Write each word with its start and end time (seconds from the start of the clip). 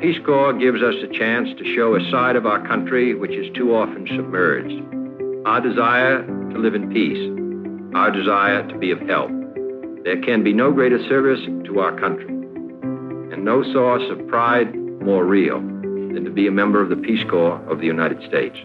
Peace 0.00 0.18
Corps 0.24 0.54
gives 0.54 0.82
us 0.82 0.94
a 1.02 1.12
chance 1.12 1.50
to 1.58 1.74
show 1.74 1.94
a 1.94 2.10
side 2.10 2.34
of 2.34 2.46
our 2.46 2.66
country 2.66 3.14
which 3.14 3.32
is 3.32 3.54
too 3.54 3.74
often 3.74 4.06
submerged. 4.06 4.82
Our 5.46 5.60
desire 5.60 6.24
to 6.24 6.58
live 6.58 6.74
in 6.74 6.90
peace, 6.90 7.20
our 7.94 8.10
desire 8.10 8.66
to 8.66 8.78
be 8.78 8.92
of 8.92 9.00
help. 9.00 9.30
There 10.02 10.18
can 10.22 10.42
be 10.42 10.54
no 10.54 10.72
greater 10.72 11.06
service 11.06 11.40
to 11.66 11.80
our 11.80 11.92
country, 12.00 12.28
and 12.28 13.44
no 13.44 13.62
source 13.74 14.04
of 14.10 14.26
pride 14.26 14.74
more 15.02 15.26
real 15.26 15.60
than 15.60 16.24
to 16.24 16.30
be 16.30 16.46
a 16.46 16.50
member 16.50 16.80
of 16.80 16.88
the 16.88 16.96
Peace 16.96 17.22
Corps 17.28 17.60
of 17.70 17.80
the 17.80 17.86
United 17.86 18.26
States. 18.26 18.56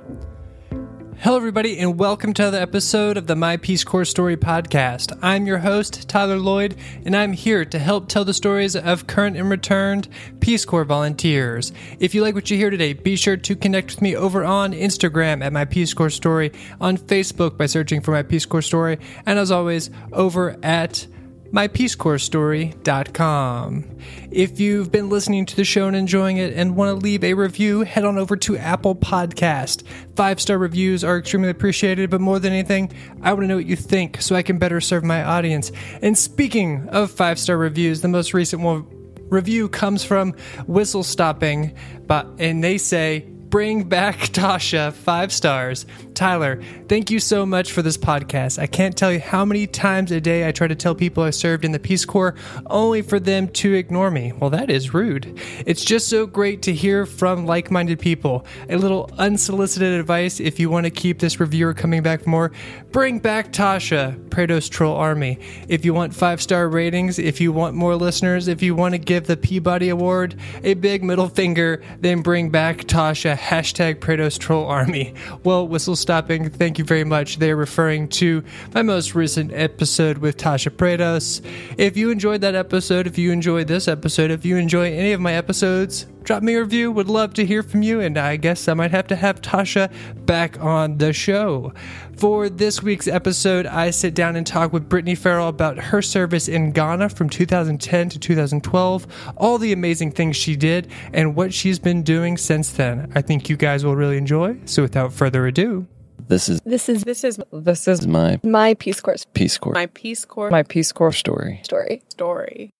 Hello, 1.20 1.38
everybody, 1.38 1.80
and 1.80 1.98
welcome 1.98 2.34
to 2.34 2.44
another 2.44 2.60
episode 2.60 3.18
of 3.18 3.26
the 3.26 3.36
My 3.36 3.58
Peace 3.58 3.84
Corps 3.84 4.06
Story 4.06 4.38
podcast. 4.38 5.18
I'm 5.24 5.48
your 5.48 5.58
host, 5.58 6.08
Tyler 6.08 6.38
Lloyd, 6.38 6.76
and 7.04 7.16
I'm 7.16 7.34
here 7.34 7.66
to 7.66 7.80
help 7.80 8.08
tell 8.08 8.24
the 8.26 8.34
stories 8.34 8.76
of 8.76 9.08
current 9.08 9.36
and 9.36 9.50
returned 9.50 10.08
Peace 10.40 10.66
Corps 10.66 10.84
volunteers. 10.84 11.72
If 12.00 12.14
you 12.14 12.22
like 12.22 12.36
what 12.36 12.52
you 12.52 12.58
hear 12.58 12.70
today, 12.70 12.94
be 12.94 13.16
sure 13.16 13.38
to 13.38 13.56
connect 13.56 13.92
with 13.92 14.02
me 14.04 14.16
over 14.16 14.44
on 14.44 14.74
Instagram 14.74 15.44
at 15.44 15.52
My 15.52 15.66
Peace 15.66 15.96
Corps 15.96 16.12
Story, 16.12 16.52
on 16.80 16.98
Facebook 16.98 17.58
by 17.58 17.66
searching 17.66 18.02
for 18.02 18.12
My 18.12 18.22
Peace 18.22 18.46
Corps 18.46 18.62
Story, 18.62 19.00
and 19.26 19.40
as 19.40 19.50
always, 19.50 19.90
over 20.14 20.58
at 20.62 21.08
mypeacecorpsstory.com. 21.56 23.86
If 24.30 24.60
you've 24.60 24.92
been 24.92 25.10
listening 25.10 25.46
to 25.46 25.56
the 25.56 25.64
show 25.64 25.88
and 25.88 25.96
enjoying 25.96 26.36
it 26.36 26.54
and 26.54 26.76
want 26.76 26.90
to 26.90 26.96
leave 27.04 27.24
a 27.24 27.34
review, 27.34 27.84
head 27.84 28.04
on 28.04 28.18
over 28.18 28.36
to 28.36 28.58
Apple 28.58 28.94
Podcast. 28.94 29.84
Five 30.18 30.42
star 30.42 30.58
reviews 30.58 31.06
are 31.06 31.18
extremely 31.18 31.50
appreciated, 31.50 32.10
but 32.10 32.20
more 32.20 32.40
than 32.40 32.52
anything, 32.52 32.92
I 33.22 33.32
want 33.32 33.44
to 33.44 33.48
know 33.48 33.56
what 33.56 33.68
you 33.68 33.78
think 33.78 34.22
so 34.22 34.36
I 34.36 34.42
can 34.42 34.58
better 34.58 34.82
serve 34.82 35.06
my 35.06 35.24
audience. 35.24 35.72
And 36.02 36.18
speaking 36.18 36.90
of 36.90 37.10
five 37.10 37.40
star 37.40 37.58
reviews, 37.58 38.02
the 38.02 38.10
most 38.10 38.34
recent 38.34 38.62
one 38.62 38.86
review 39.30 39.70
comes 39.70 40.04
from 40.04 40.34
Whistle 40.68 41.04
Stopping, 41.04 41.74
but 42.06 42.28
and 42.38 42.62
they 42.62 42.78
say 42.78 43.30
bring 43.56 43.86
back 43.86 44.18
Tasha, 44.34 44.92
five 44.92 45.32
stars. 45.32 45.86
Tyler, 46.14 46.62
thank 46.90 47.10
you 47.10 47.22
so 47.22 47.46
much 47.46 47.72
for 47.72 47.82
this 47.82 47.98
podcast. 47.98 48.60
I 48.60 48.68
can't 48.68 48.98
tell 48.98 49.14
you 49.14 49.22
how 49.22 49.46
many 49.46 49.66
times 49.66 50.12
a 50.12 50.20
day 50.20 50.46
I 50.46 50.52
try 50.52 50.68
to 50.68 50.76
tell 50.76 50.94
people 50.94 51.24
I 51.24 51.30
served 51.30 51.64
in 51.64 51.72
the 51.72 51.80
Peace 51.80 52.04
Corps 52.04 52.36
only 52.68 53.02
for 53.02 53.18
them 53.18 53.48
to 53.50 53.74
ignore 53.74 54.12
me. 54.12 54.34
Well, 54.34 54.50
that 54.50 54.70
is 54.70 54.94
rude. 54.94 55.40
It's 55.66 55.86
just 55.86 56.10
so 56.10 56.26
great 56.26 56.64
to 56.64 56.74
hear 56.74 57.06
from 57.06 57.46
like 57.46 57.72
minded 57.72 58.00
people. 58.00 58.46
A 58.70 58.78
little 58.78 59.10
unsolicited 59.18 59.98
advice 60.00 60.42
if 60.42 60.60
you 60.60 60.70
want 60.70 60.86
to 60.86 60.90
keep 60.90 61.20
this 61.20 61.40
reviewer 61.40 61.74
coming 61.74 62.04
back 62.04 62.24
for 62.24 62.30
more, 62.30 62.52
bring 62.92 63.20
back 63.20 63.54
Tasha, 63.54 64.18
Prados 64.30 64.70
Troll 64.70 64.96
Army. 64.96 65.40
If 65.70 65.86
you 65.86 65.94
want 65.94 66.14
five 66.14 66.42
star 66.42 66.68
ratings, 66.68 67.20
if 67.20 67.40
you 67.40 67.54
want 67.54 67.74
more 67.74 67.96
listeners, 67.96 68.50
if 68.50 68.62
you 68.62 68.76
want 68.76 68.96
to 68.96 69.00
give 69.00 69.28
the 69.28 69.38
Peabody 69.38 69.88
Award 69.90 70.36
a 70.64 70.74
big 70.74 71.06
middle 71.06 71.30
finger, 71.30 71.82
then 72.00 72.22
bring 72.22 72.50
back 72.50 72.80
Tasha, 72.80 73.45
hashtag 73.46 73.98
Prados 73.98 74.40
Troll 74.40 74.66
Army. 74.66 75.14
Well, 75.44 75.68
whistle 75.68 75.96
stopping. 75.96 76.50
Thank 76.50 76.80
you 76.80 76.84
very 76.84 77.04
much. 77.04 77.38
They're 77.38 77.56
referring 77.56 78.08
to 78.10 78.44
my 78.74 78.82
most 78.82 79.14
recent 79.14 79.54
episode 79.54 80.18
with 80.18 80.38
Tasha 80.38 80.72
Prados. 80.72 81.46
If 81.78 81.96
you 81.96 82.10
enjoyed 82.10 82.42
that 82.42 82.56
episode, 82.56 83.06
if 83.06 83.18
you 83.20 83.32
enjoyed 83.32 83.68
this 83.68 83.88
episode, 83.88 84.32
if 84.32 84.46
you 84.46 84.58
enjoy 84.58 84.92
any 84.92 85.12
of 85.12 85.22
my 85.22 85.34
episodes, 85.34 86.08
drop 86.26 86.44
me 86.44 86.56
a 86.56 86.62
review. 86.62 86.92
Would 86.92 87.08
love 87.08 87.34
to 87.36 87.46
hear 87.46 87.64
from 87.64 87.82
you. 87.82 88.02
And 88.02 88.18
I 88.18 88.36
guess 88.36 88.68
I 88.68 88.74
might 88.74 88.92
have 88.92 89.08
to 89.08 89.16
have 89.16 89.42
Tasha 89.42 89.92
back 90.26 90.60
on 90.62 90.98
the 90.98 91.14
show. 91.14 91.72
For 92.18 92.50
this 92.50 92.82
week's 92.82 93.08
episode, 93.08 93.66
I 93.66 93.92
sit 93.92 94.16
down 94.16 94.36
and 94.36 94.46
talk 94.46 94.74
with 94.74 94.90
Brittany 94.90 95.16
Farrell 95.16 95.48
about 95.48 95.78
her 95.78 96.02
service 96.02 96.48
in 96.48 96.72
Ghana 96.72 97.10
from 97.10 97.30
2010 97.30 98.10
to 98.10 98.20
2012, 98.20 99.34
all 99.38 99.58
the 99.58 99.74
amazing 99.74 100.12
things 100.12 100.36
she 100.36 100.56
did, 100.56 100.90
and 101.14 101.36
what 101.36 101.54
she's 101.54 101.78
been 101.78 102.04
doing 102.04 102.38
since 102.38 102.72
then. 102.72 103.12
I 103.16 103.22
think 103.22 103.50
you 103.50 103.58
guys 103.58 103.84
will 103.86 103.96
really 103.96 104.18
enjoy. 104.18 104.58
So 104.66 104.82
without 104.82 105.14
further 105.14 105.46
ado, 105.46 105.88
this 106.28 106.50
is 106.50 106.62
This 106.62 106.90
is 106.90 107.04
This 107.04 107.24
is 107.24 107.40
this 107.52 107.88
is 107.88 108.08
my 108.08 108.40
my 108.44 108.74
Peace 108.76 109.00
Corps 109.00 109.26
Peace 109.34 109.58
Corps 109.58 109.74
my 109.74 109.86
Peace 109.88 110.26
Corps 110.26 110.50
my 110.50 110.64
Peace 110.64 110.92
Corps 110.92 111.12
story. 111.12 111.60
story. 111.64 112.02
story. 112.10 112.72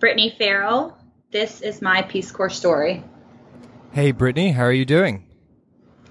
Brittany 0.00 0.34
Farrell. 0.36 0.96
This 1.34 1.62
is 1.62 1.82
my 1.82 2.00
Peace 2.02 2.30
Corps 2.30 2.48
story. 2.48 3.02
hey 3.90 4.12
Brittany, 4.12 4.52
how 4.52 4.62
are 4.62 4.72
you 4.72 4.84
doing? 4.84 5.26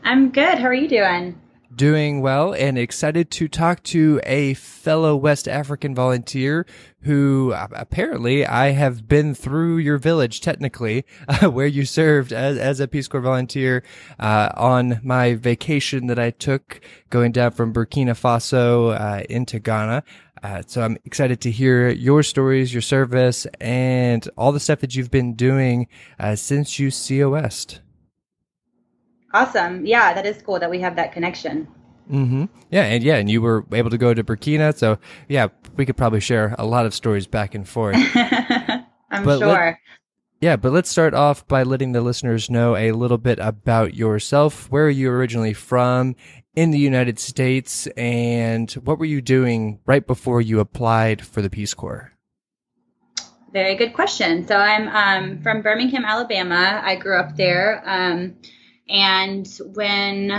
I'm 0.04 0.32
good. 0.32 0.58
How 0.58 0.66
are 0.66 0.74
you 0.74 0.90
doing? 0.90 1.40
Doing 1.76 2.22
well 2.22 2.54
and 2.54 2.78
excited 2.78 3.32
to 3.32 3.48
talk 3.48 3.84
to 3.84 4.20
a 4.24 4.54
fellow 4.56 5.16
West 5.16 5.48
African 5.48 5.96
volunteer 5.96 6.66
who 7.02 7.52
uh, 7.54 7.68
apparently 7.72 8.46
I 8.46 8.72
have 8.72 9.08
been 9.08 9.36
through 9.36 9.78
your 9.78 9.98
village 9.98 10.42
technically 10.42 11.06
uh, 11.28 11.50
where 11.50 11.68
you 11.68 11.86
served 11.86 12.32
as, 12.32 12.58
as 12.58 12.80
a 12.80 12.88
Peace 12.88 13.08
Corps 13.08 13.22
volunteer 13.22 13.84
uh, 14.20 14.50
on 14.56 15.00
my 15.04 15.36
vacation 15.36 16.08
that 16.08 16.20
I 16.20 16.32
took 16.32 16.82
going 17.10 17.32
down 17.32 17.52
from 17.52 17.74
Burkina 17.74 18.12
Faso 18.12 19.00
uh, 19.00 19.24
into 19.30 19.60
Ghana. 19.60 20.04
Uh, 20.42 20.62
so 20.68 20.82
I'm 20.82 20.98
excited 21.06 21.40
to 21.42 21.52
hear 21.52 21.90
your 21.90 22.22
stories, 22.22 22.74
your 22.74 22.82
service, 22.82 23.48
and 23.62 24.28
all 24.38 24.52
the 24.52 24.60
stuff 24.60 24.82
that 24.82 24.94
you've 24.94 25.12
been 25.12 25.36
doing 25.36 25.88
uh, 26.20 26.36
since 26.36 26.80
you 26.80 26.90
COS'd. 26.90 27.80
Awesome. 29.34 29.86
Yeah, 29.86 30.14
that 30.14 30.26
is 30.26 30.42
cool 30.42 30.60
that 30.60 30.70
we 30.70 30.80
have 30.82 30.96
that 30.96 31.12
connection. 31.12 31.68
Mm-hmm. 32.12 32.46
Yeah, 32.70 32.84
and 32.84 33.04
yeah, 33.04 33.16
and 33.16 33.30
you 33.30 33.42
were 33.42 33.66
able 33.72 33.90
to 33.90 33.98
go 33.98 34.14
to 34.14 34.24
Burkina, 34.24 34.76
so 34.76 34.98
yeah, 35.30 35.48
we 35.78 35.86
could 35.86 35.98
probably 35.98 36.20
share 36.20 36.54
a 36.60 36.66
lot 36.66 36.86
of 36.86 36.94
stories 36.94 37.28
back 37.28 37.56
and 37.56 37.68
forth. 37.68 37.96
I'm 38.16 39.24
But 39.24 39.40
let- 39.40 39.56
sure. 39.56 39.80
yeah, 40.42 40.56
but 40.58 40.74
let's 40.74 40.90
start 40.90 41.14
off 41.14 41.48
by 41.48 41.64
letting 41.64 41.94
the 41.94 42.02
listeners 42.02 42.50
know 42.50 42.76
a 42.76 42.92
little 42.92 43.18
bit 43.18 43.40
about 43.40 43.96
yourself. 43.96 44.70
Where 44.70 44.86
are 44.86 44.90
you 44.90 45.10
originally 45.10 45.54
from 45.54 46.16
in 46.56 46.72
the 46.72 46.78
United 46.80 47.18
States, 47.20 47.88
and 47.98 48.70
what 48.74 49.00
were 49.00 49.06
you 49.06 49.22
doing 49.22 49.80
right 49.88 50.06
before 50.06 50.42
you 50.42 50.60
applied 50.60 51.26
for 51.26 51.42
the 51.42 51.50
Peace 51.50 51.74
Corps? 51.74 52.12
Very 53.54 53.76
good 53.76 53.94
question. 53.94 54.46
So 54.48 54.58
I'm 54.58 54.88
um, 54.90 55.42
from 55.42 55.62
Birmingham, 55.62 56.06
Alabama. 56.06 56.82
I 56.84 56.96
grew 56.96 57.18
up 57.20 57.38
there. 57.38 57.82
Um, 57.86 58.36
and 58.90 59.48
when 59.74 60.32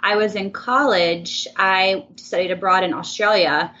I 0.00 0.16
was 0.16 0.34
in 0.34 0.50
college, 0.52 1.46
I 1.56 2.06
studied 2.16 2.50
abroad 2.50 2.84
in 2.84 2.92
Australia. 2.92 3.74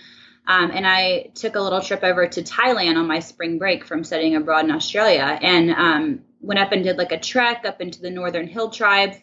Um, 0.46 0.70
and 0.72 0.86
I 0.86 1.30
took 1.34 1.56
a 1.56 1.60
little 1.60 1.82
trip 1.82 2.02
over 2.02 2.26
to 2.26 2.42
Thailand 2.42 2.96
on 2.96 3.06
my 3.06 3.20
spring 3.20 3.58
break 3.58 3.84
from 3.84 4.02
studying 4.02 4.34
abroad 4.34 4.64
in 4.64 4.70
Australia. 4.70 5.38
And 5.40 5.70
um, 5.70 6.20
went 6.40 6.58
up 6.58 6.72
and 6.72 6.82
did 6.82 6.96
like 6.96 7.12
a 7.12 7.20
trek 7.20 7.64
up 7.66 7.80
into 7.80 8.00
the 8.00 8.10
Northern 8.10 8.48
Hill 8.48 8.70
tribes. 8.70 9.16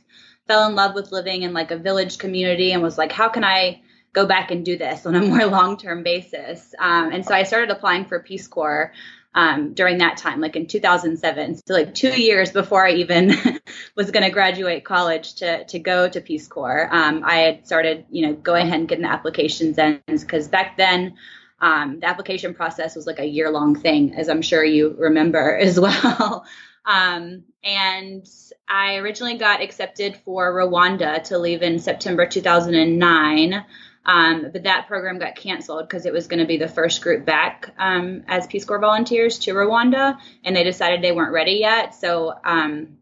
Fell 0.48 0.68
in 0.68 0.76
love 0.76 0.94
with 0.94 1.12
living 1.12 1.42
in 1.42 1.54
like 1.54 1.72
a 1.72 1.78
village 1.78 2.20
community 2.20 2.72
and 2.72 2.84
was 2.84 2.98
like, 2.98 3.12
how 3.12 3.30
can 3.30 3.44
I 3.44 3.82
go 4.14 4.28
back 4.28 4.52
and 4.52 4.64
do 4.64 4.78
this 4.78 5.06
on 5.06 5.16
a 5.16 5.22
more 5.22 5.46
long 5.48 5.78
term 5.78 6.04
basis? 6.04 6.76
Um, 6.78 7.12
and 7.12 7.26
so 7.26 7.34
I 7.34 7.44
started 7.44 7.72
applying 7.72 8.06
for 8.06 8.20
Peace 8.20 8.48
Corps 8.48 8.94
um, 9.36 9.74
during 9.74 9.98
that 9.98 10.16
time, 10.18 10.40
like 10.40 10.56
in 10.56 10.66
2007. 10.66 11.58
So 11.58 11.74
like 11.74 11.94
two 11.94 12.20
years 12.20 12.52
before 12.52 12.88
I 12.88 12.94
even 12.94 13.34
was 13.96 14.10
going 14.10 14.24
to 14.24 14.32
graduate 14.32 14.86
college 14.86 15.36
to 15.36 15.66
to 15.66 15.78
go 15.78 16.08
to 16.10 16.22
Peace 16.22 16.48
Corps, 16.48 16.88
um, 16.90 17.22
I 17.24 17.38
had 17.40 17.68
started, 17.68 18.06
you 18.10 18.26
know, 18.26 18.34
going 18.34 18.68
ahead 18.68 18.80
and 18.80 18.88
getting 18.88 19.04
the 19.04 19.12
applications 19.12 19.78
in 19.78 20.02
because 20.08 20.48
back 20.48 20.78
then. 20.78 21.16
Um, 21.58 22.02
the 22.02 22.08
application 22.08 22.54
process 22.54 22.98
was 22.98 23.08
like 23.08 23.20
a 23.20 23.26
year 23.26 23.50
long 23.50 23.76
thing, 23.76 24.14
as 24.16 24.28
I'm 24.28 24.42
sure 24.42 24.64
you 24.64 24.94
remember 25.00 25.56
as 25.58 25.80
well. 25.80 26.46
um, 26.86 27.44
and 27.64 28.28
I 28.68 28.98
originally 28.98 29.38
got 29.38 29.62
accepted 29.62 30.18
for 30.26 30.54
Rwanda 30.54 31.24
to 31.24 31.38
leave 31.38 31.62
in 31.62 31.80
September 31.80 32.26
2009. 32.26 33.66
Um, 34.06 34.50
but 34.52 34.64
that 34.64 34.88
program 34.88 35.18
got 35.18 35.36
canceled 35.36 35.88
because 35.88 36.06
it 36.06 36.14
was 36.14 36.28
going 36.28 36.40
to 36.40 36.46
be 36.46 36.58
the 36.58 36.68
first 36.68 37.02
group 37.02 37.26
back 37.26 37.74
um, 37.80 38.24
as 38.28 38.46
Peace 38.46 38.64
Corps 38.64 38.80
volunteers 38.80 39.40
to 39.40 39.54
Rwanda, 39.54 40.18
and 40.44 40.56
they 40.56 40.64
decided 40.64 41.02
they 41.02 41.12
weren't 41.12 41.34
ready 41.34 41.54
yet. 41.54 41.96
So 41.96 42.34
um, 42.44 42.98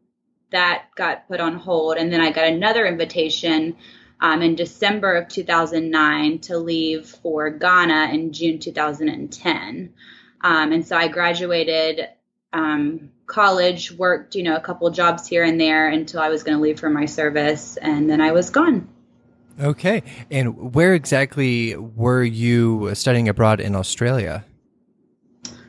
that 0.51 0.85
got 0.95 1.27
put 1.27 1.41
on 1.41 1.55
hold. 1.55 1.97
And 1.97 2.11
then 2.13 2.21
I 2.21 2.31
got 2.31 2.47
another 2.47 2.85
invitation 2.85 3.75
um, 4.21 4.41
in 4.41 4.55
December 4.55 5.15
of 5.15 5.27
2009 5.27 6.39
to 6.39 6.57
leave 6.57 7.07
for 7.07 7.49
Ghana 7.49 8.13
in 8.13 8.31
June 8.31 8.59
2010. 8.59 9.93
Um, 10.41 10.71
and 10.71 10.87
so 10.87 10.95
I 10.95 11.09
graduated 11.09 12.07
um, 12.53 13.11
college, 13.25 13.91
worked, 13.91 14.35
you 14.35 14.43
know, 14.43 14.55
a 14.55 14.61
couple 14.61 14.89
jobs 14.91 15.27
here 15.27 15.43
and 15.43 15.59
there 15.59 15.89
until 15.89 16.21
I 16.21 16.29
was 16.29 16.43
going 16.43 16.57
to 16.57 16.61
leave 16.61 16.79
for 16.79 16.89
my 16.89 17.05
service, 17.05 17.77
and 17.77 18.09
then 18.09 18.21
I 18.21 18.31
was 18.31 18.49
gone. 18.49 18.87
Okay, 19.61 20.01
and 20.31 20.73
where 20.73 20.93
exactly 20.93 21.75
were 21.75 22.23
you 22.23 22.93
studying 22.95 23.29
abroad 23.29 23.59
in 23.59 23.75
Australia? 23.75 24.43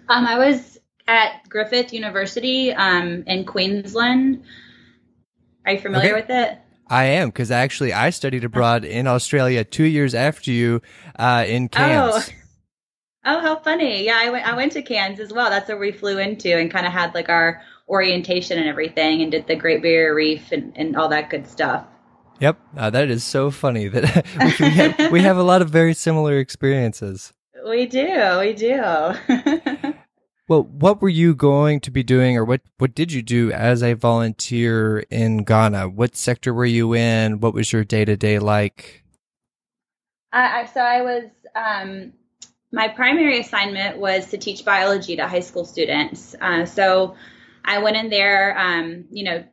Um, 0.08 0.26
I 0.26 0.38
was 0.38 0.78
at 1.06 1.48
Griffith 1.48 1.92
University 1.92 2.72
um, 2.72 3.24
in 3.26 3.44
Queensland. 3.44 4.42
Are 5.66 5.72
you 5.72 5.80
familiar 5.80 6.16
Okay. 6.16 6.20
with 6.20 6.30
it? 6.30 6.58
I 6.88 7.04
am 7.04 7.28
because 7.28 7.50
actually 7.50 7.92
I 7.92 8.10
studied 8.10 8.44
abroad 8.44 8.84
in 8.84 9.06
Australia 9.06 9.64
two 9.64 9.84
years 9.84 10.14
after 10.14 10.50
you 10.50 10.82
uh, 11.18 11.44
in 11.46 11.68
Cairns. 11.68 12.30
Oh, 13.26 13.40
how 13.40 13.56
funny! 13.56 14.04
Yeah, 14.04 14.18
I 14.18 14.28
went. 14.28 14.46
I 14.46 14.54
went 14.54 14.72
to 14.72 14.82
Cairns 14.82 15.18
as 15.18 15.32
well. 15.32 15.48
That's 15.48 15.66
where 15.66 15.78
we 15.78 15.92
flew 15.92 16.18
into 16.18 16.54
and 16.58 16.70
kind 16.70 16.86
of 16.86 16.92
had 16.92 17.14
like 17.14 17.30
our 17.30 17.62
orientation 17.88 18.58
and 18.58 18.68
everything, 18.68 19.22
and 19.22 19.32
did 19.32 19.46
the 19.46 19.56
Great 19.56 19.80
Barrier 19.80 20.14
Reef 20.14 20.52
and, 20.52 20.74
and 20.76 20.94
all 20.94 21.08
that 21.08 21.30
good 21.30 21.46
stuff. 21.46 21.86
Yep, 22.40 22.58
uh, 22.76 22.90
that 22.90 23.10
is 23.10 23.24
so 23.24 23.50
funny 23.50 23.88
that 23.88 24.26
we, 24.60 24.70
have, 24.70 25.12
we 25.12 25.20
have 25.22 25.36
a 25.36 25.42
lot 25.42 25.62
of 25.62 25.70
very 25.70 25.94
similar 25.94 26.38
experiences. 26.38 27.32
We 27.66 27.86
do, 27.86 28.38
we 28.40 28.52
do. 28.52 28.74
well, 30.48 30.64
what 30.64 31.00
were 31.00 31.08
you 31.08 31.34
going 31.34 31.80
to 31.80 31.90
be 31.90 32.02
doing, 32.02 32.36
or 32.36 32.44
what 32.44 32.60
what 32.76 32.94
did 32.94 33.12
you 33.12 33.22
do 33.22 33.50
as 33.52 33.82
a 33.82 33.94
volunteer 33.94 35.04
in 35.10 35.44
Ghana? 35.44 35.88
What 35.88 36.14
sector 36.16 36.52
were 36.52 36.66
you 36.66 36.94
in? 36.94 37.40
What 37.40 37.54
was 37.54 37.72
your 37.72 37.84
day 37.84 38.04
to 38.04 38.16
day 38.16 38.38
like? 38.38 39.02
I, 40.32 40.66
so 40.66 40.80
I 40.80 41.00
was 41.00 41.24
um, 41.54 42.12
my 42.72 42.88
primary 42.88 43.40
assignment 43.40 43.98
was 43.98 44.26
to 44.30 44.36
teach 44.36 44.64
biology 44.64 45.16
to 45.16 45.28
high 45.28 45.40
school 45.40 45.64
students. 45.64 46.34
Uh, 46.40 46.66
so 46.66 47.14
I 47.64 47.78
went 47.78 47.96
in 47.96 48.10
there, 48.10 48.58
um, 48.58 49.04
you 49.10 49.24
know, 49.24 49.44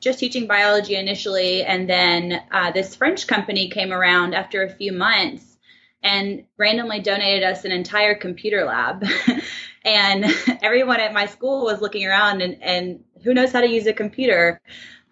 just 0.00 0.18
teaching 0.18 0.46
biology 0.46 0.94
initially, 0.94 1.64
and 1.64 1.88
then 1.88 2.40
uh, 2.52 2.70
this 2.70 2.94
French 2.94 3.26
company 3.26 3.68
came 3.68 3.92
around 3.92 4.34
after 4.34 4.62
a 4.62 4.70
few 4.70 4.92
months 4.92 5.58
and 6.02 6.44
randomly 6.56 7.00
donated 7.00 7.42
us 7.42 7.64
an 7.64 7.72
entire 7.72 8.14
computer 8.14 8.64
lab. 8.64 9.04
and 9.84 10.24
everyone 10.62 11.00
at 11.00 11.12
my 11.12 11.26
school 11.26 11.64
was 11.64 11.80
looking 11.80 12.06
around 12.06 12.42
and, 12.42 12.62
and 12.62 13.04
who 13.24 13.34
knows 13.34 13.52
how 13.52 13.60
to 13.60 13.68
use 13.68 13.86
a 13.86 13.92
computer. 13.92 14.60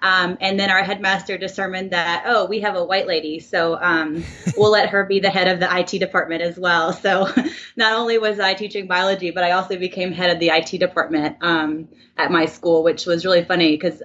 Um, 0.00 0.36
and 0.40 0.60
then 0.60 0.70
our 0.70 0.82
headmaster 0.82 1.38
determined 1.38 1.92
that, 1.92 2.24
oh, 2.26 2.44
we 2.44 2.60
have 2.60 2.76
a 2.76 2.84
white 2.84 3.06
lady, 3.06 3.40
so 3.40 3.78
um, 3.80 4.22
we'll 4.56 4.70
let 4.70 4.90
her 4.90 5.04
be 5.04 5.20
the 5.20 5.30
head 5.30 5.48
of 5.48 5.58
the 5.58 5.74
IT 5.74 5.98
department 5.98 6.42
as 6.42 6.58
well. 6.58 6.92
So 6.92 7.28
not 7.76 7.94
only 7.94 8.18
was 8.18 8.38
I 8.38 8.54
teaching 8.54 8.86
biology, 8.86 9.30
but 9.30 9.42
I 9.42 9.52
also 9.52 9.78
became 9.78 10.12
head 10.12 10.30
of 10.30 10.38
the 10.38 10.50
IT 10.50 10.78
department 10.78 11.38
um, 11.40 11.88
at 12.16 12.30
my 12.30 12.44
school, 12.44 12.84
which 12.84 13.06
was 13.06 13.24
really 13.24 13.44
funny 13.44 13.76
because 13.76 14.02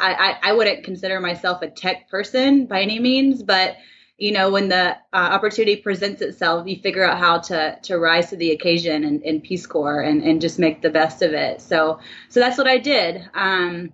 I, 0.00 0.12
I, 0.12 0.38
I, 0.42 0.52
wouldn't 0.52 0.84
consider 0.84 1.20
myself 1.20 1.62
a 1.62 1.68
tech 1.68 2.08
person 2.08 2.66
by 2.66 2.82
any 2.82 2.98
means, 2.98 3.42
but 3.42 3.76
you 4.16 4.32
know, 4.32 4.50
when 4.50 4.68
the 4.68 4.90
uh, 4.90 4.96
opportunity 5.12 5.76
presents 5.76 6.20
itself, 6.20 6.66
you 6.66 6.76
figure 6.76 7.04
out 7.04 7.18
how 7.18 7.38
to 7.38 7.78
to 7.82 7.98
rise 7.98 8.30
to 8.30 8.36
the 8.36 8.50
occasion 8.50 9.02
in, 9.04 9.22
in 9.22 9.40
Peace 9.40 9.66
Corps 9.66 10.02
and, 10.02 10.22
and 10.22 10.40
just 10.42 10.58
make 10.58 10.82
the 10.82 10.90
best 10.90 11.22
of 11.22 11.32
it. 11.32 11.62
So 11.62 12.00
so 12.28 12.40
that's 12.40 12.58
what 12.58 12.68
I 12.68 12.78
did. 12.78 13.16
Um, 13.34 13.92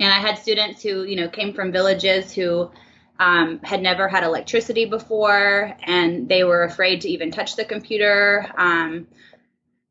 and 0.00 0.12
I 0.12 0.20
had 0.20 0.38
students 0.38 0.82
who 0.82 1.04
you 1.04 1.16
know 1.16 1.28
came 1.28 1.52
from 1.52 1.70
villages 1.70 2.32
who 2.32 2.70
um, 3.18 3.60
had 3.62 3.82
never 3.82 4.08
had 4.08 4.24
electricity 4.24 4.86
before, 4.86 5.76
and 5.82 6.28
they 6.28 6.44
were 6.44 6.62
afraid 6.62 7.02
to 7.02 7.08
even 7.08 7.30
touch 7.30 7.56
the 7.56 7.64
computer. 7.64 8.50
Um, 8.56 9.06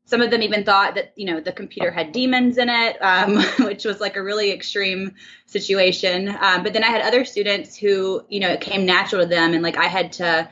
some 0.08 0.22
of 0.22 0.30
them 0.30 0.40
even 0.40 0.64
thought 0.64 0.94
that 0.94 1.12
you 1.16 1.26
know 1.26 1.38
the 1.38 1.52
computer 1.52 1.90
had 1.90 2.12
demons 2.12 2.56
in 2.56 2.70
it, 2.70 2.96
um, 3.02 3.42
which 3.66 3.84
was 3.84 4.00
like 4.00 4.16
a 4.16 4.22
really 4.22 4.50
extreme 4.50 5.14
situation. 5.44 6.28
Um, 6.28 6.62
but 6.62 6.72
then 6.72 6.82
I 6.82 6.86
had 6.86 7.02
other 7.02 7.26
students 7.26 7.76
who 7.76 8.24
you 8.28 8.40
know 8.40 8.48
it 8.48 8.62
came 8.62 8.86
natural 8.86 9.22
to 9.22 9.28
them, 9.28 9.52
and 9.52 9.62
like 9.62 9.76
I 9.76 9.84
had 9.84 10.12
to 10.12 10.48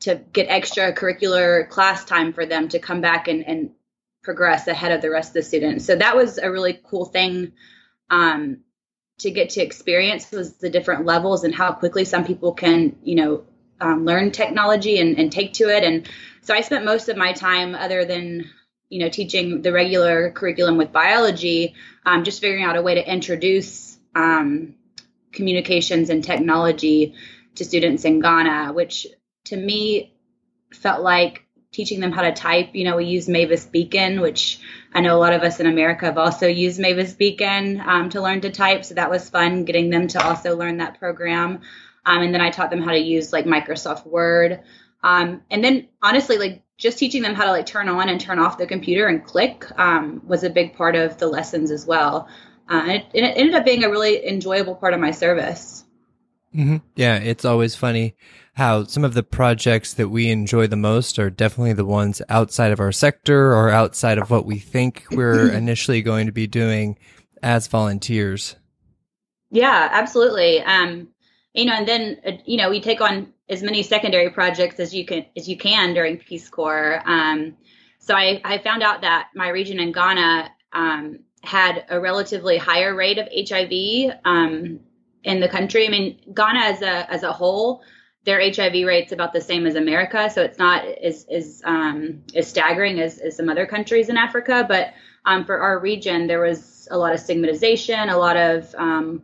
to 0.00 0.16
get 0.32 0.44
extra 0.50 0.92
curricular 0.92 1.68
class 1.70 2.04
time 2.04 2.34
for 2.34 2.44
them 2.44 2.68
to 2.68 2.78
come 2.78 3.00
back 3.00 3.28
and, 3.28 3.48
and 3.48 3.70
progress 4.22 4.68
ahead 4.68 4.92
of 4.92 5.00
the 5.00 5.10
rest 5.10 5.30
of 5.30 5.34
the 5.34 5.42
students. 5.42 5.86
So 5.86 5.96
that 5.96 6.14
was 6.14 6.36
a 6.36 6.50
really 6.50 6.78
cool 6.84 7.06
thing 7.06 7.52
um, 8.10 8.58
to 9.20 9.30
get 9.30 9.50
to 9.50 9.62
experience 9.62 10.30
was 10.30 10.58
the 10.58 10.68
different 10.68 11.06
levels 11.06 11.44
and 11.44 11.54
how 11.54 11.72
quickly 11.72 12.04
some 12.04 12.26
people 12.26 12.52
can 12.52 12.96
you 13.02 13.14
know 13.14 13.44
um, 13.80 14.04
learn 14.04 14.32
technology 14.32 15.00
and, 15.00 15.18
and 15.18 15.32
take 15.32 15.54
to 15.54 15.74
it. 15.74 15.82
And 15.82 16.06
so 16.42 16.52
I 16.52 16.60
spent 16.60 16.84
most 16.84 17.08
of 17.08 17.16
my 17.16 17.32
time, 17.32 17.74
other 17.74 18.04
than 18.04 18.50
you 18.88 19.00
know, 19.00 19.08
teaching 19.08 19.62
the 19.62 19.72
regular 19.72 20.30
curriculum 20.30 20.76
with 20.76 20.92
biology, 20.92 21.74
um, 22.06 22.24
just 22.24 22.40
figuring 22.40 22.64
out 22.64 22.76
a 22.76 22.82
way 22.82 22.94
to 22.94 23.12
introduce 23.12 23.98
um, 24.14 24.74
communications 25.32 26.10
and 26.10 26.24
technology 26.24 27.14
to 27.56 27.64
students 27.64 28.04
in 28.04 28.20
Ghana, 28.20 28.72
which 28.72 29.06
to 29.46 29.56
me 29.56 30.14
felt 30.72 31.02
like 31.02 31.44
teaching 31.72 32.00
them 32.00 32.12
how 32.12 32.22
to 32.22 32.32
type. 32.32 32.70
You 32.74 32.84
know, 32.84 32.96
we 32.96 33.04
use 33.04 33.28
Mavis 33.28 33.66
Beacon, 33.66 34.20
which 34.20 34.60
I 34.92 35.00
know 35.00 35.16
a 35.16 35.20
lot 35.20 35.32
of 35.32 35.42
us 35.42 35.60
in 35.60 35.66
America 35.66 36.06
have 36.06 36.18
also 36.18 36.46
used 36.46 36.80
Mavis 36.80 37.12
Beacon 37.12 37.80
um, 37.80 38.08
to 38.10 38.22
learn 38.22 38.40
to 38.42 38.50
type. 38.50 38.84
So 38.84 38.94
that 38.94 39.10
was 39.10 39.28
fun 39.28 39.64
getting 39.64 39.90
them 39.90 40.08
to 40.08 40.26
also 40.26 40.56
learn 40.56 40.78
that 40.78 40.98
program. 40.98 41.60
Um, 42.06 42.22
and 42.22 42.32
then 42.32 42.40
I 42.40 42.50
taught 42.50 42.70
them 42.70 42.82
how 42.82 42.92
to 42.92 42.98
use 42.98 43.32
like 43.32 43.44
Microsoft 43.44 44.06
Word. 44.06 44.60
Um, 45.02 45.42
and 45.50 45.62
then 45.62 45.88
honestly, 46.02 46.38
like 46.38 46.62
just 46.78 46.96
teaching 46.98 47.22
them 47.22 47.34
how 47.34 47.44
to 47.44 47.50
like 47.50 47.66
turn 47.66 47.88
on 47.88 48.08
and 48.08 48.20
turn 48.20 48.38
off 48.38 48.56
the 48.56 48.66
computer 48.66 49.06
and 49.06 49.24
click 49.24 49.66
um, 49.78 50.22
was 50.26 50.44
a 50.44 50.50
big 50.50 50.74
part 50.74 50.94
of 50.94 51.18
the 51.18 51.26
lessons 51.26 51.70
as 51.70 51.84
well. 51.84 52.28
Uh, 52.70 52.82
and 52.86 52.90
it, 52.92 53.06
it, 53.12 53.36
ended 53.36 53.54
up 53.54 53.64
being 53.64 53.82
a 53.82 53.90
really 53.90 54.26
enjoyable 54.26 54.76
part 54.76 54.94
of 54.94 55.00
my 55.00 55.10
service. 55.10 55.84
Mm-hmm. 56.54 56.76
Yeah, 56.94 57.16
it's 57.16 57.44
always 57.44 57.74
funny 57.74 58.14
how 58.54 58.84
some 58.84 59.04
of 59.04 59.14
the 59.14 59.22
projects 59.22 59.94
that 59.94 60.08
we 60.08 60.30
enjoy 60.30 60.66
the 60.66 60.76
most 60.76 61.18
are 61.18 61.30
definitely 61.30 61.72
the 61.72 61.84
ones 61.84 62.22
outside 62.28 62.72
of 62.72 62.80
our 62.80 62.92
sector 62.92 63.52
or 63.54 63.70
outside 63.70 64.18
of 64.18 64.30
what 64.30 64.46
we 64.46 64.58
think 64.58 65.04
we're 65.10 65.48
initially 65.52 66.02
going 66.02 66.26
to 66.26 66.32
be 66.32 66.46
doing 66.46 66.98
as 67.42 67.66
volunteers. 67.66 68.56
Yeah, 69.50 69.88
absolutely. 69.90 70.60
Um, 70.60 71.08
you 71.54 71.64
know, 71.64 71.72
and 71.72 71.88
then 71.88 72.18
uh, 72.24 72.32
you 72.44 72.56
know 72.56 72.70
we 72.70 72.80
take 72.80 73.00
on 73.00 73.32
as 73.48 73.62
many 73.62 73.82
secondary 73.82 74.30
projects 74.30 74.78
as 74.80 74.94
you 74.94 75.04
can 75.04 75.26
as 75.36 75.48
you 75.48 75.56
can 75.56 75.94
during 75.94 76.18
Peace 76.18 76.48
Corps. 76.48 77.02
Um, 77.04 77.56
so 77.98 78.14
I, 78.14 78.40
I 78.44 78.58
found 78.58 78.82
out 78.82 79.02
that 79.02 79.28
my 79.34 79.48
region 79.48 79.80
in 79.80 79.92
Ghana 79.92 80.50
um, 80.72 81.20
had 81.42 81.84
a 81.88 82.00
relatively 82.00 82.58
higher 82.58 82.94
rate 82.94 83.18
of 83.18 83.28
HIV 83.32 84.18
um, 84.24 84.80
in 85.24 85.40
the 85.40 85.48
country. 85.48 85.86
I 85.86 85.90
mean, 85.90 86.20
Ghana 86.34 86.60
as 86.60 86.82
a 86.82 87.10
as 87.10 87.22
a 87.22 87.32
whole, 87.32 87.82
their 88.24 88.40
HIV 88.40 88.86
rate's 88.86 89.12
about 89.12 89.32
the 89.32 89.40
same 89.40 89.66
as 89.66 89.74
America, 89.74 90.30
so 90.30 90.42
it's 90.42 90.58
not 90.58 90.84
as 90.84 91.26
as 91.30 91.62
um, 91.64 92.22
as 92.34 92.48
staggering 92.48 93.00
as, 93.00 93.18
as 93.18 93.36
some 93.36 93.48
other 93.48 93.66
countries 93.66 94.08
in 94.08 94.16
Africa. 94.16 94.64
But 94.68 94.92
um, 95.24 95.44
for 95.44 95.58
our 95.58 95.78
region, 95.78 96.26
there 96.26 96.40
was 96.40 96.88
a 96.90 96.98
lot 96.98 97.12
of 97.12 97.20
stigmatization, 97.20 98.08
a 98.08 98.16
lot 98.16 98.36
of 98.36 98.74
um, 98.76 99.22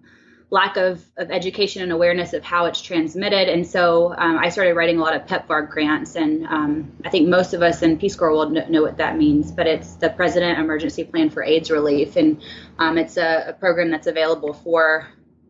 lack 0.54 0.76
of, 0.76 1.04
of 1.16 1.32
education 1.32 1.82
and 1.82 1.90
awareness 1.90 2.32
of 2.32 2.44
how 2.44 2.66
it's 2.66 2.80
transmitted. 2.80 3.48
And 3.48 3.66
so 3.66 4.14
um, 4.16 4.38
I 4.38 4.50
started 4.50 4.74
writing 4.74 4.98
a 4.98 5.00
lot 5.00 5.16
of 5.16 5.26
PEPFAR 5.26 5.68
grants. 5.68 6.14
And 6.14 6.46
um, 6.46 6.92
I 7.04 7.10
think 7.10 7.28
most 7.28 7.54
of 7.54 7.62
us 7.62 7.82
in 7.82 7.98
Peace 7.98 8.14
Corps 8.14 8.30
will 8.30 8.50
know, 8.50 8.64
know, 8.68 8.82
what 8.82 8.98
that 8.98 9.18
means, 9.18 9.50
but 9.50 9.66
it's 9.66 9.96
the 9.96 10.10
President 10.10 10.60
Emergency 10.60 11.02
Plan 11.02 11.30
for 11.30 11.42
AIDS 11.42 11.72
Relief. 11.72 12.14
And 12.14 12.40
um, 12.78 12.98
it's 12.98 13.16
a, 13.16 13.46
a, 13.48 13.52
program 13.52 13.90
that's 13.90 14.06
available 14.06 14.52
for 14.52 15.08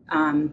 um, 0.09 0.51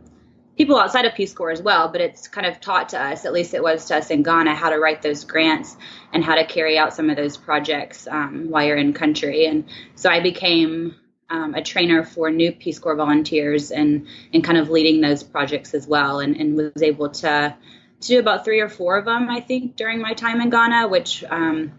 people 0.59 0.79
outside 0.79 1.07
of 1.07 1.15
Peace 1.15 1.33
Corps 1.33 1.51
as 1.51 1.63
well, 1.63 1.89
but 1.89 2.03
it's 2.03 2.29
kind 2.29 2.47
of 2.47 2.61
taught 2.61 2.91
to 2.91 3.03
us, 3.03 3.25
at 3.25 3.33
least 3.33 3.55
it 3.55 3.63
was 3.63 3.87
to 3.87 3.97
us 3.97 4.11
in 4.11 4.23
Ghana, 4.23 4.55
how 4.55 4.69
to 4.69 4.79
write 4.79 5.01
those 5.01 5.25
grants 5.25 5.79
and 6.13 6.23
how 6.23 6.35
to 6.35 6.45
carry 6.45 6.77
out 6.77 6.93
some 6.93 7.09
of 7.09 7.17
those 7.17 7.39
projects 7.39 8.07
um, 8.07 8.51
while 8.51 8.67
you're 8.67 8.77
in 8.77 8.93
country. 8.93 9.47
And 9.47 9.65
so 9.95 10.11
I 10.11 10.21
became 10.21 10.97
um, 11.33 11.55
a 11.55 11.63
trainer 11.63 12.05
for 12.05 12.31
new 12.31 12.53
Peace 12.53 12.79
Corps 12.79 12.95
volunteers 12.95 13.71
and 13.71 14.07
and 14.33 14.45
kind 14.45 14.59
of 14.59 14.69
leading 14.69 15.01
those 15.01 15.23
projects 15.23 15.73
as 15.75 15.87
well, 15.87 16.21
and, 16.21 16.37
and 16.37 16.55
was 16.57 16.83
able 16.83 17.09
to 17.09 17.57
to 18.03 18.09
do 18.09 18.19
about 18.19 18.45
three 18.45 18.61
or 18.61 18.69
four 18.69 18.99
of 18.99 19.07
them, 19.07 19.31
I 19.31 19.41
think, 19.41 19.77
during 19.77 20.01
my 20.01 20.13
time 20.13 20.41
in 20.41 20.51
Ghana, 20.51 20.89
which 20.89 21.25
um, 21.25 21.73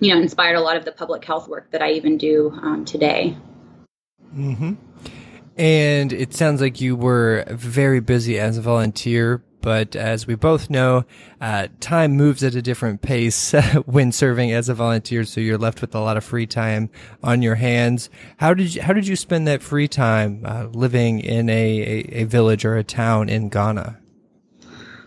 you 0.00 0.14
know 0.14 0.20
inspired 0.20 0.56
a 0.56 0.60
lot 0.60 0.76
of 0.76 0.84
the 0.84 0.92
public 0.92 1.24
health 1.24 1.48
work 1.48 1.70
that 1.72 1.82
I 1.82 1.92
even 1.92 2.16
do 2.16 2.50
um, 2.62 2.84
today. 2.84 3.36
Mm-hmm. 4.34 4.74
And 5.56 6.12
it 6.12 6.34
sounds 6.34 6.60
like 6.60 6.80
you 6.80 6.96
were 6.96 7.44
very 7.48 8.00
busy 8.00 8.40
as 8.40 8.58
a 8.58 8.62
volunteer, 8.62 9.44
but 9.64 9.96
as 9.96 10.26
we 10.26 10.34
both 10.34 10.68
know, 10.68 11.06
uh, 11.40 11.68
time 11.80 12.12
moves 12.18 12.44
at 12.44 12.54
a 12.54 12.60
different 12.60 13.00
pace 13.00 13.52
when 13.86 14.12
serving 14.12 14.52
as 14.52 14.68
a 14.68 14.74
volunteer. 14.74 15.24
So 15.24 15.40
you're 15.40 15.56
left 15.56 15.80
with 15.80 15.94
a 15.94 16.00
lot 16.00 16.18
of 16.18 16.22
free 16.22 16.46
time 16.46 16.90
on 17.22 17.40
your 17.40 17.54
hands. 17.54 18.10
How 18.36 18.52
did 18.52 18.74
you, 18.74 18.82
how 18.82 18.92
did 18.92 19.08
you 19.08 19.16
spend 19.16 19.48
that 19.48 19.62
free 19.62 19.88
time 19.88 20.42
uh, 20.44 20.66
living 20.66 21.18
in 21.20 21.48
a, 21.48 21.80
a, 21.80 22.20
a 22.20 22.24
village 22.24 22.66
or 22.66 22.76
a 22.76 22.84
town 22.84 23.30
in 23.30 23.48
Ghana? 23.48 23.98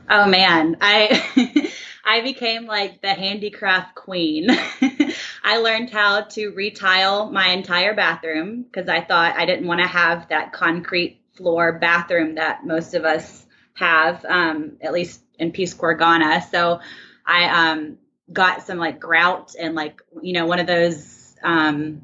Oh 0.10 0.26
man, 0.26 0.78
I 0.82 1.72
I 2.04 2.22
became 2.22 2.66
like 2.66 3.02
the 3.04 3.14
handicraft 3.14 3.94
queen. 3.94 4.48
I 5.44 5.58
learned 5.58 5.92
how 5.92 6.22
to 6.22 6.50
retile 6.50 7.30
my 7.30 7.50
entire 7.50 7.94
bathroom 7.94 8.64
because 8.64 8.90
I 8.90 9.02
thought 9.02 9.36
I 9.38 9.46
didn't 9.46 9.68
want 9.68 9.82
to 9.82 9.88
have 9.88 10.30
that 10.30 10.52
concrete 10.52 11.22
floor 11.36 11.74
bathroom 11.74 12.36
that 12.36 12.66
most 12.66 12.96
of 12.96 13.06
us 13.06 13.46
have, 13.77 14.25
um, 14.25 14.77
at 14.81 14.93
least 14.93 15.22
in 15.39 15.51
Peace 15.51 15.74
Corps 15.74 15.96
Ghana. 15.96 16.46
So 16.51 16.79
I 17.25 17.72
um, 17.72 17.98
got 18.31 18.63
some 18.63 18.77
like 18.77 19.00
grout 19.00 19.55
and 19.60 19.75
like 19.75 20.01
you 20.22 20.34
know 20.34 20.46
one 20.46 20.60
of 20.60 20.67
those 20.67 21.36
um, 21.43 22.01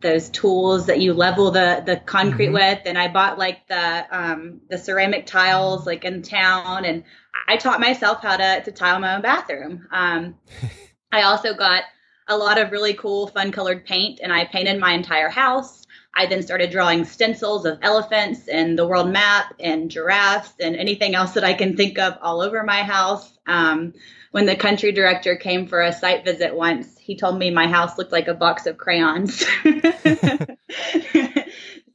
those 0.00 0.28
tools 0.30 0.86
that 0.86 1.00
you 1.00 1.12
level 1.12 1.50
the 1.50 1.82
the 1.84 1.96
concrete 1.96 2.46
mm-hmm. 2.46 2.54
with, 2.54 2.80
and 2.86 2.98
I 2.98 3.08
bought 3.08 3.38
like 3.38 3.66
the 3.68 4.06
um, 4.10 4.60
the 4.68 4.78
ceramic 4.78 5.26
tiles 5.26 5.86
like 5.86 6.04
in 6.04 6.22
town, 6.22 6.84
and 6.84 7.04
I 7.46 7.56
taught 7.56 7.80
myself 7.80 8.22
how 8.22 8.36
to 8.36 8.62
to 8.62 8.72
tile 8.72 8.98
my 9.00 9.16
own 9.16 9.22
bathroom. 9.22 9.86
Um, 9.90 10.36
I 11.12 11.22
also 11.22 11.54
got 11.54 11.84
a 12.28 12.36
lot 12.36 12.58
of 12.58 12.70
really 12.70 12.94
cool, 12.94 13.28
fun 13.28 13.52
colored 13.52 13.86
paint, 13.86 14.20
and 14.22 14.32
I 14.32 14.44
painted 14.44 14.78
my 14.78 14.92
entire 14.92 15.30
house. 15.30 15.86
I 16.14 16.26
then 16.26 16.42
started 16.42 16.70
drawing 16.70 17.04
stencils 17.04 17.64
of 17.64 17.78
elephants 17.82 18.48
and 18.48 18.78
the 18.78 18.86
world 18.86 19.10
map 19.10 19.54
and 19.60 19.90
giraffes 19.90 20.52
and 20.58 20.74
anything 20.74 21.14
else 21.14 21.32
that 21.32 21.44
I 21.44 21.54
can 21.54 21.76
think 21.76 21.98
of 21.98 22.18
all 22.20 22.40
over 22.40 22.62
my 22.64 22.82
house. 22.82 23.38
Um, 23.46 23.94
when 24.32 24.46
the 24.46 24.56
country 24.56 24.92
director 24.92 25.36
came 25.36 25.66
for 25.66 25.80
a 25.80 25.92
site 25.92 26.24
visit 26.24 26.54
once, 26.54 26.98
he 26.98 27.16
told 27.16 27.38
me 27.38 27.50
my 27.50 27.68
house 27.68 27.96
looked 27.96 28.12
like 28.12 28.28
a 28.28 28.34
box 28.34 28.66
of 28.66 28.76
crayons. 28.76 29.44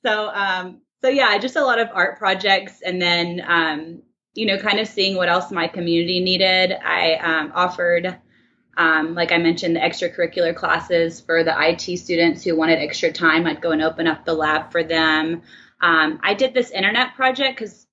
so, 0.06 0.30
um, 0.30 0.82
so 1.02 1.10
yeah, 1.10 1.38
just 1.38 1.56
a 1.56 1.64
lot 1.64 1.80
of 1.80 1.90
art 1.94 2.18
projects, 2.18 2.82
and 2.82 3.02
then 3.02 3.44
um, 3.46 4.02
you 4.34 4.46
know, 4.46 4.58
kind 4.58 4.80
of 4.80 4.88
seeing 4.88 5.16
what 5.16 5.30
else 5.30 5.52
my 5.52 5.68
community 5.68 6.22
needed. 6.22 6.72
I 6.72 7.16
um, 7.16 7.52
offered. 7.54 8.18
Um, 8.76 9.14
like 9.14 9.32
I 9.32 9.38
mentioned, 9.38 9.76
the 9.76 9.80
extracurricular 9.80 10.56
classes 10.56 11.22
for 11.22 11.44
the 11.44 11.54
IT 11.56 11.98
students 11.98 12.44
who 12.44 12.56
wanted 12.56 12.80
extra 12.80 13.12
time. 13.12 13.46
I'd 13.46 13.62
go 13.62 13.72
and 13.72 13.84
open 13.84 14.08
up 14.08 14.26
the 14.26 14.34
lab 14.34 14.72
for 14.72 14.84
them. 14.84 15.44
Um, 15.82 16.20
I 16.24 16.34
did 16.34 16.54
this 16.54 16.72
internet 16.72 17.16
project 17.16 17.60
because 17.60 17.86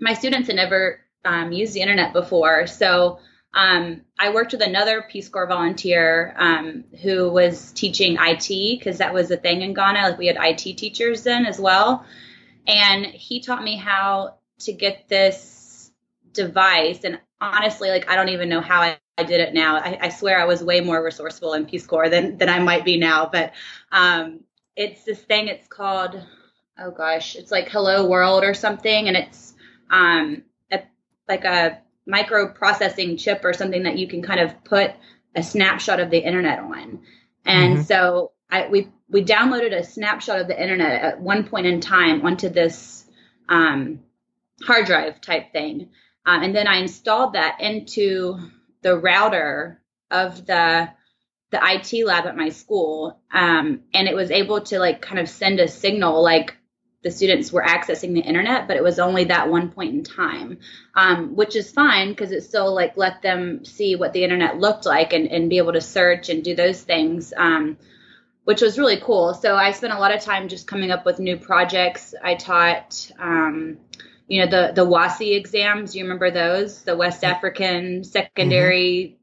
my 0.00 0.14
students 0.14 0.48
had 0.48 0.56
never 0.56 1.00
um, 1.24 1.52
used 1.52 1.74
the 1.74 1.80
internet 1.80 2.12
before. 2.12 2.66
So 2.66 3.18
um, 3.54 4.02
I 4.18 4.32
worked 4.32 4.52
with 4.52 4.62
another 4.62 5.04
Peace 5.08 5.28
Corps 5.28 5.46
volunteer 5.46 6.34
um, 6.36 6.84
who 7.02 7.30
was 7.30 7.72
teaching 7.72 8.16
IT 8.20 8.78
because 8.78 8.98
that 8.98 9.14
was 9.14 9.30
a 9.30 9.36
thing 9.36 9.62
in 9.62 9.74
Ghana. 9.74 10.10
Like 10.10 10.18
we 10.18 10.26
had 10.26 10.36
IT 10.38 10.76
teachers 10.76 11.22
then 11.22 11.46
as 11.46 11.58
well. 11.58 12.04
And 12.66 13.06
he 13.06 13.40
taught 13.40 13.62
me 13.62 13.76
how 13.76 14.36
to 14.60 14.72
get 14.72 15.08
this 15.08 15.90
device. 16.32 17.04
And 17.04 17.20
honestly, 17.40 17.90
like 17.90 18.10
I 18.10 18.16
don't 18.16 18.30
even 18.30 18.48
know 18.48 18.60
how 18.60 18.80
I, 18.82 18.98
I 19.16 19.24
did 19.24 19.40
it 19.40 19.54
now. 19.54 19.76
I, 19.76 19.98
I, 20.02 20.08
swear 20.08 20.40
I 20.40 20.44
was 20.44 20.62
way 20.62 20.80
more 20.80 21.02
resourceful 21.02 21.52
in 21.54 21.66
Peace 21.66 21.86
Corps 21.86 22.08
than, 22.08 22.36
than 22.36 22.48
I 22.48 22.58
might 22.58 22.84
be 22.84 22.96
now. 22.96 23.28
But 23.30 23.52
um, 23.92 24.40
it's 24.74 25.04
this 25.04 25.20
thing, 25.20 25.48
it's 25.48 25.68
called, 25.68 26.20
oh 26.78 26.90
gosh, 26.90 27.36
it's 27.36 27.52
like 27.52 27.68
Hello 27.68 28.06
World 28.08 28.42
or 28.42 28.54
something. 28.54 29.08
And 29.08 29.16
it's 29.16 29.54
um, 29.88 30.42
a, 30.72 30.82
like 31.28 31.44
a 31.44 31.80
microprocessing 32.08 33.18
chip 33.18 33.44
or 33.44 33.52
something 33.52 33.84
that 33.84 33.98
you 33.98 34.08
can 34.08 34.22
kind 34.22 34.40
of 34.40 34.64
put 34.64 34.92
a 35.34 35.42
snapshot 35.42 36.00
of 36.00 36.10
the 36.10 36.18
internet 36.18 36.58
on. 36.58 37.00
And 37.44 37.74
mm-hmm. 37.74 37.82
so 37.82 38.32
I, 38.50 38.68
we 38.68 38.88
we 39.08 39.24
downloaded 39.24 39.76
a 39.76 39.84
snapshot 39.84 40.40
of 40.40 40.48
the 40.48 40.60
internet 40.60 41.02
at 41.02 41.20
one 41.20 41.44
point 41.44 41.66
in 41.66 41.80
time 41.80 42.24
onto 42.24 42.48
this 42.48 43.04
um, 43.48 44.00
hard 44.62 44.86
drive 44.86 45.20
type 45.20 45.52
thing, 45.52 45.90
uh, 46.26 46.40
and 46.42 46.54
then 46.54 46.66
I 46.66 46.76
installed 46.76 47.34
that 47.34 47.60
into 47.60 48.38
the 48.84 48.96
router 48.96 49.80
of 50.12 50.46
the 50.46 50.90
the 51.50 51.60
IT 51.62 52.04
lab 52.04 52.26
at 52.26 52.36
my 52.36 52.48
school, 52.48 53.20
um, 53.32 53.82
and 53.92 54.08
it 54.08 54.14
was 54.14 54.30
able 54.30 54.60
to 54.60 54.78
like 54.78 55.00
kind 55.00 55.20
of 55.20 55.28
send 55.28 55.60
a 55.60 55.68
signal 55.68 56.22
like 56.22 56.56
the 57.02 57.10
students 57.10 57.52
were 57.52 57.62
accessing 57.62 58.14
the 58.14 58.20
internet, 58.20 58.66
but 58.66 58.76
it 58.76 58.82
was 58.82 58.98
only 58.98 59.24
that 59.24 59.50
one 59.50 59.70
point 59.70 59.94
in 59.94 60.02
time, 60.02 60.58
um, 60.96 61.36
which 61.36 61.54
is 61.54 61.70
fine 61.70 62.08
because 62.08 62.32
it 62.32 62.42
still 62.42 62.74
like 62.74 62.96
let 62.96 63.22
them 63.22 63.64
see 63.64 63.94
what 63.94 64.12
the 64.12 64.24
internet 64.24 64.58
looked 64.58 64.86
like 64.86 65.12
and, 65.12 65.28
and 65.28 65.50
be 65.50 65.58
able 65.58 65.74
to 65.74 65.80
search 65.80 66.28
and 66.28 66.42
do 66.42 66.56
those 66.56 66.80
things, 66.80 67.32
um, 67.36 67.76
which 68.44 68.62
was 68.62 68.78
really 68.78 68.98
cool. 68.98 69.34
So 69.34 69.54
I 69.54 69.72
spent 69.72 69.92
a 69.92 69.98
lot 69.98 70.14
of 70.14 70.22
time 70.22 70.48
just 70.48 70.66
coming 70.66 70.90
up 70.90 71.04
with 71.06 71.18
new 71.20 71.36
projects. 71.36 72.14
I 72.22 72.34
taught, 72.34 73.10
um, 73.18 73.78
you 74.26 74.40
know, 74.40 74.50
the 74.50 74.72
the 74.74 74.86
WASSCE 74.86 75.36
exams. 75.36 75.94
You 75.94 76.04
remember 76.04 76.30
those? 76.30 76.82
The 76.82 76.96
West 76.96 77.24
African 77.24 78.04
Secondary. 78.04 79.18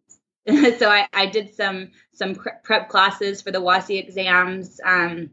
Mm-hmm. 0.47 0.77
so 0.79 0.89
I, 0.89 1.07
I 1.13 1.25
did 1.27 1.55
some 1.55 1.91
some 2.13 2.35
prep 2.35 2.89
classes 2.89 3.41
for 3.41 3.51
the 3.51 3.61
WASSCE 3.61 3.99
exams. 3.99 4.79
Um, 4.85 5.31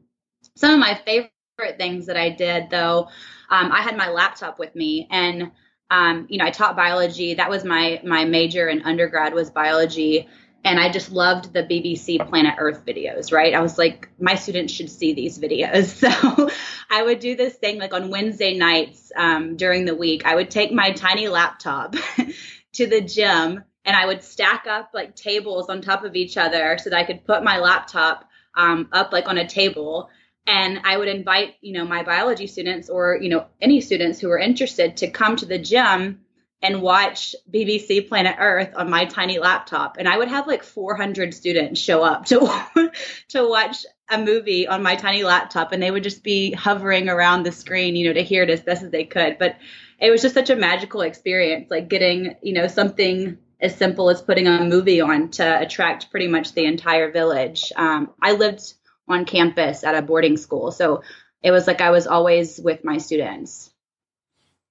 some 0.57 0.73
of 0.75 0.81
my 0.81 0.95
favorite 1.05 1.79
things 1.79 2.07
that 2.07 2.17
I 2.17 2.31
did, 2.31 2.71
though, 2.71 3.09
um, 3.51 3.73
I 3.73 3.83
had 3.83 3.97
my 3.97 4.11
laptop 4.11 4.59
with 4.59 4.75
me, 4.75 5.07
and 5.11 5.51
um, 5.91 6.27
you 6.29 6.39
know, 6.39 6.45
I 6.45 6.51
taught 6.51 6.77
biology. 6.77 7.35
That 7.35 7.51
was 7.51 7.65
my 7.65 8.01
my 8.05 8.25
major 8.25 8.69
in 8.69 8.83
undergrad 8.83 9.35
was 9.35 9.51
biology, 9.51 10.29
and 10.65 10.79
I 10.79 10.91
just 10.91 11.11
loved 11.11 11.53
the 11.53 11.63
BBC 11.63 12.27
Planet 12.29 12.55
Earth 12.59 12.85
videos. 12.85 13.33
Right? 13.33 13.55
I 13.55 13.61
was 13.61 13.79
like, 13.79 14.09
my 14.19 14.35
students 14.35 14.73
should 14.73 14.91
see 14.91 15.13
these 15.13 15.39
videos. 15.39 16.05
So 16.09 16.51
I 16.91 17.03
would 17.03 17.21
do 17.21 17.37
this 17.37 17.55
thing 17.55 17.79
like 17.79 17.93
on 17.93 18.11
Wednesday 18.11 18.57
nights 18.57 19.13
um, 19.15 19.57
during 19.57 19.85
the 19.85 19.95
week. 19.95 20.25
I 20.25 20.35
would 20.35 20.51
take 20.51 20.73
my 20.73 20.93
tiny 20.93 21.29
laptop 21.29 21.95
to 22.75 22.87
the 22.87 23.01
gym, 23.01 23.63
and 23.85 23.97
I 23.97 24.07
would 24.07 24.23
stack 24.23 24.67
up 24.67 24.91
like 24.95 25.15
tables 25.15 25.69
on 25.69 25.83
top 25.83 26.05
of 26.05 26.17
each 26.17 26.37
other 26.37 26.79
so 26.79 26.91
that 26.91 26.99
I 26.99 27.05
could 27.05 27.25
put 27.25 27.45
my 27.45 27.59
laptop 27.59 28.29
um, 28.55 28.89
up 28.93 29.13
like 29.13 29.29
on 29.29 29.39
a 29.39 29.47
table 29.47 30.11
and 30.49 30.81
i 30.85 30.97
would 30.97 31.09
invite 31.09 31.55
you 31.61 31.75
know 31.75 31.85
my 31.85 32.03
biology 32.03 32.47
students 32.47 32.89
or 32.89 33.19
you 33.21 33.29
know 33.29 33.47
any 33.61 33.81
students 33.81 34.19
who 34.19 34.29
were 34.29 34.39
interested 34.39 34.97
to 34.97 35.11
come 35.11 35.37
to 35.37 35.47
the 35.47 35.59
gym 35.59 36.21
and 36.63 36.83
watch 36.83 37.35
bbc 37.53 38.09
planet 38.09 38.37
earth 38.39 38.71
on 38.77 38.91
my 38.91 39.05
tiny 39.05 39.39
laptop 39.39 39.97
and 39.99 40.09
i 40.09 40.17
would 40.17 40.29
have 40.29 40.47
like 40.47 40.63
400 40.63 41.35
students 41.35 41.81
show 41.81 42.03
up 42.03 42.27
to 42.27 42.91
to 43.29 43.49
watch 43.49 43.85
a 44.11 44.19
movie 44.19 44.67
on 44.67 44.83
my 44.83 44.97
tiny 44.97 45.23
laptop 45.23 45.73
and 45.73 45.83
they 45.83 45.91
would 45.91 46.03
just 46.03 46.23
be 46.23 46.53
hovering 46.53 47.09
around 47.09 47.43
the 47.43 47.53
screen 47.53 47.97
you 47.97 48.09
know 48.09 48.15
to 48.15 48.23
hear 48.23 48.43
it 48.43 48.51
as 48.51 48.61
best 48.61 48.83
as 48.83 48.91
they 48.91 49.05
could 49.05 49.39
but 49.39 49.57
it 50.01 50.11
was 50.11 50.23
just 50.23 50.35
such 50.35 50.51
a 50.51 50.57
magical 50.57 51.03
experience 51.03 51.71
like 51.71 51.89
getting 51.89 52.35
you 52.43 52.53
know 52.53 52.67
something 52.67 53.39
as 53.61 53.75
simple 53.75 54.09
as 54.09 54.23
putting 54.23 54.47
a 54.47 54.65
movie 54.65 55.01
on 55.01 55.31
to 55.31 55.61
attract 55.61 56.11
pretty 56.11 56.29
much 56.29 56.53
the 56.53 56.65
entire 56.65 57.11
village 57.11 57.73
um, 57.77 58.11
i 58.23 58.33
lived 58.33 58.75
on 59.09 59.25
campus 59.25 59.85
at 59.85 59.95
a 59.95 60.03
boarding 60.03 60.37
school. 60.37 60.71
So 60.71 61.03
it 61.43 61.51
was 61.51 61.67
like 61.67 61.81
I 61.81 61.91
was 61.91 62.07
always 62.07 62.61
with 62.61 62.85
my 62.85 62.99
students. 62.99 63.68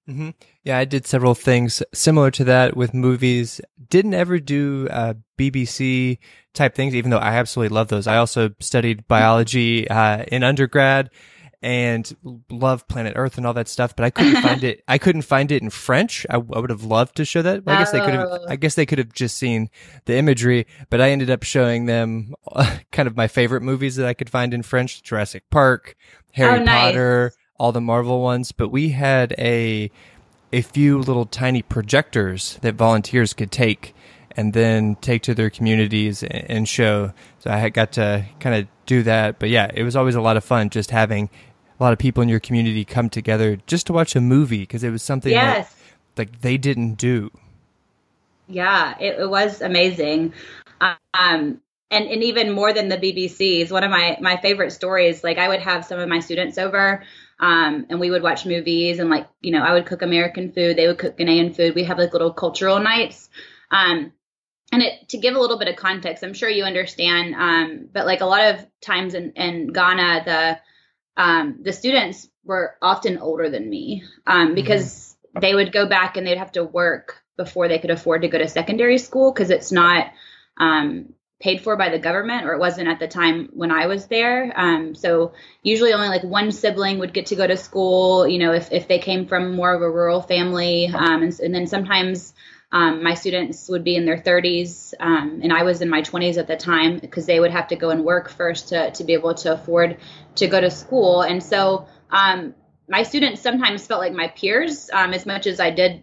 Mm-hmm. 0.08 0.30
Yeah, 0.64 0.78
I 0.78 0.84
did 0.84 1.06
several 1.06 1.34
things 1.34 1.82
similar 1.92 2.30
to 2.32 2.44
that 2.44 2.76
with 2.76 2.94
movies. 2.94 3.60
Didn't 3.90 4.14
ever 4.14 4.38
do 4.38 4.88
uh, 4.90 5.14
BBC 5.36 6.18
type 6.54 6.74
things, 6.74 6.94
even 6.94 7.10
though 7.10 7.18
I 7.18 7.34
absolutely 7.34 7.74
love 7.74 7.88
those. 7.88 8.06
I 8.06 8.16
also 8.16 8.50
studied 8.58 9.06
biology 9.06 9.88
uh, 9.88 10.24
in 10.24 10.42
undergrad 10.42 11.10
and 11.60 12.16
love 12.50 12.86
Planet 12.86 13.14
Earth 13.16 13.36
and 13.36 13.46
all 13.46 13.52
that 13.54 13.68
stuff, 13.68 13.96
but 13.96 14.04
I 14.04 14.10
couldn't 14.10 14.42
find 14.42 14.64
it. 14.64 14.82
I 14.86 14.98
couldn't 14.98 15.22
find 15.22 15.50
it 15.50 15.62
in 15.62 15.70
French. 15.70 16.24
I, 16.30 16.36
I 16.36 16.38
would 16.38 16.70
have 16.70 16.84
loved 16.84 17.16
to 17.16 17.24
show 17.24 17.42
that. 17.42 17.62
I 17.66 17.78
guess 17.78 17.90
they 17.90 18.00
could 18.00 18.14
have. 18.14 18.28
I 18.48 18.56
guess 18.56 18.74
they 18.76 18.86
could 18.86 18.98
have 18.98 19.12
just 19.12 19.36
seen 19.36 19.68
the 20.04 20.16
imagery, 20.16 20.66
but 20.90 21.00
I 21.00 21.10
ended 21.10 21.30
up 21.30 21.42
showing 21.42 21.86
them 21.86 22.34
uh, 22.50 22.78
kind 22.92 23.06
of 23.06 23.16
my 23.16 23.28
favorite 23.28 23.62
movies 23.62 23.96
that 23.96 24.06
I 24.06 24.14
could 24.14 24.30
find 24.30 24.54
in 24.54 24.62
French: 24.62 25.02
Jurassic 25.02 25.44
Park, 25.50 25.96
Harry 26.32 26.60
oh, 26.60 26.64
nice. 26.64 26.92
Potter, 26.92 27.32
all 27.58 27.72
the 27.72 27.80
Marvel 27.80 28.22
ones. 28.22 28.52
But 28.52 28.68
we 28.70 28.90
had 28.90 29.34
a 29.38 29.90
a 30.52 30.62
few 30.62 30.98
little 30.98 31.26
tiny 31.26 31.62
projectors 31.62 32.58
that 32.62 32.74
volunteers 32.74 33.34
could 33.34 33.50
take 33.50 33.94
and 34.36 34.52
then 34.52 34.94
take 34.96 35.22
to 35.22 35.34
their 35.34 35.50
communities 35.50 36.22
and 36.22 36.68
show. 36.68 37.12
So 37.40 37.50
I 37.50 37.68
got 37.68 37.92
to 37.92 38.24
kind 38.40 38.54
of 38.56 38.68
do 38.86 39.02
that. 39.02 39.38
But 39.38 39.50
yeah, 39.50 39.70
it 39.74 39.82
was 39.82 39.96
always 39.96 40.14
a 40.14 40.20
lot 40.20 40.36
of 40.36 40.44
fun 40.44 40.70
just 40.70 40.90
having 40.90 41.28
a 41.78 41.82
lot 41.82 41.92
of 41.92 41.98
people 41.98 42.22
in 42.22 42.28
your 42.28 42.40
community 42.40 42.84
come 42.84 43.10
together 43.10 43.58
just 43.66 43.86
to 43.88 43.92
watch 43.92 44.16
a 44.16 44.20
movie 44.20 44.60
because 44.60 44.84
it 44.84 44.90
was 44.90 45.02
something 45.02 45.32
yes. 45.32 45.74
that 46.14 46.22
like 46.22 46.40
they 46.40 46.56
didn't 46.56 46.94
do. 46.94 47.30
Yeah, 48.48 48.96
it, 48.98 49.20
it 49.20 49.28
was 49.28 49.60
amazing. 49.60 50.32
Um, 50.80 51.60
and, 51.90 52.06
and 52.06 52.22
even 52.22 52.52
more 52.52 52.72
than 52.72 52.88
the 52.88 52.96
BBCs, 52.96 53.70
one 53.70 53.84
of 53.84 53.90
my, 53.90 54.18
my 54.20 54.36
favorite 54.36 54.70
stories, 54.70 55.24
like 55.24 55.38
I 55.38 55.48
would 55.48 55.60
have 55.60 55.84
some 55.84 55.98
of 55.98 56.08
my 56.08 56.20
students 56.20 56.58
over 56.58 57.02
um, 57.40 57.86
and 57.88 58.00
we 58.00 58.10
would 58.10 58.22
watch 58.22 58.46
movies 58.46 58.98
and 58.98 59.10
like, 59.10 59.28
you 59.40 59.52
know, 59.52 59.62
I 59.62 59.72
would 59.74 59.86
cook 59.86 60.02
American 60.02 60.52
food. 60.52 60.76
They 60.76 60.86
would 60.86 60.98
cook 60.98 61.16
Ghanaian 61.16 61.54
food. 61.54 61.74
We 61.74 61.84
have 61.84 61.98
like 61.98 62.12
little 62.12 62.32
cultural 62.32 62.80
nights. 62.80 63.28
Um, 63.70 64.12
and 64.72 64.82
it, 64.82 65.08
to 65.10 65.18
give 65.18 65.34
a 65.34 65.40
little 65.40 65.58
bit 65.58 65.68
of 65.68 65.76
context, 65.76 66.22
I'm 66.22 66.34
sure 66.34 66.48
you 66.48 66.64
understand, 66.64 67.34
um, 67.34 67.88
but 67.92 68.06
like 68.06 68.20
a 68.20 68.26
lot 68.26 68.54
of 68.54 68.66
times 68.80 69.14
in, 69.14 69.32
in 69.32 69.72
Ghana, 69.72 70.22
the 70.24 70.58
um, 71.22 71.58
the 71.62 71.72
students 71.72 72.28
were 72.44 72.76
often 72.80 73.18
older 73.18 73.50
than 73.50 73.68
me 73.68 74.04
um, 74.26 74.46
mm-hmm. 74.46 74.54
because 74.54 75.16
mm-hmm. 75.26 75.40
they 75.40 75.54
would 75.54 75.72
go 75.72 75.88
back 75.88 76.16
and 76.16 76.26
they'd 76.26 76.38
have 76.38 76.52
to 76.52 76.64
work 76.64 77.22
before 77.36 77.68
they 77.68 77.78
could 77.78 77.90
afford 77.90 78.22
to 78.22 78.28
go 78.28 78.38
to 78.38 78.48
secondary 78.48 78.98
school 78.98 79.32
because 79.32 79.50
it's 79.50 79.72
not 79.72 80.06
um, 80.58 81.12
paid 81.40 81.60
for 81.60 81.76
by 81.76 81.88
the 81.88 81.98
government 81.98 82.46
or 82.46 82.52
it 82.52 82.58
wasn't 82.58 82.88
at 82.88 82.98
the 82.98 83.06
time 83.06 83.48
when 83.52 83.70
I 83.70 83.86
was 83.86 84.06
there. 84.06 84.52
Um, 84.56 84.94
so 84.94 85.32
usually 85.62 85.92
only 85.92 86.08
like 86.08 86.24
one 86.24 86.50
sibling 86.50 86.98
would 86.98 87.14
get 87.14 87.26
to 87.26 87.36
go 87.36 87.46
to 87.46 87.56
school, 87.56 88.26
you 88.26 88.38
know, 88.38 88.52
if, 88.52 88.72
if 88.72 88.88
they 88.88 88.98
came 88.98 89.26
from 89.26 89.54
more 89.54 89.72
of 89.72 89.80
a 89.80 89.90
rural 89.90 90.20
family. 90.20 90.86
Um, 90.88 91.22
and, 91.22 91.38
and, 91.38 91.54
then 91.54 91.66
sometimes 91.68 92.34
um, 92.72 93.04
my 93.04 93.14
students 93.14 93.68
would 93.68 93.84
be 93.84 93.94
in 93.94 94.04
their 94.04 94.18
30s, 94.18 94.94
um, 94.98 95.40
and 95.42 95.52
I 95.52 95.62
was 95.62 95.80
in 95.80 95.88
my 95.88 96.02
20s 96.02 96.38
at 96.38 96.48
the 96.48 96.56
time 96.56 96.98
because 96.98 97.24
they 97.26 97.38
would 97.38 97.52
have 97.52 97.68
to 97.68 97.76
go 97.76 97.90
and 97.90 98.04
work 98.04 98.28
first 98.28 98.70
to, 98.70 98.90
to 98.90 99.04
be 99.04 99.12
able 99.12 99.34
to 99.34 99.52
afford 99.52 99.98
to 100.36 100.48
go 100.48 100.60
to 100.60 100.70
school. 100.70 101.22
And 101.22 101.42
so 101.42 101.86
um, 102.10 102.54
my 102.88 103.04
students 103.04 103.40
sometimes 103.40 103.86
felt 103.86 104.00
like 104.00 104.12
my 104.12 104.28
peers 104.28 104.90
um, 104.92 105.14
as 105.14 105.24
much 105.24 105.46
as 105.46 105.60
I 105.60 105.70
did 105.70 106.02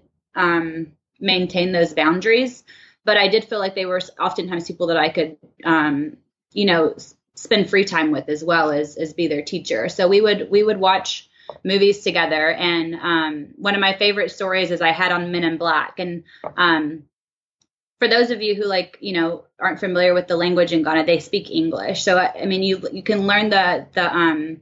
maintain 1.19 1.71
those 1.71 1.93
boundaries. 1.93 2.63
But 3.05 3.17
I 3.17 3.27
did 3.27 3.45
feel 3.45 3.59
like 3.59 3.75
they 3.75 3.85
were 3.85 4.01
oftentimes 4.19 4.67
people 4.67 4.87
that 4.87 4.97
I 4.97 5.09
could, 5.09 5.37
um, 5.63 6.17
you 6.51 6.65
know, 6.65 6.95
spend 7.35 7.69
free 7.69 7.85
time 7.85 8.11
with 8.11 8.29
as 8.29 8.43
well 8.43 8.71
as 8.71 8.97
as 8.97 9.13
be 9.13 9.27
their 9.27 9.43
teacher. 9.43 9.89
So 9.89 10.07
we 10.07 10.21
would 10.21 10.49
we 10.49 10.63
would 10.63 10.79
watch 10.79 11.29
movies 11.63 12.03
together. 12.03 12.49
And 12.51 12.95
um, 12.95 13.47
one 13.57 13.75
of 13.75 13.81
my 13.81 13.95
favorite 13.95 14.31
stories 14.31 14.71
is 14.71 14.81
I 14.81 14.91
had 14.91 15.11
on 15.11 15.31
Men 15.31 15.43
in 15.43 15.57
Black. 15.57 15.99
And 15.99 16.23
um, 16.57 17.03
for 17.99 18.07
those 18.07 18.31
of 18.31 18.41
you 18.41 18.55
who 18.55 18.65
like 18.65 18.97
you 19.01 19.13
know 19.13 19.45
aren't 19.59 19.79
familiar 19.79 20.13
with 20.13 20.27
the 20.27 20.35
language 20.35 20.73
in 20.73 20.83
Ghana, 20.83 21.05
they 21.05 21.19
speak 21.19 21.51
English. 21.51 22.03
So 22.03 22.17
I 22.17 22.45
mean, 22.45 22.63
you 22.63 22.81
you 22.91 23.03
can 23.03 23.27
learn 23.27 23.49
the 23.49 23.87
the 23.93 24.15
um 24.15 24.61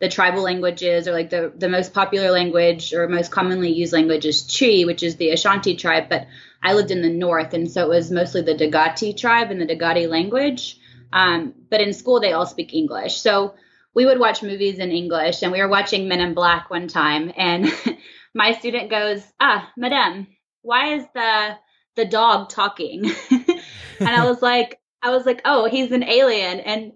the 0.00 0.08
tribal 0.08 0.42
languages 0.42 1.06
or 1.06 1.12
like 1.12 1.30
the 1.30 1.52
the 1.56 1.68
most 1.68 1.92
popular 1.92 2.30
language 2.30 2.94
or 2.94 3.06
most 3.08 3.30
commonly 3.30 3.70
used 3.70 3.92
language 3.92 4.24
is 4.24 4.46
Twi, 4.46 4.84
which 4.84 5.02
is 5.02 5.16
the 5.16 5.30
Ashanti 5.30 5.76
tribe. 5.76 6.08
But 6.08 6.26
I 6.62 6.74
lived 6.74 6.90
in 6.90 7.02
the 7.02 7.10
north, 7.10 7.54
and 7.54 7.70
so 7.70 7.84
it 7.84 7.88
was 7.88 8.10
mostly 8.10 8.42
the 8.42 8.54
Dagati 8.54 9.16
tribe 9.16 9.50
and 9.50 9.60
the 9.60 9.66
Dagati 9.66 10.08
language. 10.08 10.78
Um, 11.12 11.54
but 11.70 11.80
in 11.80 11.92
school, 11.92 12.20
they 12.20 12.32
all 12.32 12.46
speak 12.46 12.74
English. 12.74 13.16
So 13.16 13.54
we 13.94 14.06
would 14.06 14.20
watch 14.20 14.42
movies 14.42 14.78
in 14.78 14.90
English, 14.90 15.42
and 15.42 15.52
we 15.52 15.60
were 15.60 15.68
watching 15.68 16.06
Men 16.08 16.20
in 16.20 16.34
Black 16.34 16.70
one 16.70 16.88
time, 16.88 17.32
and 17.36 17.72
my 18.34 18.52
student 18.52 18.90
goes, 18.90 19.22
"Ah, 19.40 19.70
Madame, 19.76 20.26
why 20.62 20.94
is 20.94 21.04
the 21.14 21.56
the 21.96 22.04
dog 22.04 22.50
talking?" 22.50 23.10
and 23.30 24.08
I 24.08 24.28
was 24.28 24.42
like, 24.42 24.78
I 25.02 25.10
was 25.10 25.26
like, 25.26 25.40
"Oh, 25.44 25.68
he's 25.68 25.92
an 25.92 26.04
alien," 26.04 26.60
and 26.60 26.92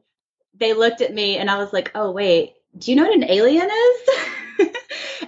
they 0.55 0.75
looked 0.75 1.01
at 1.01 1.15
me, 1.15 1.37
and 1.39 1.51
I 1.51 1.59
was 1.59 1.73
like, 1.73 1.91
"Oh, 1.95 2.13
wait." 2.13 2.55
Do 2.77 2.91
you 2.91 2.97
know 2.97 3.05
what 3.05 3.15
an 3.15 3.31
alien 3.31 3.69
is? 3.71 4.09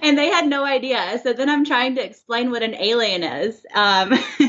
and 0.01 0.17
they 0.17 0.27
had 0.27 0.47
no 0.47 0.63
idea. 0.63 1.19
So 1.23 1.33
then 1.33 1.49
I'm 1.49 1.65
trying 1.65 1.95
to 1.95 2.05
explain 2.05 2.51
what 2.51 2.63
an 2.63 2.75
alien 2.75 3.23
is. 3.23 3.65
Um, 3.73 4.13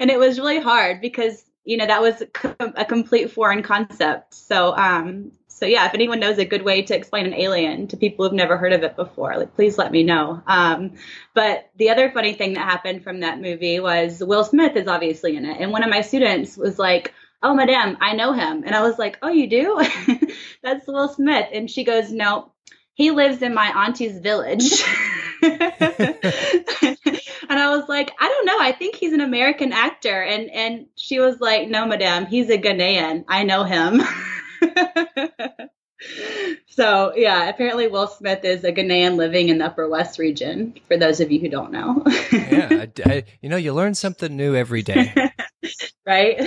and 0.00 0.10
it 0.10 0.18
was 0.18 0.38
really 0.38 0.60
hard 0.60 1.00
because, 1.00 1.44
you 1.64 1.76
know, 1.76 1.86
that 1.86 2.02
was 2.02 2.22
a 2.58 2.84
complete 2.84 3.30
foreign 3.30 3.62
concept. 3.62 4.34
So, 4.34 4.76
um, 4.76 5.32
so 5.56 5.64
yeah, 5.64 5.86
if 5.86 5.94
anyone 5.94 6.20
knows 6.20 6.36
a 6.36 6.44
good 6.44 6.62
way 6.62 6.82
to 6.82 6.94
explain 6.94 7.24
an 7.24 7.32
alien 7.32 7.88
to 7.88 7.96
people 7.96 8.26
who've 8.26 8.34
never 8.34 8.58
heard 8.58 8.74
of 8.74 8.82
it 8.82 8.94
before, 8.94 9.38
like 9.38 9.54
please 9.54 9.78
let 9.78 9.90
me 9.90 10.02
know. 10.02 10.42
Um, 10.46 10.92
but 11.34 11.70
the 11.76 11.88
other 11.88 12.10
funny 12.10 12.34
thing 12.34 12.52
that 12.54 12.68
happened 12.68 13.02
from 13.02 13.20
that 13.20 13.40
movie 13.40 13.80
was 13.80 14.22
Will 14.22 14.44
Smith 14.44 14.76
is 14.76 14.86
obviously 14.86 15.34
in 15.34 15.46
it, 15.46 15.58
and 15.58 15.72
one 15.72 15.82
of 15.82 15.88
my 15.88 16.02
students 16.02 16.58
was 16.58 16.78
like, 16.78 17.14
"Oh, 17.42 17.54
madam, 17.54 17.96
I 18.02 18.12
know 18.12 18.34
him," 18.34 18.64
and 18.66 18.74
I 18.74 18.82
was 18.82 18.98
like, 18.98 19.16
"Oh, 19.22 19.30
you 19.30 19.48
do? 19.48 19.82
That's 20.62 20.86
Will 20.86 21.08
Smith." 21.08 21.48
And 21.50 21.70
she 21.70 21.84
goes, 21.84 22.12
"No, 22.12 22.52
he 22.96 23.12
lives 23.12 23.40
in 23.42 23.54
my 23.54 23.86
auntie's 23.86 24.18
village." 24.18 24.82
and 27.48 27.58
I 27.58 27.76
was 27.76 27.88
like, 27.88 28.10
I 28.18 28.28
don't 28.28 28.46
know. 28.46 28.58
I 28.58 28.72
think 28.72 28.96
he's 28.96 29.12
an 29.12 29.20
American 29.20 29.72
actor. 29.72 30.22
And 30.22 30.50
and 30.50 30.86
she 30.96 31.20
was 31.20 31.40
like, 31.40 31.68
No, 31.68 31.86
madam, 31.86 32.26
he's 32.26 32.50
a 32.50 32.58
Ghanaian. 32.58 33.24
I 33.28 33.44
know 33.44 33.64
him. 33.64 34.02
so 36.68 37.12
yeah, 37.16 37.48
apparently 37.48 37.88
Will 37.88 38.06
Smith 38.06 38.44
is 38.44 38.64
a 38.64 38.72
Ghanaian 38.72 39.16
living 39.16 39.48
in 39.48 39.58
the 39.58 39.66
Upper 39.66 39.88
West 39.88 40.18
region. 40.18 40.74
For 40.88 40.96
those 40.96 41.20
of 41.20 41.30
you 41.30 41.40
who 41.40 41.48
don't 41.48 41.72
know, 41.72 42.02
yeah, 42.32 42.86
I, 42.86 42.90
I, 43.04 43.24
you 43.40 43.48
know, 43.48 43.56
you 43.56 43.72
learn 43.72 43.94
something 43.94 44.36
new 44.36 44.54
every 44.54 44.82
day, 44.82 45.12
right? 46.06 46.40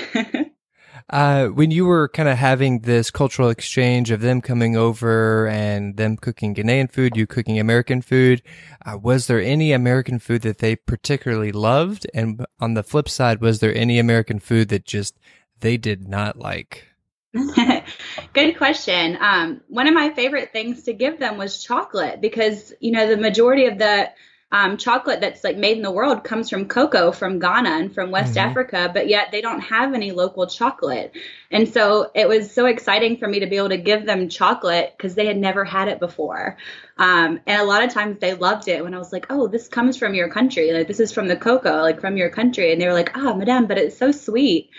Uh, 1.09 1.47
when 1.47 1.71
you 1.71 1.85
were 1.85 2.07
kind 2.09 2.29
of 2.29 2.37
having 2.37 2.79
this 2.81 3.09
cultural 3.09 3.49
exchange 3.49 4.11
of 4.11 4.21
them 4.21 4.41
coming 4.41 4.77
over 4.77 5.47
and 5.47 5.97
them 5.97 6.15
cooking 6.15 6.53
Ghanaian 6.53 6.91
food, 6.91 7.17
you 7.17 7.25
cooking 7.25 7.59
American 7.59 8.01
food, 8.01 8.43
uh, 8.85 8.97
was 8.97 9.25
there 9.27 9.41
any 9.41 9.71
American 9.71 10.19
food 10.19 10.43
that 10.43 10.59
they 10.59 10.75
particularly 10.75 11.51
loved? 11.51 12.05
And 12.13 12.45
on 12.59 12.75
the 12.75 12.83
flip 12.83 13.09
side, 13.09 13.41
was 13.41 13.59
there 13.59 13.73
any 13.73 13.97
American 13.97 14.39
food 14.39 14.69
that 14.69 14.85
just 14.85 15.17
they 15.61 15.77
did 15.77 16.07
not 16.07 16.37
like? 16.37 16.85
Good 18.33 18.57
question. 18.57 19.17
Um, 19.19 19.61
one 19.67 19.87
of 19.87 19.93
my 19.93 20.11
favorite 20.11 20.51
things 20.51 20.83
to 20.83 20.93
give 20.93 21.19
them 21.19 21.37
was 21.37 21.63
chocolate 21.63 22.21
because, 22.21 22.73
you 22.79 22.91
know, 22.91 23.07
the 23.07 23.17
majority 23.17 23.65
of 23.65 23.77
the 23.77 24.09
um, 24.51 24.77
chocolate 24.77 25.21
that's 25.21 25.43
like 25.43 25.57
made 25.57 25.77
in 25.77 25.83
the 25.83 25.91
world 25.91 26.23
comes 26.23 26.49
from 26.49 26.67
cocoa 26.67 27.11
from 27.11 27.37
Ghana 27.37 27.69
and 27.69 27.93
from 27.93 28.09
West 28.09 28.35
mm-hmm. 28.35 28.49
Africa, 28.49 28.89
but 28.91 29.07
yet 29.07 29.31
they 29.31 29.41
don't 29.41 29.59
have 29.59 29.93
any 29.93 30.11
local 30.11 30.47
chocolate. 30.47 31.15
And 31.51 31.69
so 31.69 32.09
it 32.15 32.27
was 32.27 32.51
so 32.51 32.65
exciting 32.65 33.17
for 33.17 33.27
me 33.27 33.41
to 33.41 33.47
be 33.47 33.57
able 33.57 33.69
to 33.69 33.77
give 33.77 34.07
them 34.07 34.27
chocolate 34.27 34.93
because 34.97 35.13
they 35.13 35.27
had 35.27 35.37
never 35.37 35.63
had 35.63 35.87
it 35.87 35.99
before. 35.99 36.57
Um, 36.97 37.39
and 37.45 37.61
a 37.61 37.65
lot 37.65 37.83
of 37.83 37.93
times 37.93 38.17
they 38.19 38.33
loved 38.33 38.67
it 38.67 38.83
when 38.83 38.95
I 38.95 38.97
was 38.97 39.13
like, 39.13 39.27
oh, 39.29 39.47
this 39.47 39.67
comes 39.67 39.97
from 39.97 40.15
your 40.15 40.29
country. 40.29 40.73
Like, 40.73 40.87
this 40.87 40.99
is 40.99 41.11
from 41.11 41.27
the 41.27 41.35
cocoa, 41.35 41.81
like 41.81 42.01
from 42.01 42.17
your 42.17 42.31
country. 42.31 42.71
And 42.71 42.81
they 42.81 42.87
were 42.87 42.93
like, 42.93 43.15
oh, 43.15 43.35
madame, 43.35 43.67
but 43.67 43.77
it's 43.77 43.97
so 43.97 44.11
sweet. 44.11 44.71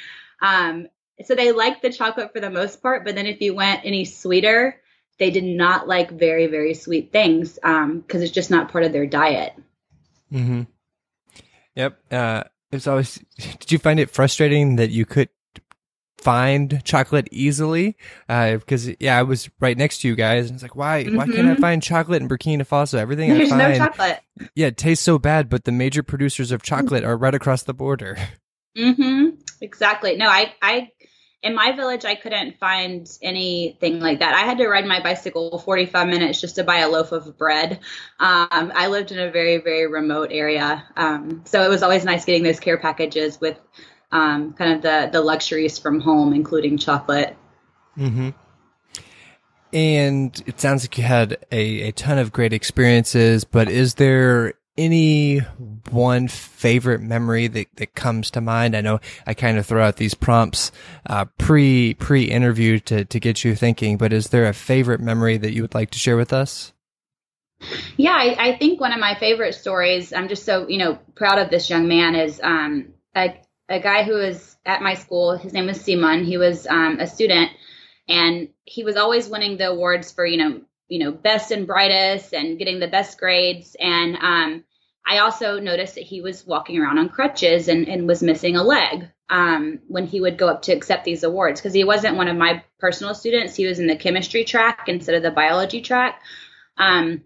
Um, 0.42 0.88
so 1.24 1.36
they 1.36 1.52
liked 1.52 1.82
the 1.82 1.92
chocolate 1.92 2.32
for 2.32 2.40
the 2.40 2.50
most 2.50 2.82
part, 2.82 3.04
but 3.04 3.14
then 3.14 3.26
if 3.26 3.40
you 3.40 3.54
went 3.54 3.84
any 3.84 4.04
sweeter, 4.04 4.80
they 5.20 5.30
did 5.30 5.44
not 5.44 5.86
like 5.86 6.10
very 6.10 6.48
very 6.48 6.74
sweet 6.74 7.12
things 7.12 7.54
because 7.54 7.84
um, 7.84 8.04
it's 8.10 8.32
just 8.32 8.50
not 8.50 8.72
part 8.72 8.82
of 8.82 8.92
their 8.92 9.06
diet. 9.06 9.54
Hmm. 10.32 10.62
Yep. 11.76 11.98
Uh, 12.10 12.44
it's 12.72 12.86
always. 12.86 13.18
Did 13.36 13.72
you 13.72 13.78
find 13.78 14.00
it 14.00 14.10
frustrating 14.10 14.76
that 14.76 14.90
you 14.90 15.06
could 15.06 15.28
find 16.18 16.82
chocolate 16.84 17.28
easily? 17.30 17.96
Uh, 18.28 18.56
because 18.56 18.90
yeah, 19.00 19.18
I 19.18 19.22
was 19.22 19.50
right 19.60 19.76
next 19.76 20.00
to 20.00 20.08
you 20.08 20.14
guys, 20.14 20.46
and 20.46 20.54
it's 20.54 20.62
like, 20.62 20.76
why? 20.76 21.04
Mm-hmm. 21.04 21.16
Why 21.16 21.26
can't 21.26 21.38
I 21.38 21.52
mm-hmm. 21.52 21.60
find 21.60 21.82
chocolate 21.82 22.22
in 22.22 22.28
Burkina 22.28 22.66
Faso? 22.66 22.94
Everything 22.94 23.30
There's 23.30 23.50
I 23.52 23.56
find, 23.56 23.60
There's 23.60 23.78
no 23.78 23.86
chocolate. 23.86 24.20
Yeah, 24.54 24.66
it 24.68 24.76
tastes 24.76 25.04
so 25.04 25.18
bad, 25.18 25.48
but 25.48 25.64
the 25.64 25.72
major 25.72 26.02
producers 26.02 26.52
of 26.52 26.62
chocolate 26.62 27.04
are 27.04 27.16
right 27.16 27.34
across 27.34 27.62
the 27.62 27.74
border. 27.74 28.16
Mm-hmm. 28.76 29.30
Exactly. 29.60 30.16
No, 30.16 30.28
I 30.28 30.54
I 30.62 30.90
in 31.42 31.54
my 31.54 31.72
village, 31.72 32.04
I 32.04 32.14
couldn't 32.14 32.58
find 32.58 33.10
anything 33.22 34.00
like 34.00 34.18
that. 34.18 34.34
I 34.34 34.40
had 34.40 34.58
to 34.58 34.68
ride 34.68 34.84
my 34.84 35.02
bicycle 35.02 35.58
45 35.58 36.06
minutes 36.06 36.40
just 36.40 36.56
to 36.56 36.64
buy 36.64 36.78
a 36.78 36.88
loaf 36.88 37.12
of 37.12 37.38
bread. 37.38 37.80
Um, 38.18 38.72
I 38.74 38.88
lived 38.88 39.10
in 39.10 39.18
a 39.18 39.30
very, 39.30 39.56
very 39.56 39.86
remote 39.86 40.28
area. 40.32 40.84
Um, 40.96 41.42
so 41.46 41.62
it 41.62 41.70
was 41.70 41.82
always 41.82 42.04
nice 42.04 42.26
getting 42.26 42.42
those 42.42 42.60
care 42.60 42.76
packages 42.76 43.40
with 43.40 43.58
um, 44.12 44.52
kind 44.52 44.74
of 44.74 44.82
the, 44.82 45.08
the 45.12 45.22
luxuries 45.22 45.78
from 45.78 46.00
home, 46.00 46.34
including 46.34 46.76
chocolate. 46.76 47.36
Mm-hmm. 47.96 48.30
And 49.72 50.42
it 50.46 50.60
sounds 50.60 50.84
like 50.84 50.98
you 50.98 51.04
had 51.04 51.38
a, 51.50 51.88
a 51.88 51.92
ton 51.92 52.18
of 52.18 52.32
great 52.32 52.52
experiences, 52.52 53.44
but 53.44 53.70
is 53.70 53.94
there 53.94 54.54
any 54.80 55.38
one 55.90 56.26
favorite 56.26 57.02
memory 57.02 57.46
that, 57.48 57.66
that 57.76 57.94
comes 57.94 58.30
to 58.32 58.40
mind? 58.40 58.74
I 58.74 58.80
know 58.80 58.98
I 59.26 59.34
kind 59.34 59.58
of 59.58 59.66
throw 59.66 59.84
out 59.84 59.96
these 59.96 60.14
prompts 60.14 60.72
uh, 61.06 61.26
pre 61.36 61.94
pre 61.94 62.24
interview 62.24 62.78
to 62.80 63.04
to 63.04 63.20
get 63.20 63.44
you 63.44 63.54
thinking, 63.54 63.98
but 63.98 64.12
is 64.12 64.28
there 64.28 64.46
a 64.46 64.54
favorite 64.54 65.00
memory 65.00 65.36
that 65.36 65.52
you 65.52 65.62
would 65.62 65.74
like 65.74 65.90
to 65.90 65.98
share 65.98 66.16
with 66.16 66.32
us? 66.32 66.72
Yeah, 67.98 68.14
I, 68.14 68.52
I 68.52 68.58
think 68.58 68.80
one 68.80 68.92
of 68.92 69.00
my 69.00 69.14
favorite 69.14 69.54
stories. 69.54 70.14
I'm 70.14 70.28
just 70.28 70.44
so 70.44 70.66
you 70.66 70.78
know 70.78 70.98
proud 71.14 71.38
of 71.38 71.50
this 71.50 71.68
young 71.68 71.86
man 71.86 72.14
is 72.14 72.40
um, 72.42 72.94
a 73.14 73.34
a 73.68 73.80
guy 73.80 74.02
who 74.02 74.14
was 74.14 74.56
at 74.64 74.82
my 74.82 74.94
school. 74.94 75.36
His 75.36 75.52
name 75.52 75.66
was 75.66 75.80
Simon. 75.80 76.24
He 76.24 76.38
was 76.38 76.66
um, 76.66 76.98
a 76.98 77.06
student, 77.06 77.50
and 78.08 78.48
he 78.64 78.82
was 78.82 78.96
always 78.96 79.28
winning 79.28 79.58
the 79.58 79.68
awards 79.68 80.10
for 80.10 80.24
you 80.24 80.38
know 80.38 80.62
you 80.88 80.98
know 81.00 81.12
best 81.12 81.50
and 81.50 81.66
brightest 81.66 82.32
and 82.32 82.58
getting 82.58 82.80
the 82.80 82.88
best 82.88 83.18
grades 83.18 83.76
and 83.78 84.16
um, 84.16 84.64
I 85.10 85.18
also 85.18 85.58
noticed 85.58 85.96
that 85.96 86.04
he 86.04 86.20
was 86.20 86.46
walking 86.46 86.78
around 86.78 86.98
on 86.98 87.08
crutches 87.08 87.66
and, 87.66 87.88
and 87.88 88.06
was 88.06 88.22
missing 88.22 88.54
a 88.54 88.62
leg 88.62 89.08
um, 89.28 89.80
when 89.88 90.06
he 90.06 90.20
would 90.20 90.38
go 90.38 90.46
up 90.46 90.62
to 90.62 90.72
accept 90.72 91.04
these 91.04 91.24
awards 91.24 91.60
because 91.60 91.74
he 91.74 91.82
wasn't 91.82 92.16
one 92.16 92.28
of 92.28 92.36
my 92.36 92.62
personal 92.78 93.12
students. 93.16 93.56
He 93.56 93.66
was 93.66 93.80
in 93.80 93.88
the 93.88 93.96
chemistry 93.96 94.44
track 94.44 94.84
instead 94.86 95.16
of 95.16 95.24
the 95.24 95.32
biology 95.32 95.80
track. 95.80 96.22
Um, 96.78 97.24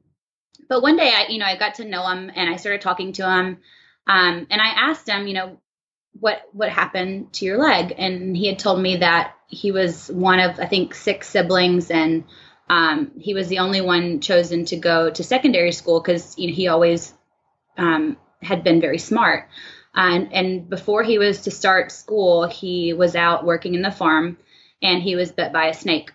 but 0.67 0.81
one 0.83 0.97
day, 0.97 1.13
I, 1.15 1.27
you 1.29 1.39
know, 1.39 1.45
I 1.45 1.59
got 1.59 1.75
to 1.75 1.85
know 1.85 2.09
him 2.09 2.33
and 2.35 2.49
I 2.49 2.57
started 2.57 2.81
talking 2.81 3.13
to 3.15 3.31
him. 3.31 3.59
Um, 4.07 4.47
and 4.51 4.63
I 4.63 4.89
asked 4.89 5.07
him, 5.07 5.27
you 5.27 5.35
know, 5.35 5.61
what 6.19 6.41
what 6.53 6.71
happened 6.71 7.35
to 7.35 7.45
your 7.45 7.59
leg? 7.59 7.95
And 7.99 8.35
he 8.35 8.47
had 8.47 8.59
told 8.59 8.81
me 8.81 8.99
that 8.99 9.35
he 9.47 9.73
was 9.73 10.09
one 10.09 10.41
of 10.41 10.59
I 10.59 10.67
think 10.67 10.95
six 10.95 11.29
siblings 11.29 11.91
and 11.91 12.25
um, 12.71 13.11
he 13.19 13.35
was 13.35 13.49
the 13.49 13.59
only 13.59 13.83
one 13.83 14.21
chosen 14.21 14.65
to 14.67 14.77
go 14.77 15.11
to 15.11 15.23
secondary 15.23 15.73
school 15.73 16.01
because 16.01 16.39
you 16.39 16.49
know, 16.49 16.55
he 16.55 16.69
always 16.69 17.13
um, 17.77 18.17
had 18.43 18.65
been 18.65 18.81
very 18.81 18.99
smart. 18.99 19.49
And, 19.95 20.33
and 20.33 20.69
before 20.69 21.03
he 21.03 21.19
was 21.19 21.43
to 21.43 21.51
start 21.51 21.93
school, 21.93 22.49
he 22.49 22.93
was 22.93 23.15
out 23.15 23.45
working 23.45 23.75
in 23.75 23.83
the 23.83 23.91
farm 23.91 24.39
and 24.83 25.03
he 25.03 25.17
was 25.17 25.33
bit 25.33 25.53
by 25.53 25.67
a 25.67 25.75
snake. 25.75 26.13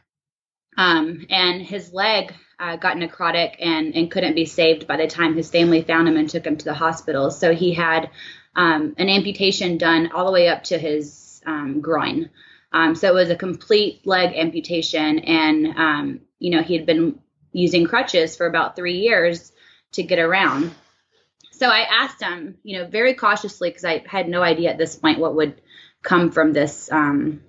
Um, 0.78 1.26
and 1.30 1.62
his 1.62 1.94
leg 1.94 2.34
uh, 2.60 2.76
got 2.76 2.98
necrotic 2.98 3.56
and, 3.60 3.96
and 3.96 4.12
couldn't 4.12 4.36
be 4.36 4.46
saved 4.46 4.86
by 4.86 4.98
the 4.98 5.08
time 5.08 5.36
his 5.36 5.50
family 5.50 5.82
found 5.82 6.08
him 6.08 6.18
and 6.18 6.30
took 6.30 6.46
him 6.46 6.58
to 6.58 6.66
the 6.66 6.74
hospital. 6.74 7.32
So 7.32 7.54
he 7.54 7.74
had 7.74 8.10
um, 8.56 8.96
an 8.98 9.10
amputation 9.10 9.78
done 9.78 10.12
all 10.14 10.26
the 10.26 10.32
way 10.32 10.50
up 10.50 10.64
to 10.66 10.78
his 10.78 11.42
um, 11.46 11.80
groin. 11.82 12.30
Um, 12.72 12.96
so 12.96 13.08
it 13.08 13.14
was 13.14 13.30
a 13.30 13.36
complete 13.36 14.06
leg 14.06 14.36
amputation. 14.36 15.20
And, 15.20 15.68
um, 15.68 16.22
you 16.38 16.52
know, 16.52 16.62
he 16.62 16.76
had 16.76 16.86
been 16.86 17.20
using 17.52 17.86
crutches 17.86 18.36
for 18.36 18.46
about 18.46 18.76
three 18.76 19.00
years 19.00 19.52
to 19.94 20.04
get 20.04 20.20
around 20.20 20.72
so 21.60 21.68
I 21.68 21.80
asked 21.82 22.22
him, 22.22 22.58
you 22.64 22.80
know, 22.80 22.88
very 22.88 23.14
cautiously 23.14 23.70
because 23.70 23.84
I 23.84 24.04
had 24.08 24.30
no 24.30 24.42
idea 24.42 24.70
at 24.70 24.78
this 24.78 24.96
point 24.96 25.20
what 25.20 25.36
would 25.36 25.62
come 26.02 26.32
from 26.32 26.54
this 26.54 26.90
um, 26.92 27.42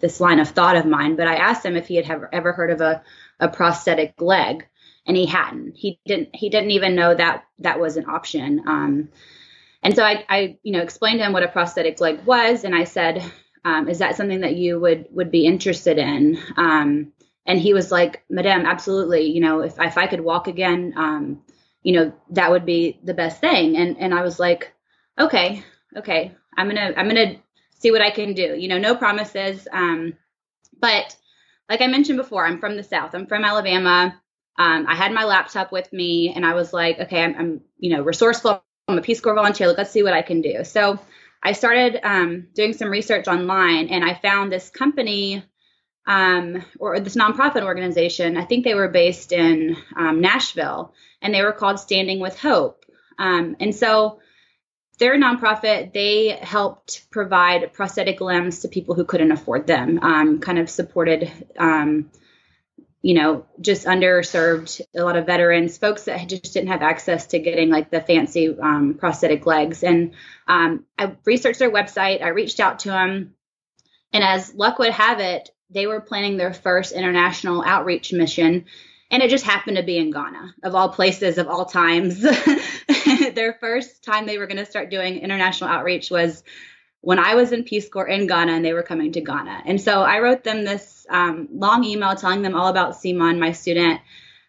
this 0.00 0.20
line 0.20 0.40
of 0.40 0.48
thought 0.48 0.76
of 0.76 0.84
mine. 0.84 1.14
But 1.14 1.28
I 1.28 1.36
asked 1.36 1.64
him 1.64 1.76
if 1.76 1.86
he 1.86 1.94
had 1.94 2.10
ever, 2.10 2.28
ever 2.32 2.52
heard 2.52 2.70
of 2.70 2.80
a, 2.80 3.02
a 3.38 3.48
prosthetic 3.48 4.20
leg, 4.20 4.66
and 5.06 5.16
he 5.16 5.26
hadn't. 5.26 5.76
He 5.76 6.00
didn't. 6.04 6.34
He 6.34 6.50
didn't 6.50 6.72
even 6.72 6.96
know 6.96 7.14
that 7.14 7.44
that 7.60 7.80
was 7.80 7.96
an 7.96 8.06
option. 8.06 8.64
Um, 8.66 9.08
and 9.82 9.94
so 9.94 10.02
I, 10.04 10.24
I, 10.28 10.58
you 10.62 10.72
know, 10.72 10.80
explained 10.82 11.20
to 11.20 11.26
him 11.26 11.32
what 11.32 11.44
a 11.44 11.48
prosthetic 11.48 12.00
leg 12.00 12.24
was, 12.24 12.64
and 12.64 12.74
I 12.74 12.84
said, 12.84 13.22
um, 13.64 13.88
"Is 13.88 14.00
that 14.00 14.16
something 14.16 14.40
that 14.40 14.56
you 14.56 14.80
would 14.80 15.06
would 15.12 15.30
be 15.30 15.46
interested 15.46 15.98
in?" 15.98 16.36
Um, 16.56 17.12
and 17.46 17.60
he 17.60 17.74
was 17.74 17.92
like, 17.92 18.24
"Madame, 18.28 18.66
absolutely. 18.66 19.26
You 19.30 19.40
know, 19.40 19.60
if 19.60 19.78
if 19.78 19.96
I 19.96 20.08
could 20.08 20.20
walk 20.20 20.48
again, 20.48 20.94
um, 20.96 21.42
you 21.82 21.92
know, 21.92 22.12
that 22.30 22.50
would 22.50 22.66
be 22.66 22.98
the 23.04 23.14
best 23.14 23.40
thing." 23.40 23.76
And 23.76 23.98
and 23.98 24.14
I 24.14 24.22
was 24.22 24.38
like, 24.38 24.72
"Okay, 25.18 25.64
okay, 25.96 26.32
I'm 26.56 26.68
gonna 26.68 26.92
I'm 26.96 27.08
gonna 27.08 27.36
see 27.78 27.90
what 27.90 28.02
I 28.02 28.10
can 28.10 28.34
do. 28.34 28.54
You 28.56 28.68
know, 28.68 28.78
no 28.78 28.94
promises. 28.94 29.66
Um, 29.72 30.14
but 30.80 31.16
like 31.68 31.80
I 31.80 31.86
mentioned 31.86 32.18
before, 32.18 32.46
I'm 32.46 32.60
from 32.60 32.76
the 32.76 32.82
South. 32.82 33.14
I'm 33.14 33.26
from 33.26 33.44
Alabama. 33.44 34.20
Um, 34.58 34.86
I 34.86 34.94
had 34.94 35.12
my 35.12 35.24
laptop 35.24 35.72
with 35.72 35.92
me, 35.92 36.32
and 36.34 36.44
I 36.44 36.54
was 36.54 36.72
like, 36.72 37.00
okay, 37.00 37.22
I'm, 37.22 37.34
I'm 37.36 37.60
you 37.78 37.94
know 37.96 38.02
resourceful. 38.02 38.62
I'm 38.88 38.98
a 38.98 39.02
Peace 39.02 39.20
Corps 39.20 39.34
volunteer. 39.34 39.68
Like, 39.68 39.78
let's 39.78 39.90
see 39.90 40.02
what 40.02 40.12
I 40.12 40.22
can 40.22 40.40
do. 40.40 40.64
So 40.64 40.98
I 41.42 41.52
started 41.52 41.98
um, 42.02 42.48
doing 42.54 42.72
some 42.72 42.90
research 42.90 43.26
online, 43.28 43.88
and 43.88 44.04
I 44.04 44.14
found 44.14 44.52
this 44.52 44.70
company 44.70 45.42
um, 46.06 46.64
or 46.78 47.00
this 47.00 47.16
nonprofit 47.16 47.62
organization. 47.62 48.36
I 48.36 48.44
think 48.44 48.64
they 48.64 48.74
were 48.74 48.88
based 48.88 49.32
in 49.32 49.76
um, 49.96 50.20
Nashville, 50.20 50.92
and 51.22 51.32
they 51.32 51.42
were 51.42 51.52
called 51.52 51.80
Standing 51.80 52.20
with 52.20 52.38
Hope. 52.38 52.84
Um, 53.18 53.56
and 53.60 53.74
so 53.74 54.18
they're 54.98 55.14
a 55.14 55.18
nonprofit. 55.18 55.92
They 55.92 56.30
helped 56.42 57.10
provide 57.10 57.72
prosthetic 57.72 58.20
limbs 58.20 58.60
to 58.60 58.68
people 58.68 58.94
who 58.94 59.04
couldn't 59.04 59.32
afford 59.32 59.66
them. 59.66 59.98
Um, 60.02 60.40
kind 60.40 60.58
of 60.58 60.68
supported, 60.68 61.30
um, 61.58 62.10
you 63.00 63.14
know, 63.14 63.46
just 63.60 63.86
underserved 63.86 64.80
a 64.94 65.02
lot 65.02 65.16
of 65.16 65.26
veterans, 65.26 65.78
folks 65.78 66.04
that 66.04 66.28
just 66.28 66.52
didn't 66.52 66.68
have 66.68 66.82
access 66.82 67.26
to 67.28 67.38
getting 67.38 67.70
like 67.70 67.90
the 67.90 68.00
fancy 68.00 68.56
um, 68.60 68.94
prosthetic 68.94 69.46
legs. 69.46 69.82
And 69.82 70.12
um, 70.46 70.84
I 70.98 71.16
researched 71.24 71.58
their 71.58 71.72
website. 71.72 72.22
I 72.22 72.28
reached 72.28 72.60
out 72.60 72.80
to 72.80 72.90
them, 72.90 73.34
and 74.12 74.22
as 74.22 74.54
luck 74.54 74.78
would 74.78 74.92
have 74.92 75.20
it, 75.20 75.50
they 75.70 75.86
were 75.86 76.00
planning 76.00 76.36
their 76.36 76.52
first 76.52 76.92
international 76.92 77.64
outreach 77.64 78.12
mission 78.12 78.66
and 79.12 79.22
it 79.22 79.28
just 79.28 79.44
happened 79.44 79.76
to 79.76 79.82
be 79.82 79.98
in 79.98 80.10
Ghana, 80.10 80.54
of 80.62 80.74
all 80.74 80.88
places, 80.88 81.36
of 81.36 81.46
all 81.46 81.66
times. 81.66 82.18
Their 83.34 83.52
first 83.60 84.02
time 84.02 84.24
they 84.24 84.38
were 84.38 84.46
going 84.46 84.56
to 84.56 84.64
start 84.64 84.90
doing 84.90 85.18
international 85.18 85.68
outreach 85.68 86.10
was 86.10 86.42
when 87.02 87.18
I 87.18 87.34
was 87.34 87.52
in 87.52 87.64
Peace 87.64 87.90
Corps 87.90 88.08
in 88.08 88.26
Ghana, 88.26 88.52
and 88.52 88.64
they 88.64 88.72
were 88.72 88.82
coming 88.82 89.12
to 89.12 89.20
Ghana. 89.20 89.64
And 89.66 89.78
so 89.78 90.00
I 90.02 90.20
wrote 90.20 90.44
them 90.44 90.64
this 90.64 91.06
um, 91.10 91.48
long 91.52 91.84
email 91.84 92.16
telling 92.16 92.40
them 92.40 92.54
all 92.54 92.68
about 92.68 92.96
Simon, 92.96 93.38
my 93.38 93.52
student. 93.52 94.00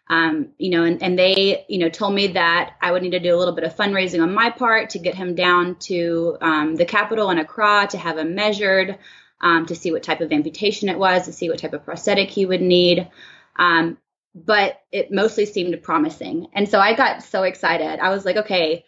Um, 0.08 0.48
you 0.58 0.70
know, 0.70 0.84
and, 0.84 1.02
and 1.02 1.18
they, 1.18 1.64
you 1.68 1.78
know, 1.78 1.88
told 1.88 2.14
me 2.14 2.28
that 2.28 2.74
I 2.80 2.92
would 2.92 3.02
need 3.02 3.12
to 3.12 3.20
do 3.20 3.34
a 3.34 3.38
little 3.38 3.54
bit 3.54 3.64
of 3.64 3.76
fundraising 3.76 4.22
on 4.22 4.34
my 4.34 4.50
part 4.50 4.90
to 4.90 4.98
get 4.98 5.14
him 5.14 5.34
down 5.34 5.76
to 5.80 6.36
um, 6.40 6.74
the 6.76 6.84
capital 6.84 7.30
in 7.30 7.38
Accra 7.38 7.86
to 7.90 7.98
have 7.98 8.18
him 8.18 8.34
measured, 8.34 8.98
um, 9.40 9.66
to 9.66 9.74
see 9.74 9.92
what 9.92 10.02
type 10.02 10.20
of 10.20 10.30
amputation 10.32 10.88
it 10.88 10.98
was, 10.98 11.24
to 11.24 11.32
see 11.32 11.48
what 11.50 11.58
type 11.58 11.72
of 11.72 11.84
prosthetic 11.84 12.30
he 12.30 12.44
would 12.46 12.62
need. 12.62 13.10
Um, 13.56 13.98
but 14.34 14.80
it 14.90 15.12
mostly 15.12 15.46
seemed 15.46 15.80
promising. 15.82 16.48
And 16.52 16.68
so 16.68 16.80
I 16.80 16.94
got 16.94 17.22
so 17.22 17.44
excited. 17.44 18.00
I 18.00 18.10
was 18.10 18.24
like, 18.24 18.36
okay, 18.36 18.84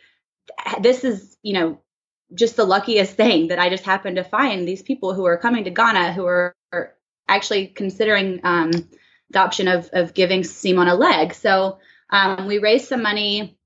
this 0.81 1.05
is, 1.05 1.37
you 1.43 1.53
know, 1.55 1.81
just 2.35 2.57
the 2.57 2.65
luckiest 2.65 3.15
thing 3.15 3.49
that 3.49 3.59
I 3.59 3.71
just 3.71 3.85
happened 3.85 4.17
to 4.17 4.25
find 4.25 4.67
these 4.67 4.83
people 4.83 5.15
who 5.15 5.25
are 5.27 5.39
coming 5.39 5.65
to 5.65 5.71
Ghana 5.71 6.13
who 6.13 6.27
are, 6.27 6.57
are 6.73 6.95
actually 7.29 7.69
considering 7.69 8.41
um, 8.43 8.73
the 9.31 9.39
option 9.39 9.69
of, 9.69 9.89
of 9.93 10.15
giving 10.15 10.43
Simon 10.43 10.89
a 10.89 10.95
leg. 10.97 11.35
So 11.35 11.79
um, 12.11 12.47
we 12.47 12.59
raised 12.59 12.89
some 12.89 13.03
money. 13.03 13.57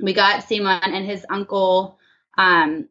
We 0.00 0.12
got 0.12 0.48
Simon 0.48 0.80
and 0.84 1.04
his 1.04 1.26
uncle 1.28 1.98
um, 2.38 2.88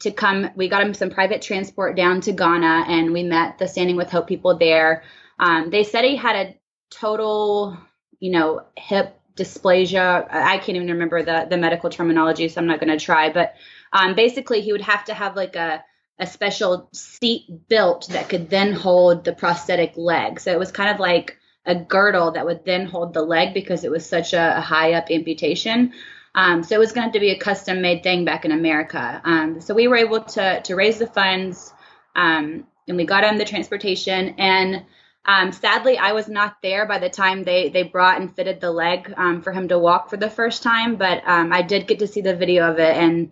to 0.00 0.10
come. 0.10 0.50
We 0.56 0.68
got 0.68 0.82
him 0.82 0.94
some 0.94 1.10
private 1.10 1.42
transport 1.42 1.96
down 1.96 2.20
to 2.22 2.32
Ghana 2.32 2.86
and 2.88 3.12
we 3.12 3.22
met 3.22 3.58
the 3.58 3.68
Standing 3.68 3.96
with 3.96 4.10
Hope 4.10 4.26
people 4.26 4.58
there. 4.58 5.04
Um, 5.38 5.70
they 5.70 5.84
said 5.84 6.04
he 6.04 6.16
had 6.16 6.36
a 6.36 6.54
total, 6.90 7.76
you 8.20 8.30
know, 8.30 8.62
hip 8.76 9.18
dysplasia. 9.36 10.26
I 10.30 10.58
can't 10.58 10.76
even 10.76 10.88
remember 10.88 11.22
the 11.22 11.46
the 11.48 11.56
medical 11.56 11.90
terminology, 11.90 12.48
so 12.48 12.60
I'm 12.60 12.66
not 12.66 12.80
going 12.80 12.96
to 12.96 13.04
try. 13.04 13.30
But 13.32 13.54
um, 13.92 14.14
basically, 14.14 14.60
he 14.60 14.72
would 14.72 14.82
have 14.82 15.04
to 15.06 15.14
have 15.14 15.36
like 15.36 15.56
a 15.56 15.84
a 16.18 16.26
special 16.26 16.88
seat 16.92 17.68
built 17.68 18.08
that 18.08 18.28
could 18.28 18.50
then 18.50 18.72
hold 18.72 19.24
the 19.24 19.32
prosthetic 19.32 19.92
leg. 19.96 20.40
So 20.40 20.50
it 20.50 20.58
was 20.58 20.72
kind 20.72 20.90
of 20.90 20.98
like 20.98 21.38
a 21.64 21.76
girdle 21.76 22.32
that 22.32 22.44
would 22.44 22.64
then 22.64 22.86
hold 22.86 23.14
the 23.14 23.22
leg 23.22 23.54
because 23.54 23.84
it 23.84 23.90
was 23.90 24.04
such 24.04 24.32
a, 24.32 24.58
a 24.58 24.60
high 24.60 24.94
up 24.94 25.10
amputation. 25.10 25.92
Um, 26.34 26.62
so 26.62 26.74
it 26.74 26.78
was 26.78 26.92
going 26.92 27.12
to 27.12 27.20
be 27.20 27.30
a 27.30 27.38
custom 27.38 27.80
made 27.82 28.02
thing 28.02 28.24
back 28.24 28.44
in 28.44 28.52
America. 28.52 29.20
Um, 29.24 29.60
so 29.60 29.74
we 29.74 29.88
were 29.88 29.96
able 29.96 30.22
to 30.22 30.60
to 30.62 30.74
raise 30.74 30.98
the 30.98 31.06
funds, 31.06 31.72
um, 32.16 32.66
and 32.86 32.96
we 32.96 33.04
got 33.04 33.24
him 33.24 33.38
the 33.38 33.44
transportation 33.44 34.34
and 34.38 34.84
um, 35.24 35.52
sadly, 35.52 35.98
I 35.98 36.12
was 36.12 36.28
not 36.28 36.56
there 36.62 36.86
by 36.86 36.98
the 36.98 37.10
time 37.10 37.44
they 37.44 37.68
they 37.68 37.82
brought 37.82 38.20
and 38.20 38.34
fitted 38.34 38.60
the 38.60 38.70
leg 38.70 39.12
um, 39.16 39.42
for 39.42 39.52
him 39.52 39.68
to 39.68 39.78
walk 39.78 40.08
for 40.08 40.16
the 40.16 40.30
first 40.30 40.62
time. 40.62 40.96
But 40.96 41.22
um, 41.26 41.52
I 41.52 41.62
did 41.62 41.86
get 41.86 41.98
to 41.98 42.06
see 42.06 42.22
the 42.22 42.34
video 42.34 42.70
of 42.70 42.78
it, 42.78 42.96
and 42.96 43.30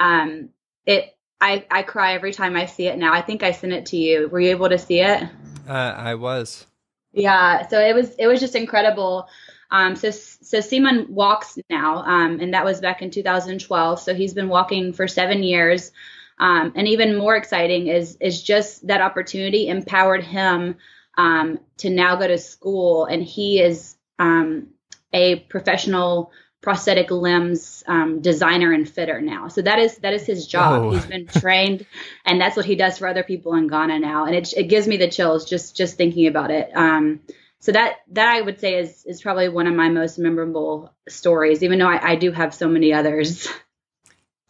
um, 0.00 0.48
it 0.86 1.16
I 1.40 1.66
I 1.70 1.82
cry 1.82 2.14
every 2.14 2.32
time 2.32 2.56
I 2.56 2.66
see 2.66 2.86
it 2.86 2.96
now. 2.96 3.12
I 3.12 3.20
think 3.20 3.42
I 3.42 3.52
sent 3.52 3.72
it 3.72 3.86
to 3.86 3.96
you. 3.96 4.28
Were 4.28 4.40
you 4.40 4.50
able 4.50 4.70
to 4.70 4.78
see 4.78 5.00
it? 5.00 5.22
Uh, 5.68 5.72
I 5.72 6.14
was. 6.14 6.66
Yeah. 7.12 7.66
So 7.68 7.78
it 7.78 7.94
was 7.94 8.14
it 8.18 8.26
was 8.26 8.40
just 8.40 8.54
incredible. 8.54 9.28
Um, 9.70 9.96
so 9.96 10.10
so 10.10 10.60
Simon 10.60 11.06
walks 11.10 11.58
now, 11.68 11.98
um, 11.98 12.40
and 12.40 12.54
that 12.54 12.64
was 12.64 12.80
back 12.80 13.02
in 13.02 13.10
2012. 13.10 14.00
So 14.00 14.14
he's 14.14 14.32
been 14.34 14.48
walking 14.48 14.92
for 14.92 15.08
seven 15.08 15.42
years. 15.42 15.92
Um, 16.38 16.72
and 16.74 16.88
even 16.88 17.16
more 17.16 17.36
exciting 17.36 17.88
is 17.88 18.16
is 18.20 18.42
just 18.42 18.86
that 18.86 19.00
opportunity 19.00 19.68
empowered 19.68 20.24
him 20.24 20.76
um, 21.16 21.60
to 21.78 21.90
now 21.90 22.16
go 22.16 22.26
to 22.26 22.38
school, 22.38 23.04
and 23.06 23.22
he 23.22 23.60
is 23.60 23.96
um, 24.18 24.68
a 25.12 25.36
professional 25.36 26.32
prosthetic 26.64 27.10
limbs 27.10 27.84
um, 27.86 28.22
designer 28.22 28.72
and 28.72 28.88
fitter 28.88 29.20
now. 29.20 29.48
So 29.48 29.60
that 29.60 29.78
is 29.78 29.98
that 29.98 30.14
is 30.14 30.24
his 30.24 30.46
job. 30.46 30.82
Oh. 30.82 30.90
He's 30.92 31.06
been 31.06 31.26
trained, 31.26 31.86
and 32.24 32.40
that's 32.40 32.56
what 32.56 32.64
he 32.64 32.74
does 32.74 32.98
for 32.98 33.06
other 33.06 33.22
people 33.22 33.54
in 33.54 33.68
Ghana 33.68 33.98
now. 33.98 34.24
And 34.24 34.34
it, 34.34 34.52
it 34.56 34.64
gives 34.64 34.88
me 34.88 34.96
the 34.96 35.08
chills 35.08 35.44
just 35.44 35.76
just 35.76 35.96
thinking 35.96 36.26
about 36.26 36.50
it. 36.50 36.70
Um, 36.74 37.20
so 37.60 37.72
that 37.72 37.96
that 38.12 38.28
I 38.28 38.40
would 38.40 38.60
say 38.60 38.78
is 38.78 39.04
is 39.04 39.22
probably 39.22 39.48
one 39.48 39.66
of 39.66 39.74
my 39.74 39.90
most 39.90 40.18
memorable 40.18 40.92
stories, 41.08 41.62
even 41.62 41.78
though 41.78 41.88
I, 41.88 42.12
I 42.12 42.16
do 42.16 42.32
have 42.32 42.54
so 42.54 42.68
many 42.68 42.92
others. 42.92 43.48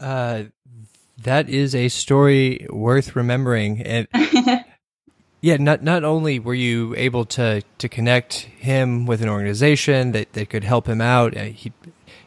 Uh, 0.01 0.45
that 1.23 1.49
is 1.49 1.75
a 1.75 1.89
story 1.89 2.67
worth 2.71 3.17
remembering, 3.17 3.83
and 3.83 4.09
Yeah, 5.45 5.59
not 5.59 5.83
not 5.83 6.05
only 6.05 6.39
were 6.39 6.55
you 6.55 6.95
able 6.97 7.27
to 7.27 7.61
to 7.77 7.87
connect 7.87 8.49
him 8.57 9.05
with 9.05 9.21
an 9.21 9.29
organization 9.29 10.13
that, 10.13 10.33
that 10.33 10.49
could 10.49 10.65
help 10.65 10.89
him 10.89 11.03
out, 11.03 11.37
uh, 11.37 11.43
he 11.43 11.71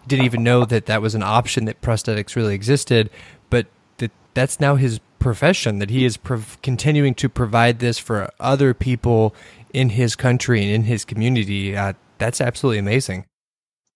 didn't 0.07 0.25
even 0.25 0.43
know 0.43 0.65
that 0.65 0.85
that 0.85 1.01
was 1.01 1.15
an 1.15 1.23
option 1.23 1.65
that 1.65 1.81
prosthetics 1.81 2.35
really 2.35 2.53
existed, 2.53 3.09
but 3.49 3.65
that 3.97 4.11
that's 4.35 4.59
now 4.59 4.75
his 4.75 4.99
profession 5.17 5.79
that 5.79 5.89
he 5.89 6.05
is 6.05 6.15
prov- 6.15 6.59
continuing 6.61 7.15
to 7.15 7.27
provide 7.27 7.79
this 7.79 7.97
for 7.97 8.29
other 8.39 8.75
people 8.75 9.33
in 9.73 9.89
his 9.89 10.15
country 10.15 10.61
and 10.61 10.69
in 10.69 10.83
his 10.83 11.03
community. 11.03 11.75
Uh, 11.75 11.93
that's 12.19 12.39
absolutely 12.39 12.77
amazing. 12.77 13.25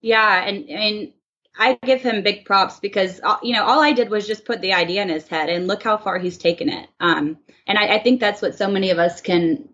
Yeah, 0.01 0.45
and 0.47 0.67
and 0.67 1.13
I 1.57 1.77
give 1.83 2.01
him 2.01 2.23
big 2.23 2.45
props 2.45 2.79
because 2.79 3.19
uh, 3.23 3.37
you 3.43 3.53
know 3.53 3.63
all 3.65 3.81
I 3.81 3.91
did 3.91 4.09
was 4.09 4.27
just 4.27 4.45
put 4.45 4.61
the 4.61 4.73
idea 4.73 5.01
in 5.01 5.09
his 5.09 5.27
head, 5.27 5.49
and 5.49 5.67
look 5.67 5.83
how 5.83 5.97
far 5.97 6.17
he's 6.17 6.37
taken 6.37 6.69
it. 6.69 6.89
Um, 6.99 7.37
and 7.67 7.77
I, 7.77 7.95
I 7.95 7.99
think 7.99 8.19
that's 8.19 8.41
what 8.41 8.55
so 8.55 8.69
many 8.69 8.91
of 8.91 8.99
us 8.99 9.21
can 9.21 9.69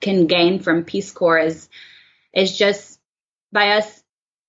can 0.00 0.26
gain 0.26 0.60
from 0.60 0.84
Peace 0.84 1.10
Corps 1.10 1.38
is 1.38 1.68
is 2.32 2.56
just 2.56 3.00
by 3.52 3.70
us, 3.70 4.02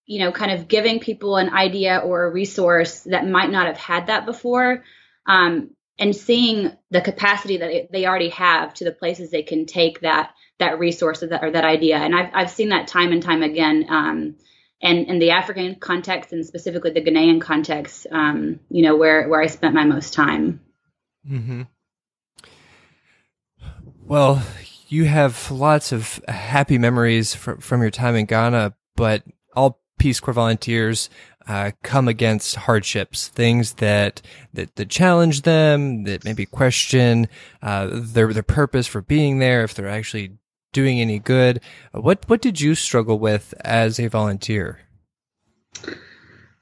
you 0.05 0.19
know, 0.19 0.32
kind 0.32 0.51
of 0.51 0.67
giving 0.67 0.99
people 0.99 1.38
an 1.38 1.49
idea 1.49 1.97
or 1.97 2.25
a 2.25 2.32
resource 2.32 3.01
that 3.01 3.27
might 3.27 3.49
not 3.49 3.67
have 3.67 3.77
had 3.77 4.08
that 4.08 4.25
before, 4.25 4.84
um, 5.25 5.71
and 5.97 6.15
seeing 6.15 6.71
the 6.91 7.01
capacity 7.01 7.58
that 7.58 7.91
they 7.91 8.05
already 8.05 8.29
have 8.29 8.73
to 8.75 8.84
the 8.84 8.91
places 8.91 9.32
they 9.32 9.43
can 9.43 9.65
take 9.65 10.01
that 10.01 10.32
that 10.60 10.77
resource 10.77 11.23
or 11.23 11.27
that, 11.27 11.43
or 11.43 11.51
that 11.51 11.65
idea. 11.65 11.97
And 11.97 12.15
I've 12.15 12.29
I've 12.34 12.51
seen 12.51 12.69
that 12.69 12.88
time 12.88 13.12
and 13.12 13.23
time 13.23 13.41
again. 13.41 13.86
Um, 13.89 14.36
and 14.81 15.07
in 15.07 15.19
the 15.19 15.31
African 15.31 15.75
context 15.75 16.31
and 16.31 16.45
specifically 16.45 16.91
the 16.91 17.01
Ghanaian 17.01 17.41
context, 17.41 18.07
um, 18.11 18.59
you 18.69 18.81
know, 18.81 18.95
where 18.95 19.27
where 19.27 19.41
I 19.41 19.47
spent 19.47 19.73
my 19.73 19.85
most 19.85 20.13
time. 20.13 20.61
Mm-hmm. 21.29 21.63
Well, 24.05 24.41
you 24.87 25.05
have 25.05 25.51
lots 25.51 25.91
of 25.91 26.23
happy 26.27 26.77
memories 26.77 27.35
from 27.35 27.59
from 27.59 27.81
your 27.81 27.91
time 27.91 28.15
in 28.15 28.25
Ghana, 28.25 28.73
but 28.95 29.23
all 29.55 29.79
Peace 29.99 30.19
Corps 30.19 30.33
volunteers 30.33 31.09
uh, 31.47 31.71
come 31.83 32.07
against 32.07 32.55
hardships, 32.55 33.27
things 33.27 33.73
that, 33.73 34.21
that, 34.53 34.75
that 34.75 34.89
challenge 34.89 35.41
them, 35.41 36.03
that 36.03 36.23
maybe 36.23 36.45
question 36.45 37.27
uh, 37.61 37.89
their 37.91 38.31
their 38.31 38.43
purpose 38.43 38.87
for 38.87 39.01
being 39.01 39.39
there, 39.39 39.63
if 39.63 39.73
they're 39.73 39.89
actually 39.89 40.37
doing 40.71 40.99
any 40.99 41.19
good. 41.19 41.62
What 41.91 42.27
what 42.27 42.41
did 42.41 42.62
you 42.62 42.75
struggle 42.75 43.19
with 43.19 43.53
as 43.62 43.99
a 43.99 44.08
volunteer? 44.08 44.79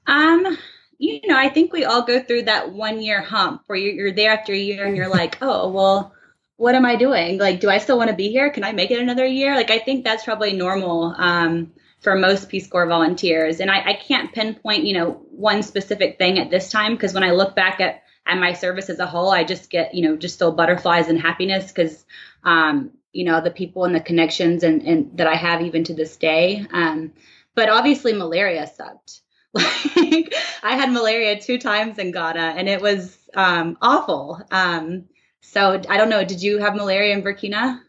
Um, 0.06 0.58
you 0.98 1.22
know, 1.26 1.38
I 1.38 1.50
think 1.50 1.74
we 1.74 1.86
all 1.86 2.04
go 2.04 2.22
through 2.22 2.44
that 2.44 2.72
one 2.72 3.02
year 3.02 3.22
hump 3.22 3.64
where 3.68 3.78
you're, 3.78 3.94
you're 3.94 4.12
there 4.14 4.32
after 4.32 4.54
a 4.54 4.58
year 4.58 4.86
and 4.86 4.96
you're 4.96 5.10
like, 5.10 5.38
oh, 5.42 5.70
well, 5.70 6.14
what 6.56 6.76
am 6.76 6.86
I 6.86 6.96
doing? 6.96 7.38
Like, 7.38 7.60
do 7.60 7.70
I 7.70 7.78
still 7.78 7.98
want 7.98 8.10
to 8.10 8.16
be 8.16 8.30
here? 8.30 8.50
Can 8.50 8.64
I 8.64 8.72
make 8.72 8.90
it 8.90 9.00
another 9.00 9.26
year? 9.26 9.56
Like, 9.56 9.70
I 9.70 9.80
think 9.80 10.04
that's 10.04 10.24
probably 10.24 10.54
normal 10.54 11.14
um, 11.18 11.74
for 12.00 12.16
most 12.16 12.50
Peace 12.50 12.68
Corps 12.68 12.88
volunteers. 12.88 13.60
And 13.60 13.70
I, 13.70 13.92
I 13.92 13.94
can't 13.94 14.34
pinpoint, 14.34 14.86
you 14.86 14.94
know, 14.94 15.22
one 15.30 15.62
specific 15.62 16.18
thing 16.18 16.40
at 16.40 16.50
this 16.50 16.72
time 16.72 16.94
because 16.94 17.14
when 17.14 17.24
I 17.24 17.32
look 17.32 17.56
back 17.56 17.80
at 17.80 18.04
at 18.26 18.38
my 18.38 18.54
service 18.54 18.90
as 18.90 19.00
a 19.00 19.06
whole, 19.06 19.32
I 19.32 19.46
just 19.46 19.70
get, 19.70 19.94
you 19.94 20.02
know, 20.08 20.18
just 20.18 20.38
feel 20.38 20.52
butterflies 20.52 21.08
and 21.08 21.18
happiness 21.18 21.72
because, 21.72 22.06
um, 22.44 22.92
you 23.14 23.24
know, 23.26 23.42
the 23.42 23.52
people 23.52 23.86
and 23.86 23.96
the 23.96 24.00
connections 24.00 24.64
and, 24.64 24.82
and 24.84 25.18
that 25.18 25.28
I 25.28 25.36
have 25.36 25.62
even 25.62 25.84
to 25.86 25.94
this 25.94 26.18
day. 26.18 26.66
Um, 26.72 27.14
but 27.56 27.70
obviously, 27.70 28.14
malaria 28.14 28.68
sucked. 28.68 29.22
Like, 29.96 30.34
I 30.62 30.76
had 30.76 30.92
malaria 30.92 31.40
two 31.40 31.58
times 31.58 31.98
in 31.98 32.12
Ghana, 32.12 32.54
and 32.58 32.70
it 32.70 32.82
was 32.82 33.18
um, 33.34 33.78
awful. 33.82 34.40
Um, 34.52 35.06
so 35.42 35.82
I 35.90 35.98
don't 35.98 36.10
know. 36.10 36.24
Did 36.24 36.44
you 36.44 36.60
have 36.60 36.76
malaria 36.76 37.14
in 37.14 37.24
Burkina? 37.24 37.80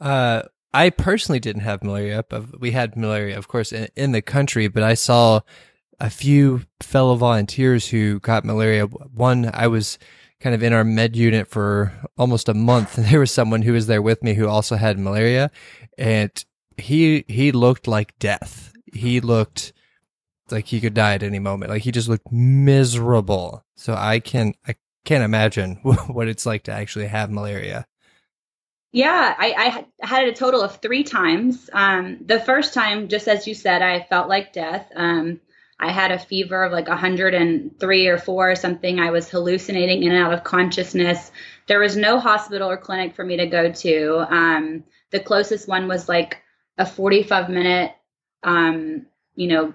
Uh, 0.00 0.42
I 0.74 0.90
personally 0.90 1.40
didn't 1.40 1.62
have 1.62 1.82
malaria, 1.82 2.24
but 2.28 2.60
we 2.60 2.72
had 2.72 2.96
malaria, 2.96 3.38
of 3.38 3.48
course, 3.48 3.72
in, 3.72 3.88
in 3.96 4.12
the 4.12 4.20
country. 4.20 4.68
But 4.68 4.82
I 4.82 4.94
saw 4.94 5.40
a 6.00 6.10
few 6.10 6.62
fellow 6.80 7.14
volunteers 7.14 7.88
who 7.88 8.20
got 8.20 8.44
malaria. 8.44 8.84
One, 8.84 9.50
I 9.52 9.66
was 9.66 9.98
kind 10.40 10.54
of 10.54 10.62
in 10.62 10.72
our 10.72 10.84
med 10.84 11.16
unit 11.16 11.48
for 11.48 11.92
almost 12.16 12.48
a 12.48 12.54
month, 12.54 12.96
and 12.98 13.06
there 13.06 13.20
was 13.20 13.30
someone 13.30 13.62
who 13.62 13.72
was 13.72 13.86
there 13.86 14.02
with 14.02 14.22
me 14.22 14.34
who 14.34 14.48
also 14.48 14.76
had 14.76 14.98
malaria, 14.98 15.50
and 15.96 16.44
he 16.76 17.24
he 17.28 17.52
looked 17.52 17.86
like 17.86 18.18
death. 18.18 18.72
He 18.92 19.20
looked 19.20 19.72
like 20.50 20.66
he 20.66 20.80
could 20.80 20.94
die 20.94 21.14
at 21.14 21.22
any 21.22 21.38
moment. 21.38 21.70
Like 21.70 21.82
he 21.82 21.92
just 21.92 22.08
looked 22.08 22.30
miserable. 22.32 23.64
So 23.76 23.94
I 23.94 24.20
can 24.20 24.54
I 24.66 24.74
can't 25.04 25.24
imagine 25.24 25.76
what 25.82 26.28
it's 26.28 26.46
like 26.46 26.64
to 26.64 26.72
actually 26.72 27.06
have 27.06 27.30
malaria. 27.30 27.86
Yeah, 28.90 29.34
I, 29.36 29.84
I 30.00 30.06
had 30.06 30.24
it 30.24 30.30
a 30.30 30.34
total 30.34 30.62
of 30.62 30.76
three 30.76 31.04
times. 31.04 31.68
Um, 31.74 32.20
the 32.24 32.40
first 32.40 32.72
time, 32.72 33.08
just 33.08 33.28
as 33.28 33.46
you 33.46 33.54
said, 33.54 33.82
I 33.82 34.06
felt 34.08 34.30
like 34.30 34.54
death. 34.54 34.90
Um, 34.96 35.40
I 35.80 35.92
had 35.92 36.10
a 36.10 36.18
fever 36.18 36.64
of 36.64 36.72
like 36.72 36.88
103 36.88 38.08
or 38.08 38.18
4 38.18 38.50
or 38.50 38.56
something. 38.56 38.98
I 38.98 39.10
was 39.10 39.28
hallucinating 39.28 40.02
in 40.02 40.12
and 40.12 40.24
out 40.24 40.34
of 40.34 40.42
consciousness. 40.42 41.30
There 41.66 41.78
was 41.78 41.96
no 41.96 42.18
hospital 42.18 42.68
or 42.70 42.76
clinic 42.76 43.14
for 43.14 43.24
me 43.24 43.36
to 43.36 43.46
go 43.46 43.70
to. 43.70 44.26
Um, 44.28 44.84
the 45.10 45.20
closest 45.20 45.68
one 45.68 45.86
was 45.86 46.08
like 46.08 46.38
a 46.76 46.84
45 46.84 47.48
minute, 47.48 47.92
um, 48.42 49.06
you 49.36 49.46
know, 49.48 49.74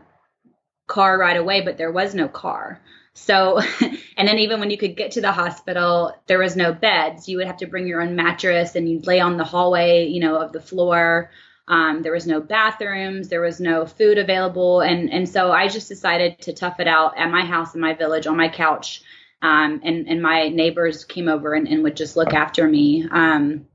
car 0.88 1.18
right 1.18 1.38
away, 1.38 1.62
but 1.62 1.78
there 1.78 1.92
was 1.92 2.14
no 2.14 2.28
car. 2.28 2.82
So, 3.14 3.60
and 4.18 4.28
then 4.28 4.40
even 4.40 4.60
when 4.60 4.72
you 4.72 4.78
could 4.78 4.98
get 4.98 5.12
to 5.12 5.22
the 5.22 5.32
hospital, 5.32 6.14
there 6.28 6.40
was 6.40 6.56
no 6.56 6.74
beds. 6.74 7.30
You 7.30 7.38
would 7.38 7.48
have 7.48 7.58
to 7.58 7.68
bring 7.68 7.88
your 7.88 8.02
own 8.02 8.16
mattress 8.16 8.76
and 8.76 8.90
you'd 8.90 9.08
lay 9.08 9.20
on 9.20 9.38
the 9.38 9.44
hallway, 9.44 10.08
you 10.08 10.20
know, 10.20 10.42
of 10.42 10.52
the 10.52 10.62
floor. 10.62 11.30
Um, 11.68 12.02
there 12.02 12.12
was 12.12 12.28
no 12.28 12.42
bathrooms, 12.42 13.30
there 13.30 13.42
was 13.42 13.60
no 13.60 13.86
food 13.86 14.18
available, 14.18 14.82
and 14.82 15.10
and 15.12 15.28
so 15.28 15.52
I 15.52 15.70
just 15.70 15.88
decided 15.88 16.40
to 16.42 16.54
tough 16.54 16.80
it 16.80 16.88
out 16.88 17.18
at 17.18 17.32
my 17.32 17.46
house 17.46 17.74
in 17.74 17.82
my 17.82 17.94
village 17.94 18.28
on 18.28 18.36
my 18.36 18.50
couch. 18.50 19.02
Um, 19.42 19.82
and 19.84 20.08
and 20.08 20.22
my 20.22 20.50
neighbors 20.50 21.06
came 21.06 21.28
over 21.30 21.54
and, 21.54 21.68
and 21.68 21.84
would 21.84 21.96
just 21.96 22.18
look 22.18 22.34
after 22.34 22.68
me. 22.68 23.08
Um, 23.10 23.68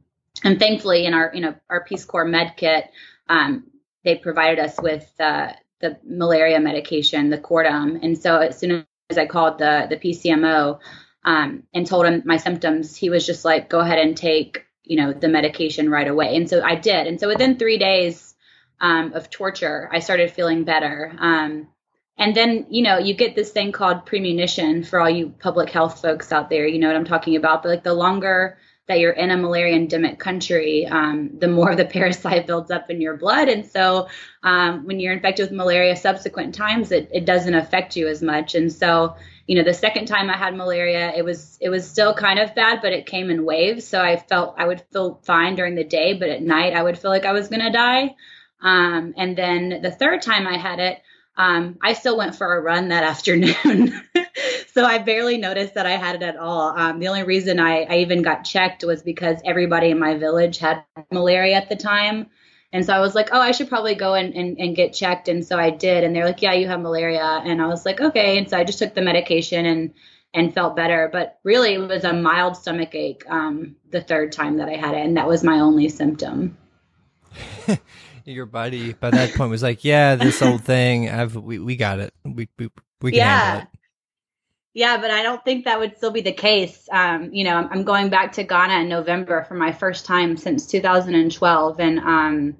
and 0.45 0.59
thankfully, 0.59 1.07
in 1.07 1.15
our 1.15 1.31
you 1.35 1.41
know 1.41 1.55
our 1.71 1.85
Peace 1.85 2.05
Corps 2.05 2.27
med 2.27 2.55
kit, 2.57 2.91
um, 3.29 3.65
they 4.05 4.17
provided 4.17 4.59
us 4.59 4.77
with 4.81 5.11
uh, 5.19 5.53
the 5.81 5.99
malaria 6.05 6.61
medication, 6.61 7.31
the 7.31 7.39
Coartem. 7.39 8.01
And 8.03 8.19
so 8.19 8.39
as 8.39 8.59
soon 8.59 8.87
as 9.09 9.17
I 9.19 9.27
called 9.27 9.59
the 9.59 9.87
the 9.89 9.97
PCMO 9.97 10.79
um, 11.25 11.63
and 11.73 11.87
told 11.87 12.05
him 12.05 12.23
my 12.27 12.37
symptoms, 12.37 12.97
he 12.97 13.09
was 13.09 13.25
just 13.25 13.47
like, 13.47 13.71
"Go 13.71 13.81
ahead 13.81 13.99
and 13.99 14.15
take 14.15 14.67
you 14.89 14.97
know 14.97 15.13
the 15.13 15.29
medication 15.29 15.91
right 15.91 16.09
away." 16.09 16.37
And 16.37 16.49
so 16.49 16.63
I 16.63 16.75
did. 16.75 17.07
And 17.07 17.21
so 17.21 17.29
within 17.29 17.57
three 17.59 17.79
days 17.79 18.35
um, 18.81 19.13
of 19.13 19.31
torture, 19.31 19.89
I 19.93 20.01
started 20.01 20.33
feeling 20.33 20.65
better. 20.65 21.15
Um, 21.19 21.69
and 22.17 22.35
then 22.35 22.67
you 22.71 22.83
know 22.83 22.99
you 22.99 23.15
get 23.15 23.37
this 23.37 23.53
thing 23.53 23.73
called 23.73 24.07
premunition 24.07 24.83
for 24.83 25.01
all 25.01 25.11
you 25.11 25.35
public 25.39 25.71
health 25.71 26.03
folks 26.03 26.33
out 26.33 26.51
there. 26.51 26.67
You 26.67 26.79
know 26.79 26.89
what 26.89 26.97
I'm 26.97 27.05
talking 27.05 27.37
about. 27.37 27.63
But 27.63 27.69
like 27.69 27.85
the 27.85 27.95
longer 27.95 28.59
that 28.89 28.99
you're 28.99 29.13
in 29.13 29.31
a 29.31 29.37
malaria 29.37 29.77
endemic 29.77 30.19
country, 30.19 30.87
um, 30.87 31.31
the 31.39 31.47
more 31.47 31.77
the 31.77 31.85
parasite 31.85 32.47
builds 32.47 32.71
up 32.71 32.91
in 32.91 33.01
your 33.01 33.17
blood. 33.17 33.49
And 33.49 33.65
so 33.65 34.09
um, 34.43 34.85
when 34.87 34.99
you're 34.99 35.13
infected 35.13 35.45
with 35.45 35.57
malaria 35.57 35.95
subsequent 35.95 36.55
times, 36.55 36.91
it, 36.91 37.09
it 37.13 37.25
doesn't 37.25 37.55
affect 37.55 37.97
you 37.97 38.09
as 38.09 38.23
much. 38.23 38.55
And 38.55 38.73
so, 38.73 39.17
you 39.49 39.57
know, 39.57 39.65
the 39.65 39.75
second 39.75 40.07
time 40.07 40.29
I 40.29 40.37
had 40.37 40.55
malaria, 40.55 41.11
it 41.17 41.25
was 41.25 41.57
it 41.59 41.71
was 41.71 41.91
still 41.91 42.13
kind 42.15 42.39
of 42.39 42.55
bad, 42.55 42.81
but 42.83 42.93
it 42.93 43.07
came 43.07 43.31
in 43.31 43.47
waves. 43.47 43.87
So 43.87 44.01
I 44.01 44.19
felt 44.19 44.57
I 44.59 44.67
would 44.67 44.83
feel 44.93 45.21
fine 45.25 45.57
during 45.57 45.75
the 45.75 45.85
day, 45.85 46.13
but 46.13 46.29
at 46.29 46.43
night 46.43 46.75
I 46.75 46.83
would 46.83 46.99
feel 46.99 47.11
like 47.11 47.25
I 47.25 47.33
was 47.33 47.49
gonna 47.49 47.73
die. 47.73 48.15
Um, 48.61 49.15
and 49.17 49.37
then 49.37 49.81
the 49.83 49.91
third 49.91 50.21
time 50.21 50.47
I 50.47 50.59
had 50.59 50.81
it, 50.81 51.01
um, 51.39 51.79
I 51.83 51.95
still 51.95 52.19
went 52.19 52.37
for 52.37 52.59
a 52.59 52.61
run 52.61 52.89
that 52.89 53.05
afternoon. 53.15 53.99
so 54.75 54.85
I 54.85 54.99
barely 54.99 55.39
noticed 55.39 55.75
that 55.75 55.87
I 55.87 55.97
had 55.97 56.17
it 56.17 56.23
at 56.23 56.37
all. 56.37 56.77
Um, 56.77 56.99
the 56.99 57.09
only 57.09 57.23
reason 57.23 57.59
I, 57.59 57.85
I 57.85 57.97
even 58.01 58.21
got 58.21 58.45
checked 58.45 58.85
was 58.85 59.03
because 59.03 59.41
everybody 59.47 59.89
in 59.89 59.99
my 59.99 60.19
village 60.19 60.59
had 60.59 60.85
malaria 61.11 61.55
at 61.55 61.71
the 61.71 61.77
time. 61.77 62.29
And 62.73 62.85
so 62.85 62.93
I 62.93 63.01
was 63.01 63.15
like, 63.15 63.31
oh, 63.33 63.41
I 63.41 63.53
should 63.53 63.69
probably 63.69 63.95
go 63.95 64.15
and, 64.15 64.35
and, 64.35 64.59
and 64.59 64.77
get 64.77 64.93
checked. 64.93 65.29
And 65.29 65.47
so 65.47 65.59
I 65.59 65.71
did. 65.71 66.05
And 66.05 66.15
they're 66.15 66.27
like, 66.27 66.43
yeah, 66.43 66.53
you 66.53 66.69
have 66.69 66.81
malaria. 66.81 67.23
And 67.23 67.63
I 67.63 67.67
was 67.67 67.87
like, 67.87 68.01
okay. 68.01 68.37
And 68.37 68.49
so 68.49 68.59
I 68.59 68.65
just 68.65 68.79
took 68.79 68.95
the 68.95 69.03
medication 69.03 69.65
and 69.65 69.95
and 70.35 70.53
felt 70.53 70.77
better. 70.77 71.09
But 71.11 71.39
really, 71.43 71.75
it 71.75 71.79
was 71.79 72.05
a 72.05 72.13
mild 72.13 72.57
stomach 72.57 72.95
ache 72.95 73.25
um, 73.29 73.77
the 73.91 74.03
third 74.03 74.33
time 74.33 74.59
that 74.59 74.69
I 74.69 74.77
had 74.77 74.95
it. 74.95 75.05
And 75.05 75.17
that 75.17 75.27
was 75.27 75.43
my 75.43 75.61
only 75.61 75.89
symptom. 75.89 76.59
Your 78.27 78.45
body 78.45 78.93
by 78.93 79.11
that 79.11 79.33
point 79.35 79.51
was 79.51 79.63
like, 79.63 79.85
yeah, 79.85 80.17
this 80.17 80.43
old 80.43 80.63
thing, 80.63 81.09
I've 81.09 81.35
we, 81.35 81.59
we 81.59 81.77
got 81.77 81.99
it. 81.99 82.13
We 82.25 82.49
we, 82.59 82.69
we 83.01 83.11
can 83.13 83.19
yeah. 83.19 83.51
handle 83.51 83.63
it. 83.73 83.78
Yeah, 84.75 85.01
but 85.01 85.11
I 85.11 85.23
don't 85.23 85.43
think 85.45 85.65
that 85.65 85.79
would 85.79 85.97
still 85.97 86.11
be 86.11 86.21
the 86.21 86.33
case. 86.33 86.89
Um, 86.93 87.33
you 87.33 87.45
know, 87.45 87.69
I'm 87.71 87.85
going 87.85 88.11
back 88.11 88.33
to 88.33 88.45
Ghana 88.45 88.83
in 88.83 88.89
November 88.89 89.45
for 89.45 89.55
my 89.55 89.73
first 89.73 90.05
time 90.05 90.37
since 90.37 90.67
2012, 90.67 91.81
and 91.81 91.99
um, 91.99 92.57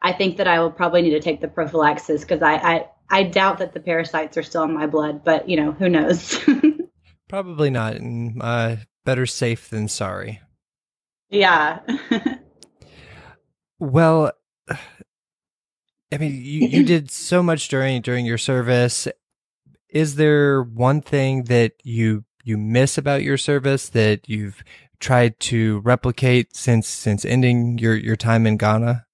I 0.00 0.12
think 0.12 0.36
that 0.36 0.48
I 0.48 0.60
will 0.60 0.70
probably 0.70 1.02
need 1.02 1.10
to 1.10 1.20
take 1.20 1.40
the 1.40 1.48
prophylaxis 1.48 2.22
because 2.22 2.42
I, 2.42 2.54
I 2.54 2.88
I 3.10 3.22
doubt 3.24 3.58
that 3.58 3.72
the 3.72 3.80
parasites 3.80 4.36
are 4.36 4.42
still 4.42 4.64
in 4.64 4.74
my 4.74 4.86
blood, 4.86 5.24
but 5.24 5.48
you 5.48 5.56
know, 5.56 5.72
who 5.72 5.88
knows? 5.88 6.38
probably 7.28 7.70
not. 7.70 7.94
And 7.94 8.40
uh, 8.40 8.76
better 9.04 9.26
safe 9.26 9.68
than 9.70 9.88
sorry. 9.88 10.40
Yeah. 11.30 11.80
well, 13.78 14.32
I 16.12 16.16
mean, 16.18 16.34
you, 16.34 16.68
you 16.68 16.82
did 16.86 17.10
so 17.10 17.42
much 17.42 17.68
during 17.68 18.02
during 18.02 18.26
your 18.26 18.38
service, 18.38 19.08
is 19.90 20.16
there 20.16 20.62
one 20.62 21.00
thing 21.00 21.44
that 21.44 21.72
you 21.82 22.24
you 22.44 22.56
miss 22.56 22.96
about 22.96 23.22
your 23.22 23.36
service 23.36 23.88
that 23.90 24.28
you've 24.28 24.62
tried 25.00 25.38
to 25.40 25.80
replicate 25.80 26.56
since 26.56 26.88
since 26.88 27.24
ending 27.24 27.78
your 27.78 27.94
your 27.94 28.16
time 28.16 28.46
in 28.46 28.56
Ghana? 28.56 29.04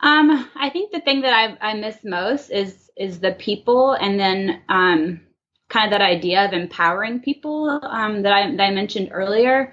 Um, 0.00 0.48
I 0.54 0.68
think 0.68 0.92
the 0.92 1.00
thing 1.00 1.22
that 1.22 1.32
I, 1.32 1.70
I 1.70 1.74
miss 1.74 1.96
most 2.04 2.50
is 2.50 2.90
is 2.96 3.20
the 3.20 3.32
people, 3.32 3.92
and 3.92 4.20
then 4.20 4.62
um, 4.68 5.20
kind 5.68 5.86
of 5.86 5.98
that 5.98 6.04
idea 6.04 6.44
of 6.44 6.52
empowering 6.52 7.20
people 7.20 7.80
um, 7.82 8.22
that 8.22 8.32
I 8.32 8.50
that 8.54 8.62
I 8.62 8.70
mentioned 8.70 9.08
earlier. 9.12 9.72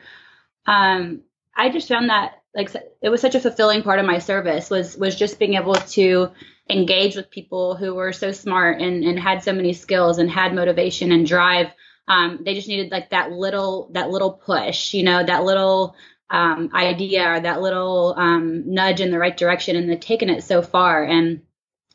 Um, 0.65 1.21
I 1.55 1.69
just 1.69 1.87
found 1.87 2.09
that 2.09 2.41
like 2.55 2.73
it 3.01 3.09
was 3.09 3.21
such 3.21 3.35
a 3.35 3.39
fulfilling 3.39 3.83
part 3.83 3.99
of 3.99 4.05
my 4.05 4.19
service 4.19 4.69
was 4.69 4.97
was 4.97 5.15
just 5.15 5.39
being 5.39 5.55
able 5.55 5.75
to 5.75 6.31
engage 6.69 7.15
with 7.15 7.31
people 7.31 7.75
who 7.75 7.95
were 7.95 8.13
so 8.13 8.31
smart 8.31 8.81
and, 8.81 9.03
and 9.03 9.19
had 9.19 9.43
so 9.43 9.53
many 9.53 9.73
skills 9.73 10.17
and 10.17 10.29
had 10.29 10.55
motivation 10.55 11.11
and 11.11 11.25
drive. 11.25 11.67
Um, 12.07 12.39
they 12.43 12.53
just 12.53 12.67
needed 12.67 12.91
like 12.91 13.09
that 13.11 13.31
little 13.31 13.89
that 13.93 14.09
little 14.09 14.33
push, 14.33 14.93
you 14.93 15.03
know, 15.03 15.23
that 15.23 15.43
little 15.43 15.95
um, 16.29 16.69
idea 16.73 17.29
or 17.29 17.39
that 17.39 17.61
little 17.61 18.15
um, 18.17 18.73
nudge 18.73 19.01
in 19.01 19.11
the 19.11 19.19
right 19.19 19.35
direction, 19.35 19.75
and 19.75 19.89
they've 19.89 19.99
taken 19.99 20.29
it 20.29 20.43
so 20.43 20.61
far. 20.61 21.03
And 21.03 21.41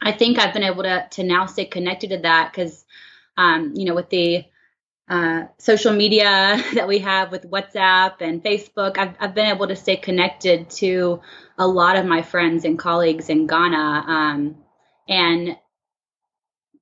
I 0.00 0.12
think 0.12 0.38
I've 0.38 0.54
been 0.54 0.62
able 0.62 0.82
to 0.84 1.06
to 1.12 1.22
now 1.22 1.46
stay 1.46 1.64
connected 1.64 2.10
to 2.10 2.18
that 2.18 2.52
because, 2.52 2.84
um, 3.36 3.72
you 3.74 3.84
know, 3.86 3.94
with 3.94 4.10
the 4.10 4.44
uh, 5.08 5.44
social 5.58 5.92
media 5.92 6.62
that 6.74 6.88
we 6.88 6.98
have 7.00 7.30
with 7.30 7.50
WhatsApp 7.50 8.20
and 8.20 8.42
Facebook, 8.42 8.98
I've, 8.98 9.14
I've 9.20 9.34
been 9.34 9.54
able 9.54 9.68
to 9.68 9.76
stay 9.76 9.96
connected 9.96 10.70
to 10.70 11.20
a 11.58 11.66
lot 11.66 11.96
of 11.96 12.06
my 12.06 12.22
friends 12.22 12.64
and 12.64 12.78
colleagues 12.78 13.28
in 13.28 13.46
Ghana. 13.46 14.04
Um, 14.06 14.56
and 15.08 15.56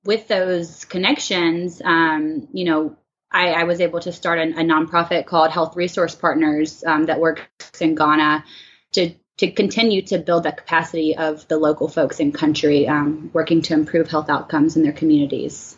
with 0.03 0.27
those 0.27 0.85
connections, 0.85 1.81
um, 1.83 2.47
you 2.53 2.65
know, 2.65 2.97
I, 3.31 3.49
I, 3.49 3.63
was 3.63 3.81
able 3.81 3.99
to 4.01 4.11
start 4.11 4.39
a, 4.39 4.43
a 4.43 4.63
nonprofit 4.63 5.25
called 5.25 5.51
Health 5.51 5.75
Resource 5.75 6.15
Partners 6.15 6.83
um, 6.85 7.05
that 7.05 7.19
works 7.19 7.81
in 7.81 7.95
Ghana 7.95 8.45
to 8.93 9.13
to 9.37 9.51
continue 9.51 10.01
to 10.01 10.17
build 10.17 10.43
that 10.43 10.55
capacity 10.55 11.17
of 11.17 11.45
the 11.49 11.57
local 11.57 11.89
folks 11.89 12.21
in 12.21 12.31
country 12.31 12.87
um, 12.87 13.29
working 13.33 13.61
to 13.63 13.73
improve 13.73 14.07
health 14.07 14.29
outcomes 14.29 14.77
in 14.77 14.83
their 14.83 14.93
communities. 14.93 15.77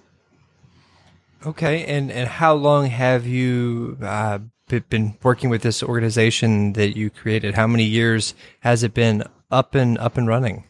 Okay, 1.46 1.86
and 1.86 2.12
and 2.12 2.28
how 2.28 2.56
long 2.56 2.88
have 2.88 3.28
you 3.28 3.98
uh, 4.02 4.40
been 4.90 5.18
working 5.24 5.50
with 5.50 5.62
this 5.62 5.84
organization 5.84 6.74
that 6.74 6.98
you 6.98 7.10
created? 7.10 7.56
How 7.56 7.68
many 7.68 7.84
years 7.84 8.34
has 8.62 8.84
it 8.84 8.94
been 8.94 9.24
up 9.52 9.76
and 9.76 9.98
up 9.98 10.18
and 10.18 10.28
running? 10.28 10.64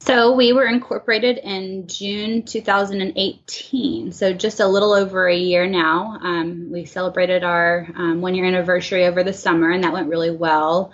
So 0.00 0.34
we 0.34 0.52
were 0.52 0.64
incorporated 0.64 1.38
in 1.38 1.86
June 1.86 2.42
2018, 2.42 4.12
so 4.12 4.32
just 4.32 4.58
a 4.60 4.66
little 4.66 4.92
over 4.92 5.28
a 5.28 5.36
year 5.36 5.66
now. 5.66 6.18
Um, 6.20 6.70
we 6.72 6.86
celebrated 6.86 7.44
our 7.44 7.86
um, 7.94 8.20
one 8.20 8.34
year 8.34 8.46
anniversary 8.46 9.06
over 9.06 9.22
the 9.22 9.34
summer, 9.34 9.70
and 9.70 9.84
that 9.84 9.92
went 9.92 10.08
really 10.08 10.30
well. 10.30 10.92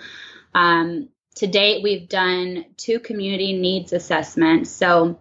Um, 0.55 1.09
to 1.37 1.47
date, 1.47 1.83
we've 1.83 2.09
done 2.09 2.65
two 2.77 2.99
community 2.99 3.53
needs 3.59 3.93
assessments. 3.93 4.71
So, 4.71 5.21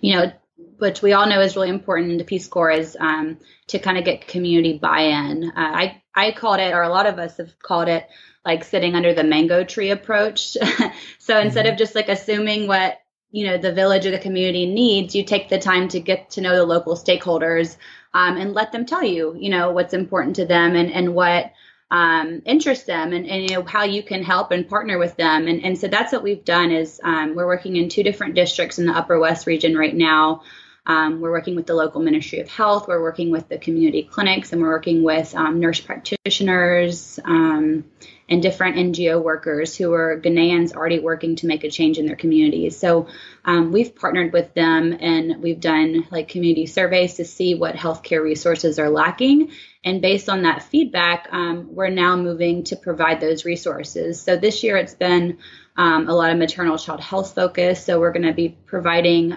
you 0.00 0.16
know, 0.16 0.32
which 0.78 1.02
we 1.02 1.12
all 1.12 1.28
know 1.28 1.40
is 1.40 1.56
really 1.56 1.68
important 1.68 2.12
in 2.12 2.18
the 2.18 2.24
Peace 2.24 2.46
Corps 2.46 2.70
is 2.70 2.96
um, 2.98 3.38
to 3.68 3.78
kind 3.78 3.98
of 3.98 4.04
get 4.04 4.26
community 4.26 4.78
buy-in. 4.78 5.44
Uh, 5.44 5.52
I 5.56 6.02
I 6.14 6.32
called 6.32 6.60
it, 6.60 6.72
or 6.72 6.82
a 6.82 6.88
lot 6.88 7.06
of 7.06 7.18
us 7.18 7.36
have 7.36 7.58
called 7.58 7.88
it, 7.88 8.08
like 8.44 8.64
sitting 8.64 8.94
under 8.94 9.14
the 9.14 9.24
mango 9.24 9.64
tree 9.64 9.90
approach. 9.90 10.48
so 10.52 10.58
mm-hmm. 10.60 11.46
instead 11.46 11.66
of 11.66 11.76
just 11.76 11.94
like 11.94 12.08
assuming 12.08 12.66
what 12.66 13.00
you 13.30 13.46
know 13.46 13.58
the 13.58 13.72
village 13.72 14.06
or 14.06 14.10
the 14.10 14.18
community 14.18 14.66
needs, 14.66 15.14
you 15.14 15.24
take 15.24 15.48
the 15.48 15.58
time 15.58 15.88
to 15.88 16.00
get 16.00 16.30
to 16.30 16.40
know 16.40 16.56
the 16.56 16.64
local 16.64 16.96
stakeholders 16.96 17.76
um, 18.14 18.36
and 18.36 18.54
let 18.54 18.72
them 18.72 18.86
tell 18.86 19.04
you, 19.04 19.36
you 19.38 19.50
know, 19.50 19.72
what's 19.72 19.94
important 19.94 20.36
to 20.36 20.46
them 20.46 20.76
and 20.76 20.90
and 20.90 21.14
what 21.14 21.52
um, 21.90 22.42
interest 22.44 22.86
them 22.86 23.12
and, 23.12 23.26
and, 23.26 23.48
you 23.48 23.56
know 23.56 23.62
how 23.62 23.84
you 23.84 24.02
can 24.02 24.22
help 24.22 24.50
and 24.50 24.68
partner 24.68 24.98
with 24.98 25.16
them 25.16 25.46
and, 25.48 25.64
and 25.64 25.78
so 25.78 25.88
that's 25.88 26.12
what 26.12 26.22
we've 26.22 26.44
done 26.44 26.70
is 26.70 27.00
um, 27.02 27.34
we're 27.34 27.46
working 27.46 27.76
in 27.76 27.88
two 27.88 28.02
different 28.02 28.34
districts 28.34 28.78
in 28.78 28.84
the 28.84 28.92
upper 28.92 29.18
west 29.18 29.46
region 29.46 29.74
right 29.74 29.94
now 29.94 30.42
um, 30.88 31.20
we're 31.20 31.30
working 31.30 31.54
with 31.54 31.66
the 31.66 31.74
local 31.74 32.00
ministry 32.00 32.40
of 32.40 32.48
health 32.48 32.88
we're 32.88 33.00
working 33.00 33.30
with 33.30 33.48
the 33.48 33.58
community 33.58 34.02
clinics 34.02 34.52
and 34.52 34.60
we're 34.60 34.70
working 34.70 35.02
with 35.02 35.34
um, 35.34 35.60
nurse 35.60 35.80
practitioners 35.80 37.20
um, 37.24 37.84
and 38.28 38.42
different 38.42 38.76
ngo 38.76 39.22
workers 39.22 39.76
who 39.76 39.92
are 39.92 40.20
ghanaians 40.20 40.74
already 40.74 40.98
working 40.98 41.36
to 41.36 41.46
make 41.46 41.62
a 41.62 41.70
change 41.70 41.98
in 41.98 42.06
their 42.06 42.16
communities 42.16 42.76
so 42.76 43.06
um, 43.44 43.70
we've 43.70 43.94
partnered 43.94 44.32
with 44.32 44.52
them 44.54 44.96
and 44.98 45.42
we've 45.42 45.60
done 45.60 46.06
like 46.10 46.28
community 46.28 46.66
surveys 46.66 47.14
to 47.14 47.24
see 47.24 47.54
what 47.54 47.76
healthcare 47.76 48.22
resources 48.22 48.78
are 48.78 48.90
lacking 48.90 49.50
and 49.84 50.02
based 50.02 50.28
on 50.28 50.42
that 50.42 50.64
feedback, 50.64 51.28
um, 51.30 51.74
we're 51.74 51.88
now 51.88 52.16
moving 52.16 52.64
to 52.64 52.76
provide 52.76 53.20
those 53.20 53.44
resources. 53.44 54.20
So 54.20 54.36
this 54.36 54.62
year 54.62 54.76
it's 54.76 54.94
been 54.94 55.38
um, 55.76 56.08
a 56.08 56.14
lot 56.14 56.30
of 56.30 56.38
maternal 56.38 56.76
child 56.76 57.00
health 57.00 57.34
focus. 57.34 57.84
So 57.84 58.00
we're 58.00 58.12
going 58.12 58.26
to 58.26 58.34
be 58.34 58.50
providing 58.66 59.32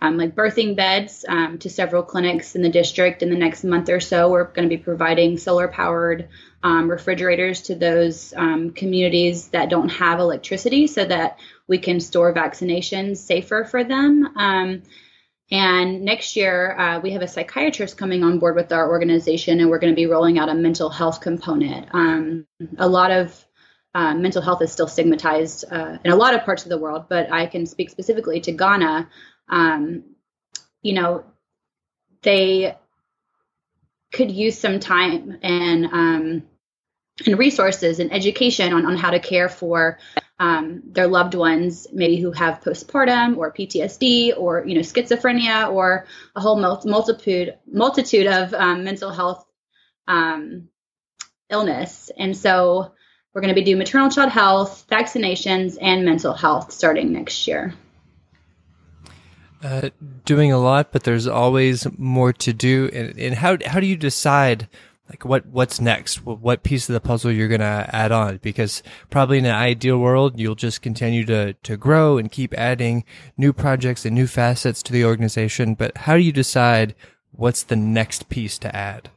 um, 0.00 0.16
like 0.16 0.34
birthing 0.34 0.76
beds 0.76 1.24
um, 1.28 1.58
to 1.58 1.70
several 1.70 2.02
clinics 2.02 2.54
in 2.54 2.62
the 2.62 2.68
district 2.68 3.22
in 3.22 3.30
the 3.30 3.36
next 3.36 3.64
month 3.64 3.88
or 3.88 4.00
so. 4.00 4.30
We're 4.30 4.44
going 4.44 4.68
to 4.68 4.76
be 4.76 4.82
providing 4.82 5.38
solar 5.38 5.68
powered 5.68 6.28
um, 6.62 6.88
refrigerators 6.88 7.62
to 7.62 7.74
those 7.74 8.32
um, 8.36 8.70
communities 8.70 9.48
that 9.48 9.70
don't 9.70 9.88
have 9.88 10.20
electricity 10.20 10.86
so 10.86 11.04
that 11.04 11.38
we 11.66 11.78
can 11.78 12.00
store 12.00 12.32
vaccinations 12.32 13.16
safer 13.16 13.64
for 13.64 13.82
them. 13.82 14.36
Um, 14.36 14.82
and 15.50 16.02
next 16.02 16.36
year, 16.36 16.78
uh, 16.78 17.00
we 17.00 17.12
have 17.12 17.22
a 17.22 17.28
psychiatrist 17.28 17.96
coming 17.96 18.22
on 18.22 18.38
board 18.38 18.54
with 18.54 18.70
our 18.70 18.88
organization, 18.88 19.60
and 19.60 19.70
we're 19.70 19.78
going 19.78 19.92
to 19.92 19.96
be 19.96 20.06
rolling 20.06 20.38
out 20.38 20.50
a 20.50 20.54
mental 20.54 20.90
health 20.90 21.20
component. 21.22 21.88
Um, 21.92 22.46
a 22.76 22.88
lot 22.88 23.10
of 23.10 23.46
uh, 23.94 24.14
mental 24.14 24.42
health 24.42 24.60
is 24.60 24.70
still 24.70 24.86
stigmatized 24.86 25.64
uh, 25.70 25.96
in 26.04 26.10
a 26.10 26.16
lot 26.16 26.34
of 26.34 26.44
parts 26.44 26.64
of 26.64 26.68
the 26.68 26.78
world, 26.78 27.06
but 27.08 27.32
I 27.32 27.46
can 27.46 27.64
speak 27.64 27.88
specifically 27.88 28.40
to 28.42 28.52
Ghana. 28.52 29.08
Um, 29.48 30.04
you 30.82 30.92
know, 30.94 31.24
they 32.22 32.76
could 34.12 34.30
use 34.30 34.58
some 34.58 34.80
time 34.80 35.38
and 35.42 35.86
um, 35.86 36.42
and 37.26 37.38
resources 37.38 37.98
and 37.98 38.12
education 38.12 38.72
on, 38.72 38.86
on 38.86 38.96
how 38.96 39.10
to 39.10 39.18
care 39.18 39.48
for 39.48 39.98
um, 40.38 40.82
their 40.86 41.08
loved 41.08 41.34
ones, 41.34 41.88
maybe 41.92 42.16
who 42.16 42.30
have 42.30 42.60
postpartum 42.60 43.36
or 43.36 43.52
PTSD 43.52 44.34
or 44.36 44.64
you 44.64 44.74
know 44.74 44.82
schizophrenia 44.82 45.72
or 45.72 46.06
a 46.36 46.40
whole 46.40 46.56
multitude 46.56 47.56
multitude 47.70 48.26
of 48.26 48.54
um, 48.54 48.84
mental 48.84 49.10
health 49.10 49.44
um, 50.06 50.68
illness. 51.50 52.10
And 52.16 52.36
so 52.36 52.92
we're 53.34 53.40
going 53.40 53.54
to 53.54 53.60
be 53.60 53.64
doing 53.64 53.78
maternal 53.78 54.10
child 54.10 54.30
health, 54.30 54.86
vaccinations, 54.90 55.76
and 55.80 56.04
mental 56.04 56.32
health 56.32 56.72
starting 56.72 57.12
next 57.12 57.46
year. 57.46 57.74
Uh, 59.62 59.90
doing 60.24 60.52
a 60.52 60.58
lot, 60.58 60.92
but 60.92 61.02
there's 61.02 61.26
always 61.26 61.86
more 61.98 62.32
to 62.32 62.52
do. 62.52 62.88
And, 62.92 63.18
and 63.18 63.34
how 63.34 63.58
how 63.66 63.80
do 63.80 63.86
you 63.86 63.96
decide? 63.96 64.68
like 65.08 65.24
what 65.24 65.46
what's 65.46 65.80
next 65.80 66.24
what 66.24 66.62
piece 66.62 66.88
of 66.88 66.92
the 66.92 67.00
puzzle 67.00 67.32
you're 67.32 67.48
to 67.48 67.64
add 67.64 68.12
on 68.12 68.38
because 68.38 68.82
probably 69.10 69.38
in 69.38 69.46
an 69.46 69.54
ideal 69.54 69.98
world 69.98 70.38
you'll 70.38 70.54
just 70.54 70.82
continue 70.82 71.24
to 71.24 71.54
to 71.54 71.76
grow 71.76 72.18
and 72.18 72.30
keep 72.30 72.52
adding 72.54 73.04
new 73.36 73.52
projects 73.52 74.04
and 74.04 74.14
new 74.14 74.26
facets 74.26 74.82
to 74.82 74.92
the 74.92 75.04
organization 75.04 75.74
but 75.74 75.96
how 75.96 76.16
do 76.16 76.22
you 76.22 76.32
decide 76.32 76.94
what's 77.32 77.62
the 77.64 77.76
next 77.76 78.28
piece 78.28 78.58
to 78.58 78.74
add 78.74 79.10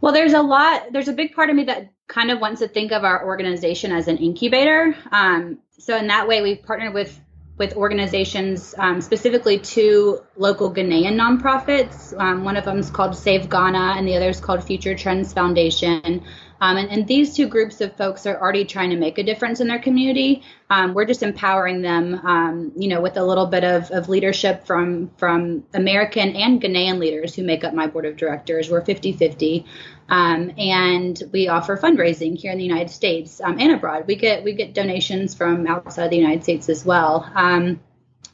well 0.00 0.12
there's 0.12 0.32
a 0.32 0.42
lot 0.42 0.92
there's 0.92 1.08
a 1.08 1.12
big 1.12 1.34
part 1.34 1.50
of 1.50 1.56
me 1.56 1.64
that 1.64 1.90
kind 2.08 2.30
of 2.30 2.40
wants 2.40 2.60
to 2.60 2.68
think 2.68 2.92
of 2.92 3.02
our 3.02 3.26
organization 3.26 3.90
as 3.90 4.06
an 4.06 4.16
incubator 4.18 4.94
um, 5.10 5.58
so 5.78 5.96
in 5.96 6.06
that 6.06 6.28
way 6.28 6.40
we've 6.40 6.62
partnered 6.62 6.94
with 6.94 7.20
with 7.58 7.74
organizations, 7.74 8.74
um, 8.78 9.00
specifically 9.00 9.58
two 9.58 10.20
local 10.36 10.72
Ghanaian 10.72 11.14
nonprofits. 11.14 12.18
Um, 12.20 12.44
one 12.44 12.56
of 12.56 12.64
them 12.64 12.78
is 12.78 12.90
called 12.90 13.16
Save 13.16 13.48
Ghana, 13.48 13.94
and 13.96 14.06
the 14.06 14.16
other 14.16 14.28
is 14.28 14.40
called 14.40 14.62
Future 14.62 14.94
Trends 14.94 15.32
Foundation. 15.32 16.22
Um, 16.60 16.76
and, 16.78 16.90
and, 16.90 17.06
these 17.06 17.34
two 17.34 17.48
groups 17.48 17.82
of 17.82 17.94
folks 17.96 18.24
are 18.24 18.40
already 18.40 18.64
trying 18.64 18.88
to 18.88 18.96
make 18.96 19.18
a 19.18 19.22
difference 19.22 19.60
in 19.60 19.68
their 19.68 19.78
community. 19.78 20.42
Um, 20.70 20.94
we're 20.94 21.04
just 21.04 21.22
empowering 21.22 21.82
them, 21.82 22.14
um, 22.26 22.72
you 22.76 22.88
know, 22.88 23.02
with 23.02 23.18
a 23.18 23.22
little 23.22 23.44
bit 23.44 23.62
of, 23.62 23.90
of 23.90 24.08
leadership 24.08 24.66
from 24.66 25.10
from 25.18 25.64
American 25.74 26.34
and 26.34 26.60
Ghanaian 26.60 26.98
leaders 26.98 27.34
who 27.34 27.42
make 27.42 27.62
up 27.62 27.74
my 27.74 27.86
board 27.86 28.06
of 28.06 28.16
directors. 28.16 28.70
We're 28.70 28.84
50 28.84 29.12
50. 29.12 29.66
Um, 30.08 30.52
and 30.56 31.20
we 31.32 31.48
offer 31.48 31.76
fundraising 31.76 32.38
here 32.38 32.52
in 32.52 32.58
the 32.58 32.64
United 32.64 32.90
States 32.90 33.40
um, 33.40 33.58
and 33.58 33.72
abroad. 33.72 34.06
We 34.06 34.14
get 34.14 34.44
we 34.44 34.52
get 34.52 34.74
donations 34.74 35.34
from 35.34 35.66
outside 35.66 36.10
the 36.10 36.16
United 36.16 36.44
States 36.44 36.68
as 36.68 36.84
well. 36.84 37.28
Um, 37.34 37.80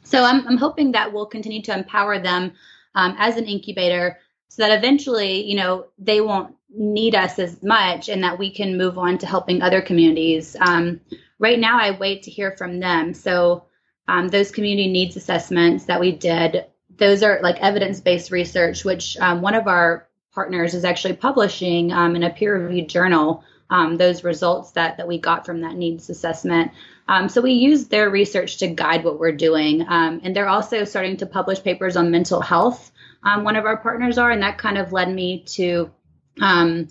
so 0.03 0.23
I'm, 0.23 0.47
I'm 0.47 0.57
hoping 0.57 0.91
that 0.91 1.11
we'll 1.11 1.25
continue 1.25 1.61
to 1.63 1.73
empower 1.73 2.19
them 2.19 2.53
um, 2.93 3.15
as 3.17 3.37
an 3.37 3.45
incubator, 3.45 4.19
so 4.49 4.61
that 4.61 4.77
eventually, 4.77 5.43
you 5.45 5.55
know, 5.55 5.87
they 5.97 6.21
won't 6.21 6.55
need 6.69 7.15
us 7.15 7.39
as 7.39 7.63
much, 7.63 8.09
and 8.09 8.23
that 8.23 8.37
we 8.37 8.51
can 8.51 8.77
move 8.77 8.97
on 8.99 9.17
to 9.19 9.25
helping 9.25 9.61
other 9.61 9.81
communities. 9.81 10.55
Um, 10.59 11.01
right 11.39 11.59
now, 11.59 11.79
I 11.79 11.97
wait 11.97 12.23
to 12.23 12.31
hear 12.31 12.55
from 12.55 12.79
them. 12.79 13.13
So 13.15 13.65
um, 14.07 14.27
those 14.27 14.51
community 14.51 14.91
needs 14.91 15.15
assessments 15.15 15.85
that 15.85 15.99
we 15.99 16.11
did, 16.11 16.65
those 16.97 17.23
are 17.23 17.39
like 17.41 17.57
evidence 17.61 17.99
based 17.99 18.29
research, 18.29 18.85
which 18.85 19.17
one 19.19 19.55
of 19.55 19.67
our 19.67 20.07
partners 20.33 20.73
is 20.73 20.85
actually 20.85 21.15
publishing 21.15 21.91
um, 21.91 22.15
in 22.15 22.23
a 22.23 22.29
peer 22.29 22.57
reviewed 22.57 22.89
journal 22.89 23.43
um, 23.69 23.97
those 23.97 24.23
results 24.23 24.71
that, 24.71 24.97
that 24.97 25.07
we 25.07 25.17
got 25.17 25.45
from 25.45 25.61
that 25.61 25.75
needs 25.75 26.09
assessment. 26.09 26.71
Um, 27.07 27.27
so 27.27 27.41
we 27.41 27.53
use 27.53 27.87
their 27.87 28.09
research 28.09 28.57
to 28.57 28.67
guide 28.67 29.03
what 29.03 29.19
we're 29.19 29.31
doing. 29.31 29.85
Um, 29.87 30.21
and 30.23 30.35
they're 30.35 30.47
also 30.47 30.83
starting 30.83 31.17
to 31.17 31.25
publish 31.25 31.63
papers 31.63 31.97
on 31.97 32.11
mental 32.11 32.39
health. 32.39 32.91
Um, 33.23 33.43
one 33.43 33.55
of 33.55 33.65
our 33.65 33.77
partners 33.77 34.17
are, 34.17 34.29
and 34.29 34.43
that 34.43 34.59
kind 34.59 34.77
of 34.77 34.91
led 34.91 35.11
me 35.11 35.43
to 35.55 35.91
um, 36.39 36.87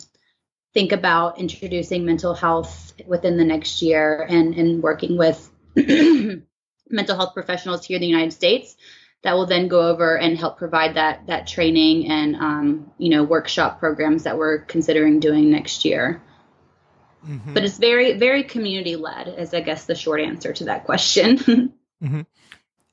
think 0.74 0.90
about 0.90 1.38
introducing 1.38 2.04
mental 2.04 2.34
health 2.34 2.94
within 3.06 3.36
the 3.36 3.44
next 3.44 3.80
year 3.80 4.26
and, 4.28 4.54
and 4.54 4.82
working 4.82 5.16
with 5.16 5.50
mental 5.76 7.16
health 7.16 7.34
professionals 7.34 7.86
here 7.86 7.96
in 7.96 8.00
the 8.00 8.08
United 8.08 8.32
States 8.32 8.76
that 9.22 9.34
will 9.34 9.46
then 9.46 9.68
go 9.68 9.88
over 9.88 10.18
and 10.18 10.36
help 10.36 10.58
provide 10.58 10.94
that 10.94 11.26
that 11.26 11.46
training 11.46 12.08
and 12.08 12.36
um, 12.36 12.92
you 12.98 13.10
know 13.10 13.22
workshop 13.22 13.78
programs 13.78 14.24
that 14.24 14.36
we're 14.36 14.58
considering 14.58 15.20
doing 15.20 15.50
next 15.50 15.84
year. 15.84 16.22
Mm-hmm. 17.26 17.54
But 17.54 17.64
it's 17.64 17.78
very 17.78 18.18
very 18.18 18.42
community 18.42 18.96
led, 18.96 19.28
is 19.38 19.54
I 19.54 19.60
guess 19.60 19.84
the 19.84 19.94
short 19.94 20.20
answer 20.20 20.52
to 20.52 20.64
that 20.64 20.84
question. 20.84 21.38
mm-hmm. 22.02 22.22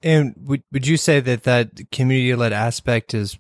And 0.04 0.36
would 0.44 0.64
would 0.72 0.88
you 0.88 0.98
say 0.98 1.20
that 1.20 1.44
that 1.44 1.92
community 1.92 2.36
led 2.36 2.54
aspect 2.54 3.14
is 3.14 3.38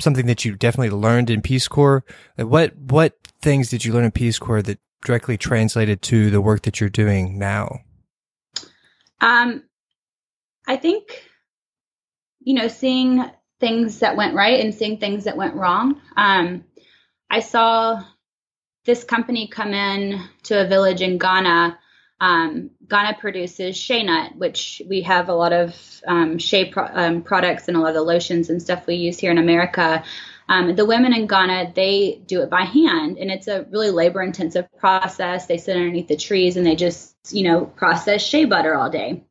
something 0.00 0.26
that 0.26 0.44
you 0.44 0.56
definitely 0.56 0.90
learned 0.90 1.30
in 1.30 1.42
Peace 1.42 1.68
Corps? 1.68 2.04
What 2.36 2.74
what 2.76 3.16
things 3.42 3.68
did 3.68 3.84
you 3.84 3.92
learn 3.92 4.04
in 4.04 4.10
Peace 4.12 4.38
Corps 4.38 4.62
that 4.62 4.78
directly 5.04 5.36
translated 5.36 6.00
to 6.00 6.30
the 6.30 6.40
work 6.40 6.62
that 6.62 6.80
you're 6.80 6.88
doing 6.88 7.38
now? 7.38 7.80
Um, 9.20 9.62
I 10.66 10.76
think, 10.76 11.22
you 12.44 12.54
know, 12.54 12.68
seeing 12.68 13.24
things 13.58 14.00
that 14.00 14.16
went 14.16 14.34
right 14.34 14.60
and 14.60 14.74
seeing 14.74 14.98
things 14.98 15.24
that 15.24 15.36
went 15.36 15.54
wrong. 15.54 16.00
Um, 16.16 16.64
I 17.30 17.40
saw 17.40 18.04
this 18.84 19.02
company 19.04 19.48
come 19.48 19.72
in 19.72 20.20
to 20.44 20.60
a 20.60 20.68
village 20.68 21.00
in 21.00 21.18
Ghana. 21.18 21.78
Um, 22.20 22.70
Ghana 22.88 23.16
produces 23.18 23.76
shea 23.76 24.02
nut, 24.02 24.36
which 24.36 24.82
we 24.88 25.02
have 25.02 25.28
a 25.28 25.34
lot 25.34 25.52
of 25.52 25.74
um, 26.06 26.38
shea 26.38 26.66
pro- 26.66 26.90
um, 26.92 27.22
products 27.22 27.68
and 27.68 27.76
a 27.76 27.80
lot 27.80 27.88
of 27.88 27.94
the 27.94 28.02
lotions 28.02 28.50
and 28.50 28.62
stuff 28.62 28.86
we 28.86 28.96
use 28.96 29.18
here 29.18 29.30
in 29.30 29.38
America. 29.38 30.04
Um, 30.48 30.76
the 30.76 30.84
women 30.84 31.14
in 31.14 31.26
Ghana, 31.26 31.72
they 31.74 32.20
do 32.26 32.42
it 32.42 32.50
by 32.50 32.62
hand, 32.62 33.16
and 33.16 33.30
it's 33.30 33.48
a 33.48 33.64
really 33.70 33.90
labor 33.90 34.22
intensive 34.22 34.66
process. 34.76 35.46
They 35.46 35.56
sit 35.56 35.76
underneath 35.76 36.08
the 36.08 36.16
trees 36.16 36.58
and 36.58 36.66
they 36.66 36.76
just, 36.76 37.16
you 37.30 37.44
know, 37.44 37.64
process 37.64 38.22
shea 38.22 38.44
butter 38.44 38.74
all 38.74 38.90
day. 38.90 39.24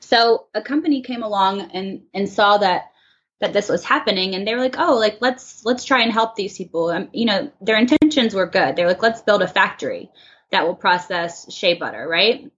So 0.00 0.46
a 0.54 0.62
company 0.62 1.02
came 1.02 1.22
along 1.22 1.60
and, 1.72 2.02
and 2.12 2.28
saw 2.28 2.58
that 2.58 2.92
that 3.40 3.52
this 3.52 3.68
was 3.68 3.84
happening 3.84 4.36
and 4.36 4.46
they 4.46 4.54
were 4.54 4.60
like 4.60 4.78
oh 4.78 4.94
like 4.96 5.18
let's 5.20 5.64
let's 5.64 5.84
try 5.84 6.02
and 6.02 6.12
help 6.12 6.36
these 6.36 6.56
people. 6.56 6.90
Um, 6.90 7.08
you 7.12 7.26
know 7.26 7.50
their 7.60 7.76
intentions 7.76 8.34
were 8.34 8.46
good. 8.46 8.76
They're 8.76 8.86
like 8.86 9.02
let's 9.02 9.20
build 9.20 9.42
a 9.42 9.48
factory 9.48 10.10
that 10.52 10.64
will 10.64 10.76
process 10.76 11.52
shea 11.52 11.74
butter 11.74 12.06
right? 12.08 12.50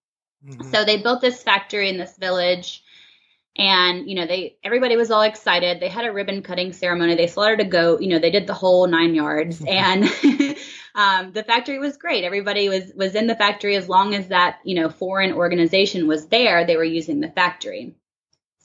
Mm-hmm. 0.47 0.71
so 0.71 0.85
they 0.85 0.99
built 0.99 1.23
this 1.23 1.43
factory 1.43 1.89
in 1.89 1.97
this 1.97 2.19
village 2.19 2.85
and 3.57 4.09
you 4.09 4.15
know 4.15 4.27
they 4.27 4.57
everybody 4.63 4.97
was 4.97 5.11
all 5.11 5.23
excited. 5.23 5.81
They 5.81 5.89
had 5.89 6.05
a 6.05 6.13
ribbon 6.13 6.43
cutting 6.43 6.73
ceremony. 6.73 7.15
They 7.15 7.29
slaughtered 7.29 7.61
a 7.61 7.65
goat. 7.65 8.03
You 8.03 8.09
know 8.09 8.19
they 8.19 8.31
did 8.31 8.47
the 8.47 8.55
whole 8.55 8.87
nine 8.87 9.15
yards 9.15 9.65
and 9.69 10.05
um, 10.95 11.33
the 11.33 11.43
factory 11.43 11.79
was 11.79 11.97
great 11.97 12.25
everybody 12.25 12.69
was 12.69 12.93
was 12.95 13.15
in 13.15 13.27
the 13.27 13.37
factory 13.37 13.77
as 13.77 13.89
long 13.89 14.15
as 14.15 14.29
that 14.29 14.59
you 14.65 14.75
know 14.75 14.89
foreign 14.89 15.33
organization 15.33 16.07
was 16.07 16.27
there 16.29 16.67
they 16.67 16.77
were 16.77 16.85
using 16.85 17.21
the 17.21 17.29
factory 17.29 17.95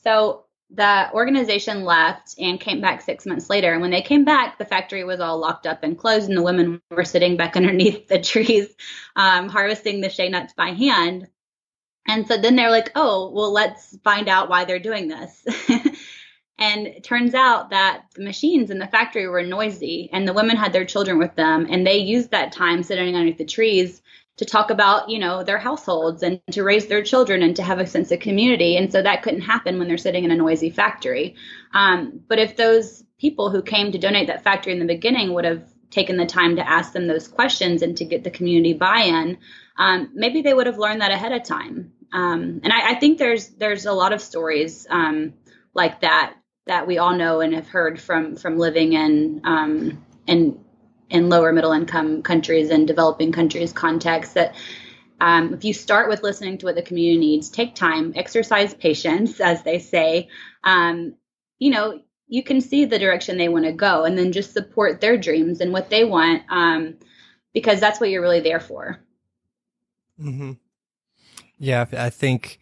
so 0.04 0.46
the 0.72 1.12
organization 1.14 1.84
left 1.84 2.36
and 2.38 2.60
came 2.60 2.80
back 2.80 3.02
six 3.02 3.26
months 3.26 3.50
later. 3.50 3.72
And 3.72 3.82
when 3.82 3.92
they 3.92 4.02
came 4.02 4.24
back, 4.24 4.58
the 4.58 4.66
factory 4.66 5.04
was 5.04 5.20
all 5.20 5.40
locked 5.40 5.66
up 5.66 5.84
and 5.84 5.98
closed, 5.98 6.30
and 6.30 6.38
the 6.38 6.44
women 6.44 6.82
were 6.92 7.06
sitting 7.06 7.38
back 7.38 7.56
underneath 7.56 8.08
the 8.08 8.22
trees, 8.22 8.68
um, 9.16 9.50
harvesting 9.50 10.02
the 10.02 10.10
shea 10.10 10.30
nuts 10.30 10.54
by 10.54 10.70
hand. 10.70 11.28
And 12.08 12.28
so 12.28 12.38
then 12.38 12.56
they're 12.56 12.72
like, 12.72 12.92
oh, 12.96 13.32
well, 13.32 13.52
let's 13.52 13.98
find 14.04 14.28
out 14.28 14.50
why 14.50 14.66
they're 14.66 14.80
doing 14.80 15.08
this. 15.08 15.46
and 16.60 16.88
it 16.88 17.04
turns 17.04 17.34
out 17.34 17.72
that 17.72 18.04
the 18.16 18.24
machines 18.24 18.70
in 18.70 18.80
the 18.80 18.88
factory 18.88 19.28
were 19.28 19.42
noisy, 19.42 20.10
and 20.14 20.28
the 20.28 20.34
women 20.34 20.58
had 20.58 20.74
their 20.74 20.86
children 20.86 21.18
with 21.18 21.36
them, 21.36 21.68
and 21.70 21.86
they 21.86 21.98
used 21.98 22.32
that 22.32 22.52
time 22.52 22.84
sitting 22.84 23.16
underneath 23.16 23.38
the 23.38 23.46
trees 23.46 24.02
to 24.38 24.46
talk 24.46 24.70
about 24.70 25.10
you 25.10 25.20
know 25.20 25.44
their 25.44 25.58
households 25.58 26.24
and 26.24 26.42
to 26.52 26.64
raise 26.64 26.88
their 26.88 27.04
children 27.04 27.42
and 27.42 27.56
to 27.56 27.64
have 27.64 27.80
a 27.80 27.88
sense 27.88 28.12
of 28.12 28.20
community. 28.20 28.78
And 28.78 28.92
so 28.92 29.02
that 29.02 29.24
couldn't 29.24 29.42
happen 29.42 29.80
when 29.80 29.88
they're 29.88 29.98
sitting 29.98 30.24
in 30.24 30.32
a 30.32 30.36
noisy 30.36 30.70
factory. 30.70 31.36
Um, 31.74 32.22
but 32.28 32.40
if 32.40 32.56
those 32.56 33.04
people 33.18 33.50
who 33.50 33.62
came 33.62 33.92
to 33.92 33.98
donate 33.98 34.28
that 34.28 34.44
factory 34.44 34.74
in 34.74 34.80
the 34.80 34.86
beginning 34.86 35.34
would 35.34 35.46
have 35.46 35.64
taken 35.90 36.18
the 36.18 36.26
time 36.26 36.56
to 36.56 36.70
ask 36.70 36.94
them 36.94 37.08
those 37.08 37.28
questions 37.28 37.82
and 37.82 37.98
to 37.98 38.06
get 38.06 38.24
the 38.24 38.30
community 38.30 38.74
buy-in 38.74 39.40
um, 39.80 40.12
maybe 40.14 40.42
they 40.42 40.54
would 40.54 40.68
have 40.68 40.78
learned 40.78 41.02
that 41.02 41.12
ahead 41.12 41.32
of 41.32 41.44
time. 41.44 41.94
Um, 42.12 42.60
and 42.64 42.74
I, 42.74 42.92
I, 42.92 42.96
think 42.96 43.18
there's 43.18 43.48
there's 43.48 43.86
a 43.86 43.94
lot 43.94 44.14
of 44.14 44.22
stories 44.22 44.86
um, 44.90 45.34
like 45.74 46.02
that 46.02 46.34
that 46.70 46.86
we 46.86 47.00
all 47.00 47.16
know 47.16 47.42
and 47.42 47.56
have 47.56 47.68
heard 47.68 48.00
from 48.00 48.36
from 48.36 48.58
living 48.58 48.94
in 48.94 49.42
um, 49.44 50.06
in 50.28 50.64
in 51.10 51.28
lower 51.28 51.52
middle 51.52 51.72
income 51.72 52.22
countries 52.22 52.70
and 52.70 52.88
developing 52.88 53.32
countries 53.32 53.74
context 53.74 54.36
that 54.36 54.56
um, 55.20 55.52
if 55.56 55.66
you 55.66 55.74
start 55.74 56.10
with 56.10 56.22
listening 56.22 56.60
to 56.60 56.68
what 56.68 56.76
the 56.76 56.84
community 56.84 57.20
needs, 57.20 57.50
take 57.50 57.74
time, 57.74 58.14
exercise 58.16 58.74
patience, 58.76 59.42
as 59.42 59.64
they 59.64 59.80
say, 59.80 60.30
um, 60.64 61.16
you 61.58 61.72
know, 61.72 62.02
you 62.28 62.44
can 62.44 62.62
see 62.62 62.86
the 62.86 63.00
direction 63.00 63.38
they 63.38 63.50
want 63.50 63.66
to 63.66 63.74
go 63.74 64.06
and 64.06 64.16
then 64.16 64.32
just 64.32 64.54
support 64.54 65.02
their 65.02 65.18
dreams 65.18 65.62
and 65.62 65.74
what 65.74 65.90
they 65.90 66.06
want 66.06 66.44
um, 66.50 66.98
because 67.52 67.80
that's 67.80 68.00
what 68.00 68.12
you're 68.12 68.22
really 68.22 68.42
there 68.42 68.60
for. 68.60 69.00
Mm-hmm. 70.22 70.54
Yeah, 71.58 71.86
I 71.98 72.12
think 72.12 72.60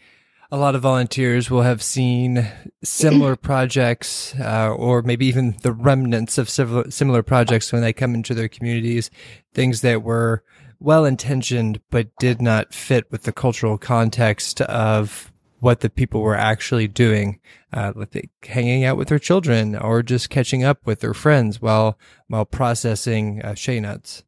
a 0.52 0.58
lot 0.58 0.76
of 0.76 0.82
volunteers 0.82 1.52
will 1.52 1.64
have 1.64 1.82
seen 1.82 2.48
similar 2.84 3.36
projects, 3.36 4.34
uh, 4.40 4.74
or 4.74 5.02
maybe 5.02 5.26
even 5.26 5.58
the 5.62 5.74
remnants 5.74 6.38
of 6.38 6.50
similar, 6.50 6.90
similar 6.90 7.22
projects 7.22 7.72
when 7.72 7.82
they 7.82 7.94
come 7.94 8.16
into 8.16 8.34
their 8.34 8.48
communities, 8.48 9.12
things 9.54 9.82
that 9.82 10.04
were 10.04 10.44
well 10.80 11.06
intentioned, 11.06 11.82
but 11.90 12.16
did 12.20 12.42
not 12.42 12.74
fit 12.74 13.12
with 13.12 13.24
the 13.24 13.34
cultural 13.34 13.78
context 13.78 14.62
of 14.62 15.32
what 15.60 15.82
the 15.82 15.90
people 15.90 16.22
were 16.22 16.36
actually 16.36 16.88
doing, 16.88 17.40
uh, 17.74 17.92
like 17.96 18.30
hanging 18.44 18.86
out 18.86 18.96
with 18.96 19.08
their 19.08 19.20
children 19.20 19.76
or 19.76 20.04
just 20.04 20.30
catching 20.30 20.64
up 20.64 20.86
with 20.86 21.00
their 21.00 21.16
friends 21.16 21.62
while, 21.62 21.98
while 22.28 22.46
processing 22.46 23.42
uh, 23.42 23.56
shea 23.56 23.80
nuts. 23.80 24.24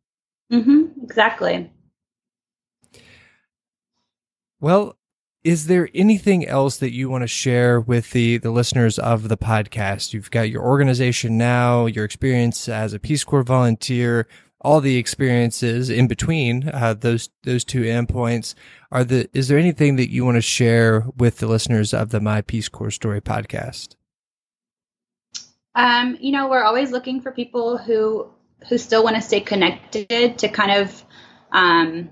Mm-hmm, 0.51 1.03
exactly. 1.03 1.72
Well, 4.59 4.97
is 5.44 5.68
there 5.68 5.90
anything 5.94 6.46
else 6.46 6.78
that 6.78 6.92
you 6.92 7.10
want 7.10 7.24
to 7.24 7.28
share 7.28 7.80
with 7.80 8.12
the 8.12 8.38
the 8.38 8.52
listeners 8.52 9.00
of 9.00 9.30
the 9.30 9.38
podcast? 9.38 10.14
You've 10.14 10.32
got 10.32 10.50
your 10.50 10.64
organization 10.64 11.38
now, 11.38 11.86
your 11.86 12.06
experience 12.06 12.68
as 12.68 12.94
a 12.94 13.00
Peace 13.00 13.24
Corps 13.24 13.44
volunteer, 13.44 14.28
all 14.62 14.82
the 14.82 14.98
experiences 14.98 15.90
in 15.90 16.08
between 16.08 16.70
uh, 16.70 16.94
those 16.94 17.30
those 17.44 17.64
two 17.64 17.84
endpoints. 17.84 18.54
Are 18.92 19.04
the 19.04 19.30
is 19.34 19.48
there 19.48 19.58
anything 19.58 19.96
that 19.96 20.12
you 20.12 20.26
want 20.26 20.36
to 20.36 20.42
share 20.42 21.06
with 21.16 21.38
the 21.38 21.48
listeners 21.48 21.94
of 21.94 22.10
the 22.10 22.20
My 22.20 22.42
Peace 22.42 22.68
Corps 22.68 22.92
Story 22.92 23.22
podcast? 23.22 23.96
Um, 25.76 26.18
you 26.20 26.32
know, 26.32 26.50
we're 26.50 26.64
always 26.64 26.92
looking 26.92 27.22
for 27.22 27.32
people 27.32 27.78
who 27.78 28.30
who 28.68 28.78
still 28.78 29.06
want 29.06 29.16
to 29.16 29.22
stay 29.22 29.40
connected 29.40 30.38
to 30.40 30.50
kind 30.50 30.82
of 30.82 31.06
um, 31.54 32.10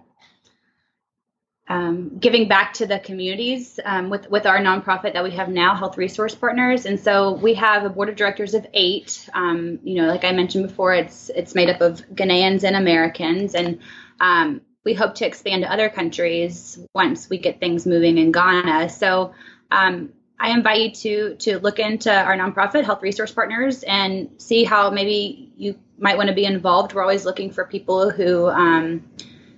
um, 1.69 2.17
giving 2.17 2.47
back 2.47 2.73
to 2.73 2.85
the 2.85 2.99
communities 2.99 3.79
um, 3.83 4.09
with 4.09 4.29
with 4.29 4.45
our 4.45 4.59
nonprofit 4.59 5.13
that 5.13 5.23
we 5.23 5.31
have 5.31 5.49
now, 5.49 5.75
Health 5.75 5.97
Resource 5.97 6.33
Partners, 6.33 6.85
and 6.85 6.99
so 6.99 7.33
we 7.33 7.55
have 7.55 7.83
a 7.83 7.89
board 7.89 8.09
of 8.09 8.15
directors 8.15 8.53
of 8.53 8.65
eight. 8.73 9.29
Um, 9.33 9.79
you 9.83 10.01
know, 10.01 10.07
like 10.07 10.23
I 10.23 10.31
mentioned 10.31 10.67
before, 10.67 10.93
it's 10.93 11.29
it's 11.29 11.55
made 11.55 11.69
up 11.69 11.81
of 11.81 12.01
Ghanaians 12.13 12.63
and 12.63 12.75
Americans, 12.75 13.53
and 13.53 13.79
um, 14.21 14.61
we 14.85 14.93
hope 14.93 15.15
to 15.15 15.25
expand 15.25 15.63
to 15.63 15.71
other 15.71 15.89
countries 15.89 16.79
once 16.93 17.29
we 17.29 17.37
get 17.37 17.59
things 17.59 17.85
moving 17.85 18.17
in 18.17 18.31
Ghana. 18.31 18.89
So. 18.89 19.33
Um, 19.69 20.13
I 20.39 20.51
invite 20.51 21.03
you 21.03 21.33
to 21.33 21.35
to 21.35 21.59
look 21.59 21.79
into 21.79 22.13
our 22.13 22.37
nonprofit 22.37 22.83
Health 22.83 23.01
Resource 23.01 23.31
Partners 23.31 23.81
and 23.81 24.29
see 24.37 24.63
how 24.63 24.91
maybe 24.91 25.51
you 25.57 25.79
might 25.97 26.15
want 26.15 26.29
to 26.29 26.35
be 26.35 26.45
involved. 26.45 26.93
We're 26.93 27.01
always 27.01 27.25
looking 27.25 27.49
for 27.49 27.65
people 27.65 28.11
who 28.11 28.47
um, 28.47 29.03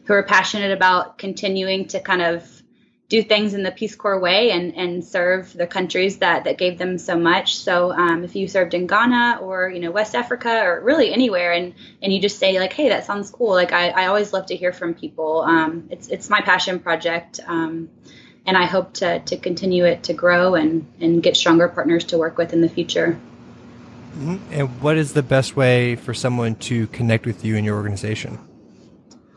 who 0.09 0.15
are 0.15 0.23
passionate 0.23 0.71
about 0.71 1.19
continuing 1.19 1.87
to 1.87 1.99
kind 1.99 2.23
of 2.23 2.63
do 3.09 3.21
things 3.21 3.53
in 3.53 3.61
the 3.61 3.69
Peace 3.69 3.95
Corps 3.95 4.19
way 4.19 4.49
and, 4.49 4.75
and 4.75 5.05
serve 5.05 5.53
the 5.53 5.67
countries 5.67 6.17
that, 6.17 6.45
that 6.45 6.57
gave 6.57 6.79
them 6.79 6.97
so 6.97 7.15
much. 7.15 7.57
So 7.57 7.91
um, 7.91 8.23
if 8.23 8.35
you 8.35 8.47
served 8.47 8.73
in 8.73 8.87
Ghana 8.87 9.37
or 9.39 9.69
you 9.69 9.79
know 9.79 9.91
West 9.91 10.15
Africa 10.15 10.63
or 10.63 10.81
really 10.81 11.13
anywhere, 11.13 11.53
and 11.53 11.75
and 12.01 12.11
you 12.11 12.19
just 12.19 12.39
say 12.39 12.59
like, 12.59 12.73
hey, 12.73 12.89
that 12.89 13.05
sounds 13.05 13.29
cool. 13.29 13.51
Like 13.51 13.71
I, 13.71 13.89
I 13.89 14.07
always 14.07 14.33
love 14.33 14.47
to 14.47 14.55
hear 14.55 14.73
from 14.73 14.95
people. 14.95 15.41
Um, 15.41 15.89
it's 15.91 16.07
it's 16.07 16.27
my 16.27 16.41
passion 16.41 16.79
project, 16.79 17.39
um, 17.45 17.91
and 18.47 18.57
I 18.57 18.65
hope 18.65 18.93
to 18.95 19.19
to 19.19 19.37
continue 19.37 19.85
it 19.85 20.01
to 20.05 20.13
grow 20.13 20.55
and 20.55 20.91
and 20.99 21.21
get 21.21 21.37
stronger 21.37 21.67
partners 21.67 22.05
to 22.05 22.17
work 22.17 22.35
with 22.39 22.51
in 22.51 22.61
the 22.61 22.69
future. 22.69 23.19
Mm-hmm. 24.17 24.37
And 24.53 24.81
what 24.81 24.97
is 24.97 25.13
the 25.13 25.21
best 25.21 25.55
way 25.55 25.95
for 25.95 26.15
someone 26.15 26.55
to 26.55 26.87
connect 26.87 27.27
with 27.27 27.45
you 27.45 27.57
and 27.57 27.63
your 27.63 27.75
organization? 27.75 28.48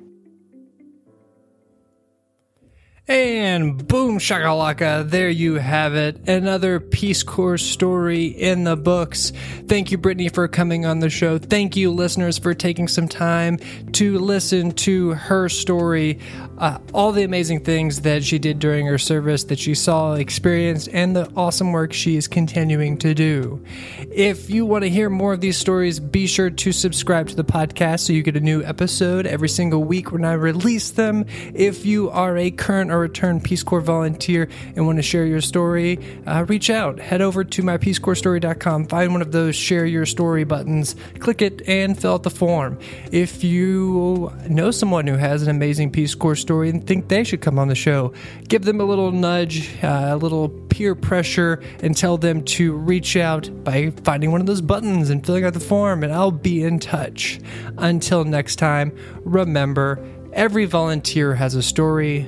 And 3.10 3.88
boom 3.88 4.18
shakalaka, 4.18 5.08
there 5.08 5.30
you 5.30 5.54
have 5.54 5.94
it. 5.94 6.28
Another 6.28 6.78
Peace 6.78 7.22
Corps 7.22 7.56
story 7.56 8.26
in 8.26 8.64
the 8.64 8.76
books. 8.76 9.32
Thank 9.66 9.90
you, 9.90 9.96
Brittany, 9.96 10.28
for 10.28 10.46
coming 10.46 10.84
on 10.84 10.98
the 10.98 11.08
show. 11.08 11.38
Thank 11.38 11.74
you, 11.74 11.90
listeners, 11.90 12.36
for 12.36 12.52
taking 12.52 12.86
some 12.86 13.08
time 13.08 13.60
to 13.92 14.18
listen 14.18 14.72
to 14.72 15.12
her 15.12 15.48
story. 15.48 16.18
Uh, 16.58 16.78
all 16.92 17.12
the 17.12 17.22
amazing 17.22 17.60
things 17.60 18.00
that 18.00 18.24
she 18.24 18.38
did 18.38 18.58
during 18.58 18.86
her 18.86 18.98
service, 18.98 19.44
that 19.44 19.58
she 19.58 19.74
saw, 19.74 20.14
experienced, 20.14 20.88
and 20.92 21.14
the 21.14 21.30
awesome 21.36 21.72
work 21.72 21.92
she 21.92 22.16
is 22.16 22.26
continuing 22.26 22.98
to 22.98 23.14
do. 23.14 23.64
If 24.10 24.50
you 24.50 24.66
want 24.66 24.82
to 24.82 24.90
hear 24.90 25.08
more 25.08 25.32
of 25.32 25.40
these 25.40 25.56
stories, 25.56 26.00
be 26.00 26.26
sure 26.26 26.50
to 26.50 26.72
subscribe 26.72 27.28
to 27.28 27.36
the 27.36 27.44
podcast 27.44 28.00
so 28.00 28.12
you 28.12 28.24
get 28.24 28.36
a 28.36 28.40
new 28.40 28.62
episode 28.64 29.26
every 29.26 29.48
single 29.48 29.84
week 29.84 30.10
when 30.10 30.24
I 30.24 30.32
release 30.32 30.90
them. 30.90 31.24
If 31.54 31.86
you 31.86 32.10
are 32.10 32.36
a 32.36 32.50
current 32.50 32.90
or 32.90 32.98
returned 32.98 33.44
Peace 33.44 33.62
Corps 33.62 33.80
volunteer 33.80 34.48
and 34.74 34.84
want 34.84 34.96
to 34.96 35.02
share 35.02 35.26
your 35.26 35.40
story, 35.40 36.00
uh, 36.26 36.44
reach 36.48 36.70
out. 36.70 36.98
Head 36.98 37.20
over 37.20 37.44
to 37.44 37.62
mypeacecorpsstory.com, 37.62 38.86
find 38.86 39.12
one 39.12 39.22
of 39.22 39.30
those 39.30 39.54
share 39.54 39.86
your 39.86 40.06
story 40.06 40.42
buttons, 40.42 40.96
click 41.20 41.40
it, 41.40 41.62
and 41.68 41.96
fill 41.98 42.14
out 42.14 42.24
the 42.24 42.30
form. 42.30 42.78
If 43.12 43.44
you 43.44 44.32
know 44.48 44.72
someone 44.72 45.06
who 45.06 45.14
has 45.14 45.42
an 45.42 45.50
amazing 45.50 45.92
Peace 45.92 46.14
Corps 46.14 46.34
story 46.48 46.70
and 46.70 46.86
think 46.86 47.08
they 47.08 47.24
should 47.24 47.42
come 47.42 47.58
on 47.58 47.68
the 47.68 47.74
show, 47.74 48.10
give 48.48 48.64
them 48.64 48.80
a 48.80 48.84
little 48.84 49.12
nudge, 49.12 49.68
uh, 49.84 50.08
a 50.12 50.16
little 50.16 50.48
peer 50.70 50.94
pressure, 50.94 51.60
and 51.82 51.94
tell 51.94 52.16
them 52.16 52.42
to 52.42 52.72
reach 52.72 53.18
out 53.18 53.50
by 53.64 53.90
finding 54.02 54.32
one 54.32 54.40
of 54.40 54.46
those 54.46 54.62
buttons 54.62 55.10
and 55.10 55.26
filling 55.26 55.44
out 55.44 55.52
the 55.52 55.60
form, 55.60 56.02
and 56.02 56.10
I'll 56.10 56.30
be 56.30 56.62
in 56.62 56.78
touch. 56.78 57.38
Until 57.76 58.24
next 58.24 58.56
time, 58.56 58.96
remember 59.24 60.02
every 60.32 60.64
volunteer 60.64 61.34
has 61.34 61.54
a 61.54 61.62
story. 61.62 62.22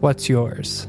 What's 0.00 0.26
yours? 0.26 0.86